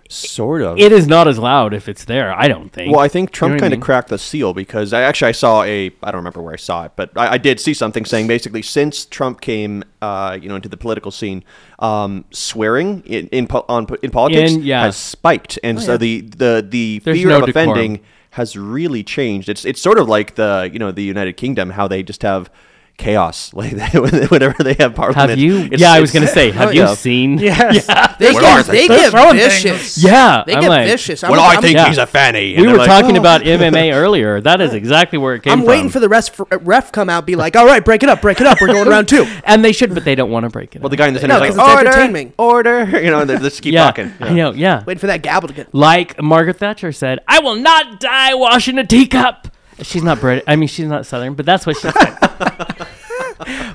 [0.08, 0.78] Sort of.
[0.78, 2.32] it is not as loud if it's there.
[2.32, 2.92] I don't think.
[2.92, 3.84] Well, I think Trump know kind of mean?
[3.84, 6.86] cracked the seal because I actually I saw a I don't remember where I saw
[6.86, 10.56] it, but I, I did see something saying basically since Trump came uh, you know
[10.56, 11.44] into the political scene,
[11.80, 14.84] um, swearing in in, on, in politics In- yeah.
[14.84, 17.70] has spiked, and so the the the There's fear no of decorum.
[17.70, 18.02] offending
[18.32, 19.50] has really changed.
[19.50, 22.50] It's it's sort of like the you know the United Kingdom how they just have
[22.98, 25.30] chaos like whenever they have parliament.
[25.32, 25.58] have you?
[25.58, 26.94] It's- yeah, I was going to say, have Oh, you yeah.
[26.96, 27.38] seen?
[27.38, 27.86] Yes.
[28.18, 29.98] They get, are they They're get throwing vicious.
[29.98, 31.24] Yeah, They I'm get like- vicious.
[31.24, 31.88] I'm, Well, I I'm- think Yeah.
[31.88, 32.56] he's a fanny.
[32.60, 34.40] We were like, talking "Oh." about MMA earlier.
[34.42, 35.68] That is exactly where it came I'm from.
[35.68, 38.22] waiting for the rest for, ref come out, be like, all right, break it up,
[38.22, 38.60] break it up.
[38.62, 39.26] We're going round two.
[39.44, 40.80] and they should, but they don't want to break it.
[40.82, 40.92] Well, up.
[40.92, 43.02] the guy in the center No, is 'cause like, it's order, entertainment." order.
[43.04, 44.14] You know, they just keep yeah, talking.
[44.22, 44.52] I know.
[44.54, 45.74] Yeah, Waiting for that gavel to get.
[45.76, 49.50] like Margaret Thatcher said, "I will not die washing a teacup."
[49.82, 50.44] She's not British.
[50.48, 52.18] I mean, she's not Southern, but that's what she said.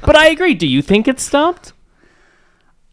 [0.03, 0.55] but I agree.
[0.55, 1.73] Do you think it's stopped?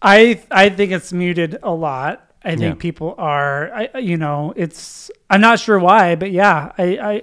[0.01, 2.24] I I think it's muted a lot.
[2.43, 2.74] I think Yeah.
[2.82, 5.10] people are, I, you know, it's.
[5.30, 7.22] I'm not sure why, but yeah, I, I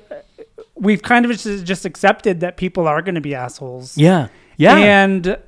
[0.74, 3.96] we've kind of just, just accepted that people are going to be assholes.
[3.96, 4.76] Yeah, yeah.
[4.76, 5.38] and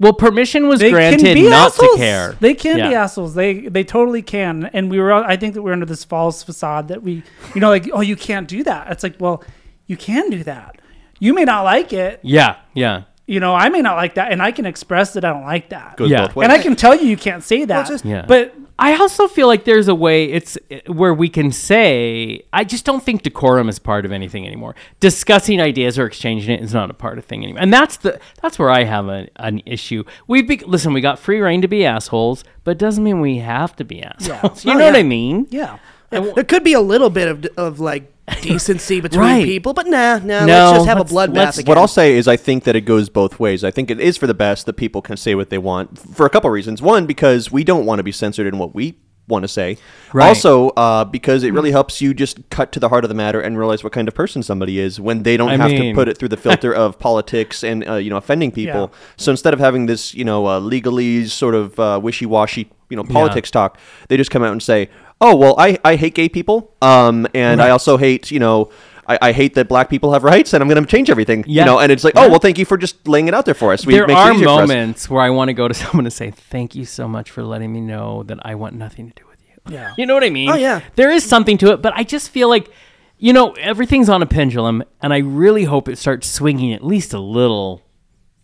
[0.00, 1.92] well, permission was they granted can be not assholes.
[1.92, 2.36] to care.
[2.40, 3.34] They can be assholes.
[3.34, 4.64] They they totally can.
[4.72, 5.12] And we were.
[5.12, 7.22] I think that we're under this false facade that we,
[7.54, 8.90] you know, like oh, you can't do that.
[8.90, 9.44] It's like, well,
[9.86, 10.80] you can do that.
[11.18, 12.18] You may not like it.
[12.22, 13.02] Yeah, yeah.
[13.26, 15.68] You know, I may not like that, and I can express that I don't like
[15.68, 15.96] that.
[15.98, 16.26] Goes Yeah.
[16.26, 16.44] both ways.
[16.44, 17.86] And I can tell you you can't say that.
[17.86, 18.24] just- Yeah.
[18.26, 22.64] But I also feel like there's a way it's eh, where we can say I
[22.64, 24.74] just don't think decorum is part of anything anymore.
[25.00, 28.18] Discussing ideas or exchanging it is not a part of thing anymore, and that's the
[28.40, 30.04] that's where I have a, an issue.
[30.26, 33.36] We be, listen, we got free reign to be assholes, but it doesn't mean we
[33.38, 34.64] have to be assholes.
[34.64, 34.96] You Oh, know what.
[34.96, 35.46] I mean?
[35.50, 35.78] yeah.
[36.10, 38.12] There could be a little bit of, of like
[38.42, 39.44] decency between Right.
[39.44, 40.44] people, but nah, nah.
[40.44, 41.68] No, let's just have a let's- bloodbath again.
[41.68, 43.64] What I'll say is, I think that it goes both ways.
[43.64, 46.26] I think it is for the best that people can say what they want for
[46.26, 46.80] a couple reasons.
[46.82, 49.76] One, because we don't want to be censored in what we want to say.
[50.12, 50.26] Right.
[50.26, 53.40] Also, uh, because it really helps you just cut to the heart of the matter
[53.40, 55.94] and realize what kind of person somebody is when they don't I have mean- to
[55.94, 58.90] put it through the filter of politics and uh, you know offending people.
[58.92, 58.98] Yeah.
[59.16, 63.04] So instead of having this you know uh, legalese sort of uh, wishy-washy you know
[63.04, 63.78] politics talk,
[64.08, 64.88] they just come out and say,
[65.20, 68.70] "Oh well, I, I hate gay people, um, and I also hate you know."
[69.08, 71.42] I, I hate that black people have rights, and I'm going to change everything.
[71.48, 71.62] Yeah.
[71.62, 73.54] You know, and it's like, oh well, thank you for just laying it out there
[73.54, 73.84] for us.
[73.84, 76.30] We there makes are easier moments where I want to go to someone and say,
[76.30, 79.40] "Thank you so much for letting me know that I want nothing to do with
[79.42, 79.94] you." Yeah.
[79.98, 80.48] You know what I mean?
[80.48, 80.80] Oh, yeah.
[80.94, 82.70] There is something to it, but I just feel like,
[83.18, 87.12] you know, everything's on a pendulum, and I really hope it starts swinging at least
[87.12, 87.82] a little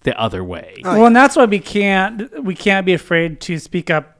[0.01, 0.79] the other way.
[0.83, 4.16] well, and that's why we can't we can't be afraid to speak up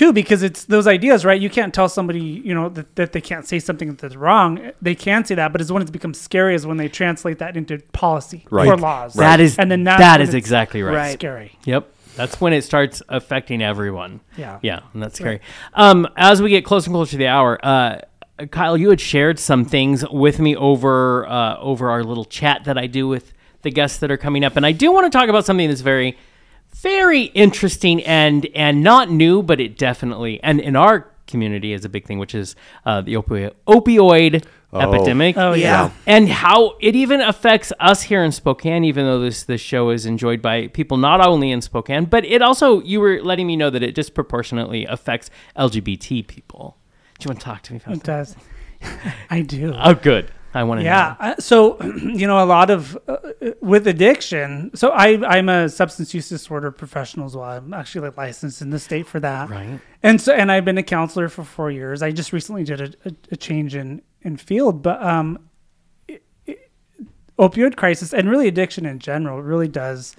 [0.00, 3.20] too because it's those ideas right you can't tell somebody you know that, that they
[3.20, 4.50] can't say something that's wrong
[4.80, 7.56] they can say that but it's when it becomes scary is when they translate that
[7.56, 8.66] into policy Right.
[8.68, 10.94] or laws That is and then that's that when is it's exactly right.
[10.94, 11.12] Right.
[11.12, 11.82] scary Yep.
[12.16, 14.20] That's when it starts affecting everyone.
[14.36, 14.58] Yeah.
[14.62, 15.40] Yeah, and that's scary.
[15.74, 18.00] Um, as we get closer and closer to the hour, uh,
[18.50, 22.76] Kyle, you had shared some things with me over uh, over our little chat that
[22.76, 23.32] I do with
[23.62, 25.82] the guests that are coming up, and I do want to talk about something that's
[25.82, 26.18] very,
[26.82, 31.88] very interesting and and not new, but it definitely and in our community is a
[31.88, 35.36] big thing, which is uh, the opioid opioid epidemic.
[35.36, 35.90] oh yeah, Yeah.
[36.06, 40.06] and how it even affects us here in Spokane, even though this this show is
[40.06, 43.70] enjoyed by people not only in Spokane, but it also you were letting me know
[43.70, 46.76] that it disproportionately affects LGBT people.
[47.18, 47.80] Do you want to talk to me?
[47.84, 48.12] About it Fausto?
[48.12, 48.36] does
[49.30, 50.30] i do Oh, good.
[50.52, 51.14] I want to Yeah.
[51.20, 51.34] know.
[51.38, 53.16] So, you know, a lot of uh,
[53.60, 54.70] with addiction.
[54.74, 57.48] So, I I'm a substance use disorder professional as well.
[57.48, 59.48] I'm actually like licensed in the state for that.
[59.50, 59.80] Right.
[60.02, 62.02] And so, and I've been a counselor for four years.
[62.02, 65.38] I just recently did a, a, a change in in field, but um,
[66.08, 66.70] it, it,
[67.38, 70.14] opioid crisis and really addiction in general really does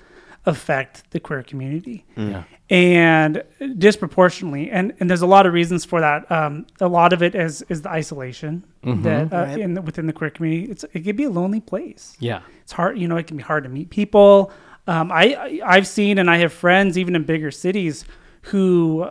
[0.48, 2.46] affect the queer community Yeah.
[2.72, 3.44] And
[3.78, 7.36] disproportionately and and there's a lot of reasons for that um, a lot of it
[7.36, 9.60] is is the isolation that uh, Right.
[9.60, 12.42] in the, within the queer community it's it can be a lonely place Yeah.
[12.64, 14.52] it's hard you know it can be hard to meet people
[14.88, 18.06] um, I, I i've seen and i have friends even in bigger cities
[18.44, 19.06] who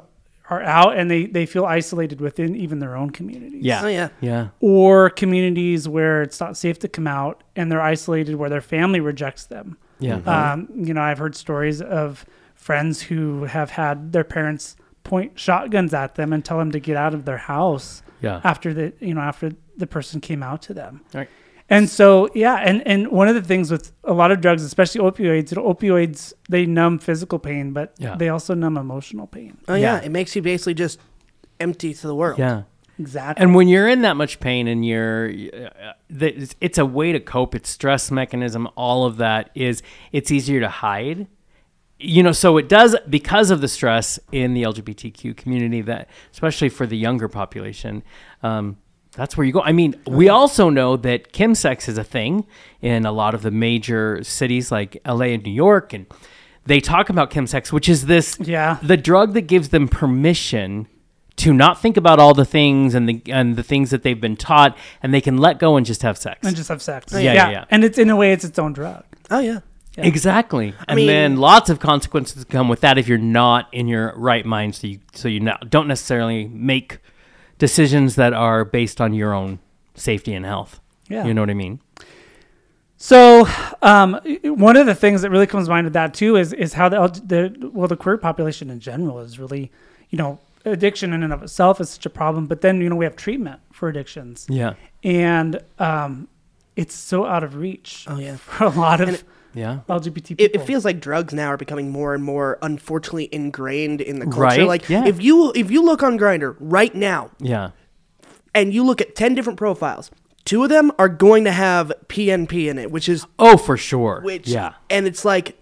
[0.49, 3.83] are out and they they feel isolated within even their own communities Yeah.
[3.85, 4.09] Oh, yeah.
[4.23, 4.49] Yeah.
[4.61, 9.01] or communities where it's not safe to come out and they're isolated where their family
[9.01, 10.17] rejects them Yeah.
[10.25, 12.25] um, you know, I've heard stories of
[12.61, 16.97] friends who have had their parents point shotguns at them and tell them to get
[16.97, 18.41] out of their house Yeah.
[18.45, 21.01] after the you know after the person came out to them.
[21.15, 21.29] Right.
[21.71, 25.01] And so yeah, and and one of the things with a lot of drugs, especially
[25.01, 28.17] opioids, you know, opioids they numb physical pain, but Yeah.
[28.17, 29.57] they also numb emotional pain.
[29.69, 29.97] Oh yeah.
[30.01, 30.07] Yeah.
[30.07, 30.99] It makes you basically just
[31.59, 32.39] empty to the world.
[32.39, 32.63] Yeah.
[32.99, 33.43] Exactly.
[33.43, 37.13] And when you're in that much pain and you're, uh, the- it's- it's a way
[37.13, 37.55] to cope.
[37.55, 38.69] It's stress mechanism.
[38.77, 39.83] All of that is,
[40.13, 41.27] it's easier to hide.
[42.03, 46.71] You know, so it does because of the stress in the LGBTQ community that, especially
[46.71, 48.03] for the younger population,
[48.43, 48.79] um,
[49.13, 49.61] that's where you go.
[49.61, 52.47] I mean, we also know that chemsex is a thing
[52.81, 56.07] in a lot of the major cities like LA and New York, and
[56.65, 58.79] they talk about chemsex, which is this Yeah.
[58.83, 60.87] the drug that gives them permission
[61.37, 64.37] to not think about all the things and the and the things that they've been
[64.37, 66.47] taught, and they can let go and just have sex.
[66.47, 67.13] and just have sex.
[67.13, 67.65] yeah, yeah, yeah.
[67.71, 69.05] And it's in a way it's its own drug.
[69.31, 69.61] Oh yeah.
[69.97, 74.15] Exactly, and mean- then lots of consequences come with that if you're not in your
[74.17, 74.75] right mind.
[74.77, 76.99] So you so you not, don't necessarily make
[77.59, 79.59] decisions that are based on your own
[79.95, 80.81] safety and health.
[81.09, 81.27] Yeah.
[81.27, 81.81] you know what I mean.
[82.97, 83.49] So,
[83.83, 86.75] um, one of the things that really comes to mind with that too is is
[86.75, 89.71] how the, the well the queer population in general is really,
[90.11, 92.47] you know, addiction in and of itself is such a problem.
[92.47, 96.29] But then you know we have treatment for addictions, Yeah, and um,
[96.77, 98.05] it's so out of reach.
[98.07, 98.37] Oh, yeah.
[98.37, 99.25] for a lot of And it-
[99.55, 100.45] yeah, LGBT people.
[100.45, 104.27] It, it feels like drugs now are becoming more and more unfortunately ingrained in the
[104.27, 104.41] culture.
[104.41, 105.07] Right, Like yeah.
[105.07, 107.71] if you if you look on Grindr right now yeah,
[108.55, 110.11] and you look at ten different profiles,
[110.45, 114.21] two of them are going to have PNP in it, which is oh for sure.
[114.23, 115.57] which yeah, and it's like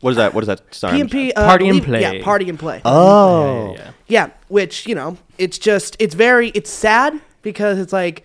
[0.00, 0.34] What is that?
[0.34, 0.62] What is that?
[0.74, 0.96] Sorry.
[0.98, 2.00] I'm- PNP uh, Party and play.
[2.00, 2.80] Yeah, party and play.
[2.84, 3.74] Oh.
[3.76, 8.24] yeah, Yeah, which you know, it's just it's very it's sad because it's like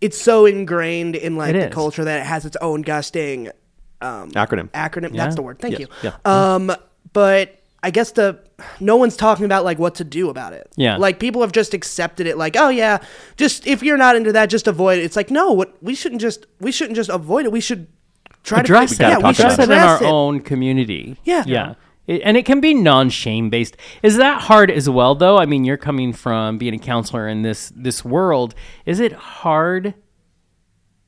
[0.00, 1.74] it's so ingrained in like It the is.
[1.74, 3.50] culture that it has its own gusting
[4.02, 4.68] um, Acronym.
[4.70, 5.14] Acronym.
[5.14, 5.24] Yeah.
[5.24, 5.58] That's the word.
[5.58, 6.10] Thank Yes, you.
[6.10, 6.16] yeah.
[6.54, 6.72] Um,
[7.12, 8.38] but I guess the
[8.80, 10.70] no one's talking about like what to do about it.
[10.76, 10.96] Yeah.
[10.96, 12.36] Like people have just accepted it.
[12.36, 12.98] Like, oh yeah,
[13.36, 15.04] just if you're not into that, just avoid it.
[15.04, 17.52] It's like no, what we shouldn't just we shouldn't just avoid it.
[17.52, 17.86] We should
[18.44, 19.08] try address to it.
[19.08, 20.10] Yeah, we should about address it in address our it.
[20.10, 21.16] own community.
[21.24, 21.44] Yeah.
[21.46, 21.74] yeah.
[22.06, 23.76] It, and it can be non-shame based.
[24.02, 25.38] Is that hard as well, though?
[25.38, 28.54] I mean, you're coming from being a counselor in this this world.
[28.86, 29.94] Is it hard?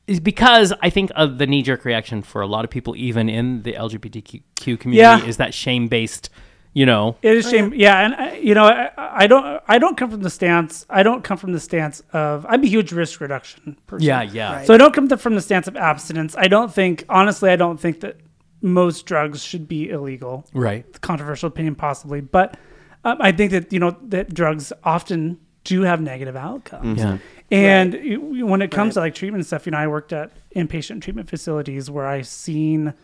[0.07, 3.63] Is because I think of the knee-jerk reaction for a lot of people, even in
[3.63, 5.25] the LGBTQ community, Yeah.
[5.25, 6.31] is that shame-based.
[6.77, 9.97] You know, It is shame, yeah, and I, you know, I, I don't, I don't
[9.97, 13.21] come from the stance, I don't come from the stance of, I'm a huge risk
[13.21, 14.05] reduction person.
[14.09, 14.67] yeah, yeah, Right.
[14.67, 16.35] So I don't come to, from the stance of abstinence.
[16.37, 18.17] I don't think, honestly, I don't think that
[18.61, 20.47] most drugs should be illegal.
[20.53, 22.57] right, Controversial opinion, possibly, but
[23.05, 26.99] um, I think that you know that drugs often do have negative outcomes.
[27.01, 27.19] yeah,
[27.51, 31.01] And you- when it comes to like treatment stuff, you know, I worked at inpatient
[31.03, 32.95] treatment facilities where I've seen,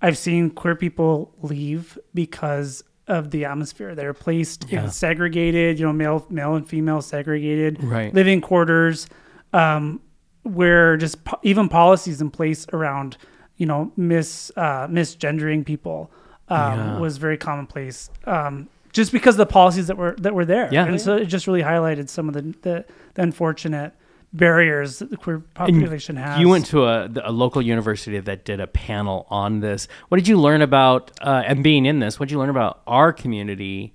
[0.00, 3.94] I've seen queer people leave because of the atmosphere.
[3.94, 4.84] They're placed Yeah.
[4.84, 8.12] in segregated, you know, male, male and female segregated Right.
[8.14, 9.06] living quarters,
[9.52, 10.00] um,
[10.42, 13.16] where just po- even policies in place around,
[13.56, 16.10] you know, mis uh, misgendering people
[16.48, 16.98] um, Yeah.
[16.98, 18.10] was very commonplace.
[18.26, 20.86] Um, just because of the policies that were that were there, Yeah.
[20.86, 23.94] and so it just really highlighted some of the the, the unfortunate
[24.32, 26.40] barriers that the queer population has.
[26.40, 29.88] You went to a, a local university that did a panel on this.
[30.08, 32.80] What did you learn about, uh, and being in this, what did you learn about
[32.86, 33.94] our community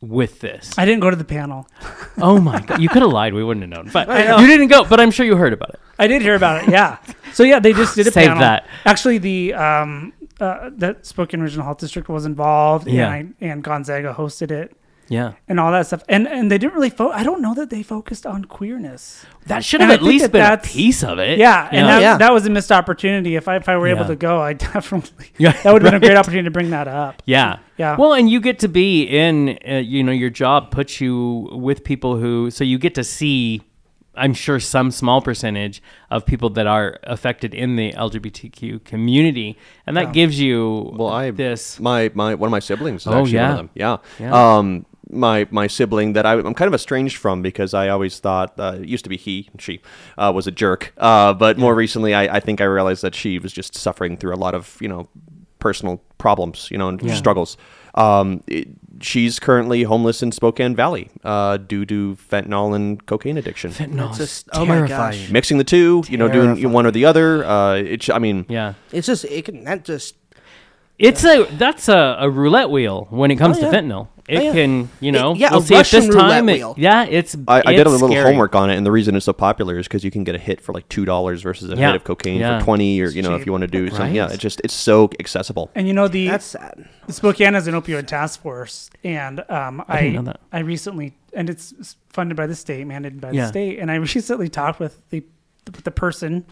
[0.00, 0.76] with this?
[0.76, 1.68] I didn't go to the panel.
[2.18, 2.80] oh my God.
[2.80, 3.32] You could have lied.
[3.32, 3.92] We wouldn't have known.
[3.92, 4.38] But know.
[4.38, 5.80] you didn't go, but I'm sure you heard about it.
[5.98, 6.70] I did hear about it.
[6.70, 6.98] Yeah.
[7.32, 8.28] So yeah, they just did a panel.
[8.28, 8.40] Save panel.
[8.40, 8.66] that.
[8.84, 13.12] Actually, the um, uh, that Spokane Regional Health District was involved, Yeah.
[13.12, 14.76] and I, and Gonzaga hosted it,
[15.08, 15.32] Yeah.
[15.48, 16.02] and all that stuff.
[16.08, 16.90] And and they didn't really.
[16.90, 19.24] Fo- I don't know that they focused on queerness.
[19.46, 21.38] That should have I at least that been a piece of it.
[21.38, 21.86] Yeah, and Yeah.
[21.86, 22.16] that, Yeah.
[22.18, 23.36] that was a missed opportunity.
[23.36, 26.02] If I if I were able to go, I definitely Yeah, that would have been
[26.02, 27.22] a great opportunity to bring that up.
[27.24, 27.58] Yeah.
[27.78, 27.96] Yeah.
[27.96, 31.84] Well, and you get to be in, uh, you know, your job puts you with
[31.84, 33.62] people who, so you get to see,
[34.16, 39.56] I'm sure, some small percentage of people that are affected in the LGBTQ community.
[39.86, 41.78] And that gives you Well, I this.
[41.80, 43.42] my my one of my siblings is Oh, actually yeah.
[43.42, 43.70] one of them.
[43.74, 43.96] Yeah.
[44.18, 44.56] Yeah.
[44.56, 48.58] Um, my my sibling that I, I'm kind of estranged from because I always thought
[48.58, 49.80] uh, it used to be he and she
[50.18, 50.92] uh, was a jerk.
[50.98, 54.34] Uh, but more recently, I, I think I realized that she was just suffering through
[54.34, 55.08] a lot of you know
[55.58, 57.56] personal problems, you know, and struggles.
[57.94, 58.68] Um, it,
[59.00, 63.72] she's currently homeless in Spokane Valley uh, due to fentanyl and cocaine addiction.
[63.94, 65.18] No, It's it's just- oh my terrifying.
[65.22, 65.30] gosh.
[65.30, 67.44] Mixing the two, you know, doing one or the other.
[67.44, 68.74] Uh, it's, I mean, Yeah.
[68.92, 70.14] It's just it can that just
[70.98, 74.08] It's a that's a, a roulette wheel when it comes Oh, to fentanyl.
[74.28, 74.52] It yeah.
[74.52, 76.48] can, you know, yeah, we'll a see if this time.
[76.48, 77.36] It, yeah, it's.
[77.46, 78.24] I, I did a little scary.
[78.24, 80.38] homework on it, and the reason it's so popular is because you can get a
[80.38, 81.88] hit for like two dollars versus a Yeah.
[81.92, 82.58] hit of cocaine Yeah.
[82.58, 84.14] for twenty, or you know, if you want to do something.
[84.14, 84.32] Yeah, Right.
[84.32, 85.70] it's just it's so accessible.
[85.76, 86.88] And you know the that's sad.
[87.08, 90.40] Spokane has an opioid task force, and um, I didn't know that.
[90.52, 93.42] I recently and it's funded by the state, mandated by Yeah.
[93.42, 95.22] the state, and I recently talked with the
[95.66, 96.44] with the person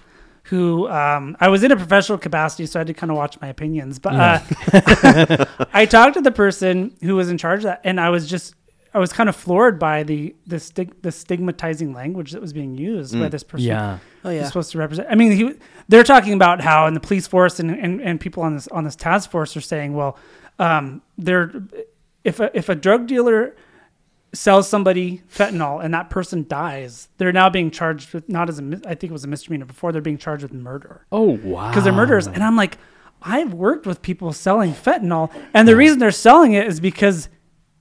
[0.45, 3.41] who um, I was in a professional capacity, so I had to kind of watch
[3.41, 3.99] my opinions.
[3.99, 8.11] But uh, I talked to the person who was in charge of that, and I
[8.11, 8.55] was just
[8.93, 12.77] I was kind of floored by the the, stig- the stigmatizing language that was being
[12.77, 13.99] used by this person Yeah.
[14.25, 14.47] Oh yeah.
[14.47, 15.09] supposed to represent.
[15.11, 15.55] I mean, he,
[15.89, 18.85] they're talking about how in the police force and, and, and people on this on
[18.85, 20.17] this task force are saying, well,
[20.59, 21.53] um, they're
[22.23, 23.57] if a, if a drug dealer
[24.35, 28.81] sells somebody fentanyl and that person dies, they're now being charged with not as a,
[28.87, 31.69] I think it was a misdemeanor before they're being charged with murder Oh wow.
[31.71, 32.27] because they're murderers.
[32.27, 32.79] And I'm like,
[33.23, 37.29] I've worked with people selling fentanyl, and the reason they're selling it is because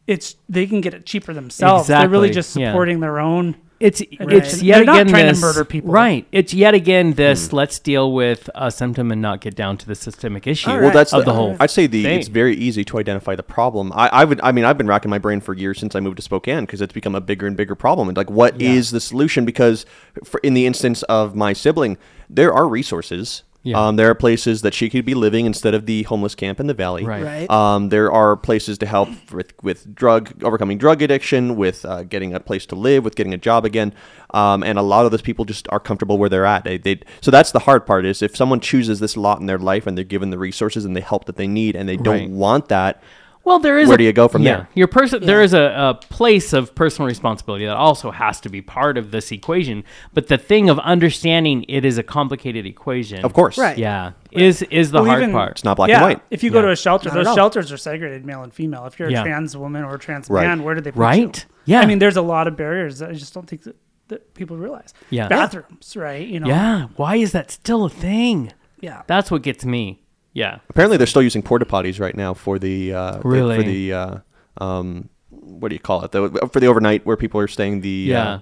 [0.08, 1.88] it's they can get it cheaper themselves.
[1.88, 2.70] They're really Exactly, just yeah.
[2.72, 3.56] supporting their own.
[3.80, 4.32] It's Right.
[4.34, 5.92] it's They're yet not again trying to murder people.
[5.92, 6.26] right?
[6.32, 7.50] It's yet again this.
[7.50, 7.56] Hmm.
[7.58, 10.70] Let's deal with a symptom and not get down to the systemic issue.
[10.70, 12.20] All Well, that's of the, the whole I'd say the thing.
[12.20, 13.92] it's very easy to identify the problem.
[13.94, 14.40] I, I would.
[14.42, 16.82] I mean, I've been racking my brain for years since I moved to Spokane because
[16.82, 18.08] it's become a bigger and bigger problem.
[18.08, 19.44] And like, what is the solution?
[19.46, 19.86] Because
[20.24, 21.98] for, in the instance of my sibling,
[22.30, 23.44] there are resources.
[23.66, 23.88] Yeah.
[23.88, 26.68] Um, there are places that she could be living instead of the homeless camp in
[26.68, 27.06] the valley.
[27.06, 27.24] Right.
[27.24, 27.50] Right.
[27.50, 32.34] Um, there are places to help with, with drug overcoming drug addiction, with uh, getting
[32.34, 33.94] a place to live, with getting a job again.
[34.34, 36.66] Um, and a lot of those people just are comfortable where they're at.
[36.66, 39.60] They, they, so that's the hard part is if someone chooses this lot in their
[39.60, 42.04] life and they're given the resources and the help that they need and they Right.
[42.04, 43.02] don't want that,
[43.46, 43.88] Well, there is.
[43.90, 44.70] Where a- do you go from yeah, there?
[44.74, 45.26] Your person.
[45.26, 49.12] There is a, a place of personal responsibility that also has to be part of
[49.12, 49.84] this equation.
[50.14, 53.26] But the thing of understanding it is a complicated equation.
[53.26, 53.58] of course.
[53.58, 53.78] Right.
[53.78, 54.12] Yeah.
[54.32, 55.52] Is is the Well, hard even- part.
[55.52, 56.22] It's not black yeah, and white.
[56.32, 56.66] If you go Yeah.
[56.68, 58.86] to a shelter, Not those shelters are segregated male and female.
[58.86, 59.22] If you're Yeah.
[59.22, 60.48] a trans woman or a trans Right.
[60.48, 61.04] man, where do they put you?
[61.04, 61.46] Right?
[61.66, 61.74] you?
[61.74, 61.82] Yeah.
[61.82, 63.76] I mean, there's a lot of barriers that I just don't think that,
[64.08, 64.94] that people realize.
[65.10, 65.28] Yeah.
[65.28, 66.26] Bathrooms, right?
[66.26, 66.48] You know.
[66.48, 66.88] Yeah.
[66.96, 68.54] Why is that still a thing?
[68.80, 69.02] Yeah.
[69.08, 70.00] That's what gets me.
[70.34, 70.60] Yeah.
[70.70, 73.56] Apparently, they're still using porta potties right now for the uh, Really?
[73.58, 74.18] for the uh,
[74.58, 76.12] um, what do you call it?
[76.12, 77.82] The, for the overnight where people are staying.
[77.82, 78.40] The Yeah.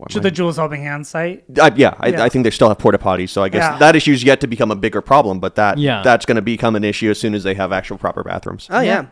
[0.00, 1.44] Uh, To the I- Jewels Helping Hand site.
[1.58, 2.22] Uh, yeah, I, Yeah.
[2.24, 3.78] I think they still have porta potties, so I guess Yeah.
[3.78, 5.38] that issue's yet to become a bigger problem.
[5.40, 6.02] But that Yeah.
[6.02, 8.66] that's going to become an issue as soon as they have actual proper bathrooms.
[8.70, 9.06] Oh yeah.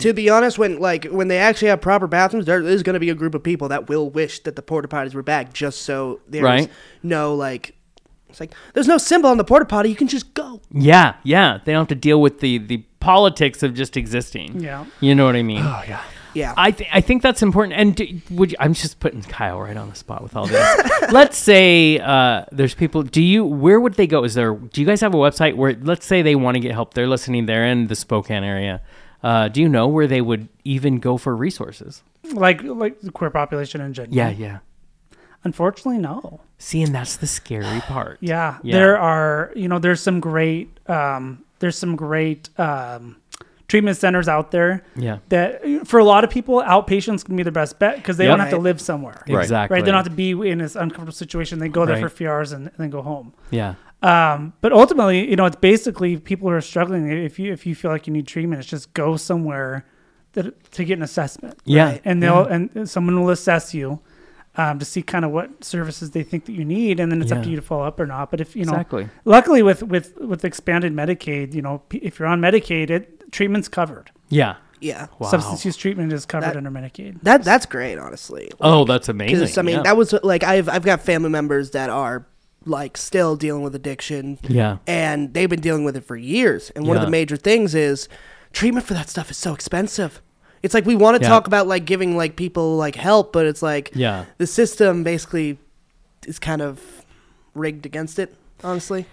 [0.00, 3.00] To be honest, when like when they actually have proper bathrooms, there is going to
[3.00, 5.82] be a group of people that will wish that the porta potties were back, just
[5.82, 6.70] so there's Right.
[7.02, 7.74] no like.
[8.28, 9.88] It's like there's no symbol on the porta potty.
[9.90, 10.60] You can just go.
[10.70, 11.14] Yeah.
[11.22, 11.58] Yeah.
[11.64, 14.60] They don't have to deal with the the politics of just existing.
[14.60, 14.84] Yeah.
[15.00, 15.62] You know what I mean?
[15.62, 16.02] Oh yeah.
[16.34, 16.54] Yeah.
[16.56, 17.78] I th- I think that's important.
[17.78, 20.90] And do, would you, I'm just putting Kyle right on the spot with all this.
[21.12, 23.02] let's say uh, there's people.
[23.02, 23.44] Do you?
[23.44, 24.24] Where would they go?
[24.24, 24.54] Is there?
[24.54, 25.74] Do you guys have a website where?
[25.80, 26.94] Let's say they want to get help.
[26.94, 27.46] They're listening.
[27.46, 28.82] They're in the Spokane area.
[29.22, 32.02] Uh, do you know where they would even go for resources?
[32.32, 34.14] Like like the queer population in general.
[34.14, 34.30] Yeah.
[34.30, 34.58] Yeah.
[35.44, 36.40] Unfortunately, no.
[36.58, 38.18] See, and that's the scary part.
[38.20, 38.76] Yeah, Yeah.
[38.78, 43.16] there are you know there's some great um, there's some great um,
[43.68, 45.18] treatment centers out there Yeah.
[45.28, 48.32] that for a lot of people outpatients can be the best bet because they Yep.
[48.32, 49.42] don't have to live somewhere Right.
[49.42, 49.74] Exactly.
[49.74, 52.00] right they don't have to be in this uncomfortable situation they go there Right.
[52.00, 53.74] for a few hours and, and then go home Yeah.
[54.02, 57.74] um, but ultimately you know it's basically people who are struggling if you if you
[57.74, 59.84] feel like you need treatment it's just go somewhere
[60.32, 61.84] that to get an assessment Yeah.
[61.90, 62.02] right?
[62.06, 64.00] and they'll and someone will assess you
[64.58, 67.30] um, to see kind of what services they think that you need, and then it's
[67.30, 67.38] Yeah.
[67.38, 68.30] up to you to follow up or not.
[68.30, 69.08] But if you know, Exactly.
[69.24, 73.68] luckily with with with expanded Medicaid, you know, p- if you're on Medicaid, it treatment's
[73.68, 74.10] covered.
[74.28, 74.56] Yeah.
[74.80, 75.06] yeah.
[75.18, 75.28] Wow.
[75.28, 77.22] Substance use treatment is covered That- under Medicaid.
[77.22, 78.50] That that's great, honestly.
[78.60, 79.58] Oh, that's amazing.
[79.58, 79.82] I mean, yeah.
[79.84, 82.26] that was like I've I've got family members that are
[82.66, 84.38] like still dealing with addiction.
[84.42, 84.78] Yeah.
[84.86, 86.70] And they've been dealing with it for years.
[86.76, 88.08] And one of the major things is
[88.52, 90.20] treatment for that stuff is so expensive.
[90.62, 91.28] It's like we want to Yeah.
[91.28, 94.24] talk about like giving like people like help, but it's like Yeah.
[94.38, 95.58] the system basically
[96.26, 96.80] is kind of
[97.54, 98.34] rigged against it.
[98.64, 99.06] Honestly,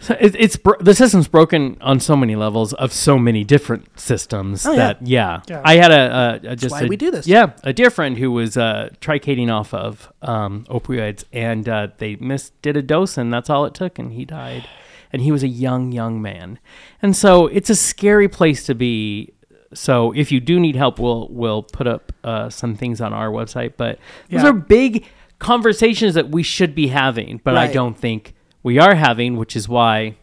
[0.00, 3.98] So it, it's bro- the system's broken on so many levels of so many different
[3.98, 4.76] systems Oh, yeah.
[4.78, 5.40] that yeah.
[5.48, 5.62] Yeah.
[5.64, 7.26] I had a, a, a just why a, we do this.
[7.26, 12.16] Yeah, a dear friend who was uh, titrating off of um, opioids, and uh, they
[12.16, 14.66] missed did a dose, and that's all it took, and he died.
[15.12, 16.58] And he was a young young man,
[17.00, 19.32] and so it's a scary place to be.
[19.74, 23.28] So if you do need help, we'll we'll put up uh, some things on our
[23.28, 23.74] website.
[23.76, 23.98] But
[24.30, 24.48] those Yeah.
[24.48, 25.04] are big
[25.38, 29.68] conversations that we should be having, but I don't think we are having, which is
[29.68, 30.16] why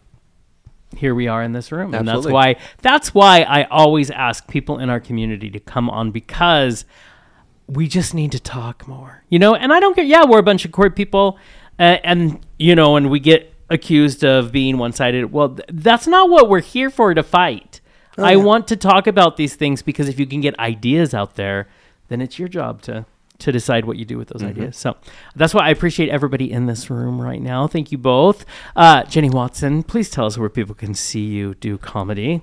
[0.97, 4.79] here we are in this room, and that's why that's why I always ask people
[4.79, 6.85] in our community to come on because
[7.67, 9.55] we just need to talk more, you know.
[9.55, 11.37] And I don't get, yeah, we're a bunch of court people,
[11.79, 15.31] uh, and you know, and we get accused of being one-sided.
[15.31, 17.81] Well, th- that's not what we're here for to fight.
[18.17, 21.35] Oh, I want to talk about these things because if you can get ideas out
[21.35, 21.67] there,
[22.07, 23.05] then it's your job to
[23.39, 24.77] to decide what you do with those ideas.
[24.77, 24.95] So
[25.35, 27.67] that's why I appreciate everybody in this room right now.
[27.67, 28.45] Thank you both.
[28.75, 32.41] Uh, Jenny Watson, please tell us where people can see you do comedy.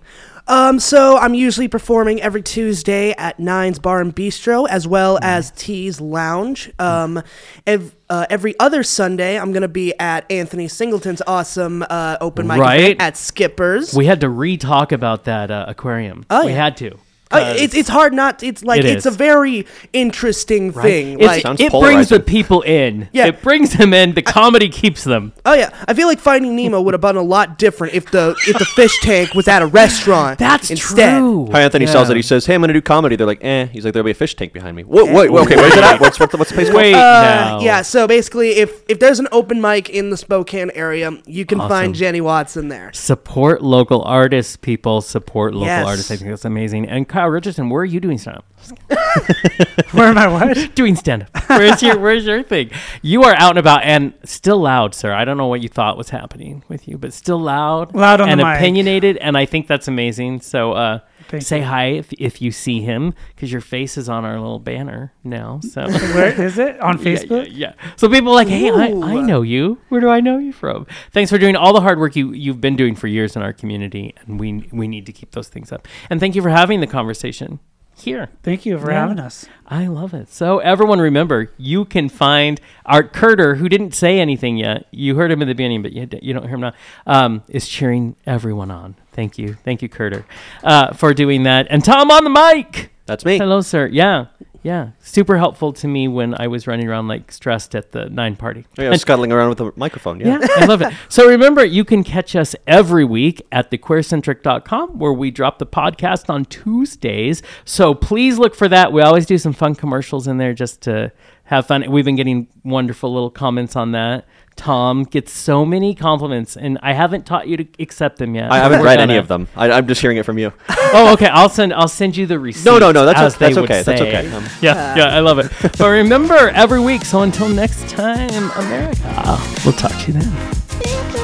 [0.48, 5.52] Um, so I'm usually performing every Tuesday at Nynes Bar and Bistro, as well as
[5.52, 6.70] T's Lounge.
[6.81, 7.23] Um,
[7.66, 12.59] ev- uh, every other Sunday, I'm gonna be at Anthony Singleton's awesome uh, open mic
[12.59, 13.01] Right.
[13.01, 13.94] at Skippers.
[13.94, 16.27] We had to re-talk about that uh, aquarium.
[16.28, 16.56] Oh, we yeah.
[16.64, 16.98] had to.
[17.33, 18.43] Uh, it's it's hard not.
[18.43, 19.15] It's like It it's is.
[19.15, 21.15] a very interesting thing.
[21.15, 23.09] It's- Like, Sounds it brings the people in.
[23.13, 23.27] Yeah.
[23.27, 24.15] It brings them in.
[24.15, 25.33] The comedy keeps them.
[25.47, 28.35] oh yeah, I feel like Finding Nemo would have been a lot different if the
[28.47, 30.39] if the fish tank was at a restaurant.
[30.39, 31.19] That's instead.
[31.19, 31.49] true.
[31.53, 31.93] Hi, Anthony Yeah.
[31.93, 32.17] sells it.
[32.17, 34.15] He says, "Hey, I'm gonna do comedy." They're like, "Eh." He's like, "There'll be a
[34.15, 35.07] fish tank behind me." What?
[35.13, 36.01] Wait, wait, okay, where's it at?
[36.01, 36.83] What's what's the, what's the place called?
[36.83, 37.61] Wait, Uh, now.
[37.61, 41.61] yeah, so basically, if if there's an open mic in the Spokane area, you can
[41.61, 41.69] Awesome.
[41.71, 42.91] find Jenny Watson there.
[42.93, 45.01] Support local artists, people.
[45.01, 45.87] Support local Yes.
[45.87, 46.11] artists.
[46.11, 46.89] I think that's amazing.
[46.89, 48.44] And Kyle Richardson, where are you doing stand up?
[49.93, 50.27] Where am I?
[50.27, 50.74] What?
[50.74, 51.28] Doing stand up.
[51.49, 52.73] Where's your Where's your thing?
[53.01, 55.12] You are out and about and still loud, sir.
[55.12, 58.28] I don't know what you thought was happening with you, but still loud, Loud on
[58.28, 58.57] and the mic.
[58.57, 60.40] opinionated, and I think that's amazing.
[60.40, 61.65] So, uh, Thank say you.
[61.65, 65.61] hi if if you see him because your face is on our little banner now.
[65.61, 65.82] So.
[65.90, 66.81] Where is it?
[66.81, 67.47] On Facebook?
[67.47, 67.93] Yeah, yeah.
[67.97, 69.78] So people are like, hey, I, I know you.
[69.89, 70.86] Where do I know you from?
[71.11, 73.53] Thanks for doing all the hard work you you've been doing for years in our
[73.53, 75.89] community, and we we need to keep those things up.
[76.11, 77.61] And thank you for having the conversation
[77.97, 78.28] here.
[78.43, 79.01] Thank you for Yeah.
[79.01, 79.47] having us.
[79.66, 80.28] I love it.
[80.32, 84.86] So everyone, remember, you can find Art Curter, who didn't say anything yet.
[84.90, 86.73] You heard him in the beginning, but you, you don't hear him now.
[87.06, 88.97] Um, is cheering everyone on.
[89.12, 90.24] Thank you, thank you, Curter,
[90.64, 91.66] uh, for doing that.
[91.70, 92.93] And Tom on the mic.
[93.06, 93.36] That's me.
[93.39, 93.86] Hello, sir.
[93.86, 94.27] Yeah,
[94.63, 94.91] yeah.
[95.01, 98.65] Super helpful to me when I was running around like stressed at the Nyne party.
[98.79, 100.21] Oh, yeah, scuttling around with a microphone.
[100.21, 100.39] Yeah.
[100.41, 100.93] Yeah, I love it.
[101.09, 106.31] So remember, you can catch us every week at thequeercentric.com where we drop the podcast
[106.31, 107.43] on Tuesdays.
[107.65, 108.93] So please look for that.
[108.93, 111.13] We always do some fun commercials in there just to
[111.45, 111.91] have fun.
[111.91, 114.27] We've been getting wonderful little comments on that.
[114.57, 118.51] Tom gets so many compliments, and I haven't taught you to accept them yet.
[118.51, 119.49] I haven't read any of them.
[119.57, 120.53] I, I'm just hearing it from you.
[120.95, 121.27] Oh, okay.
[121.29, 121.73] I'll send.
[121.73, 122.66] I'll send you the receipt.
[122.66, 124.31] No, no, no, that's as okay, that's they would okay, that's okay.
[124.31, 125.16] Um, yeah, yeah.
[125.16, 125.51] I love it.
[125.79, 127.07] but remember, every week.
[127.07, 129.39] So until next time, America.
[129.65, 131.22] We'll talk to you then.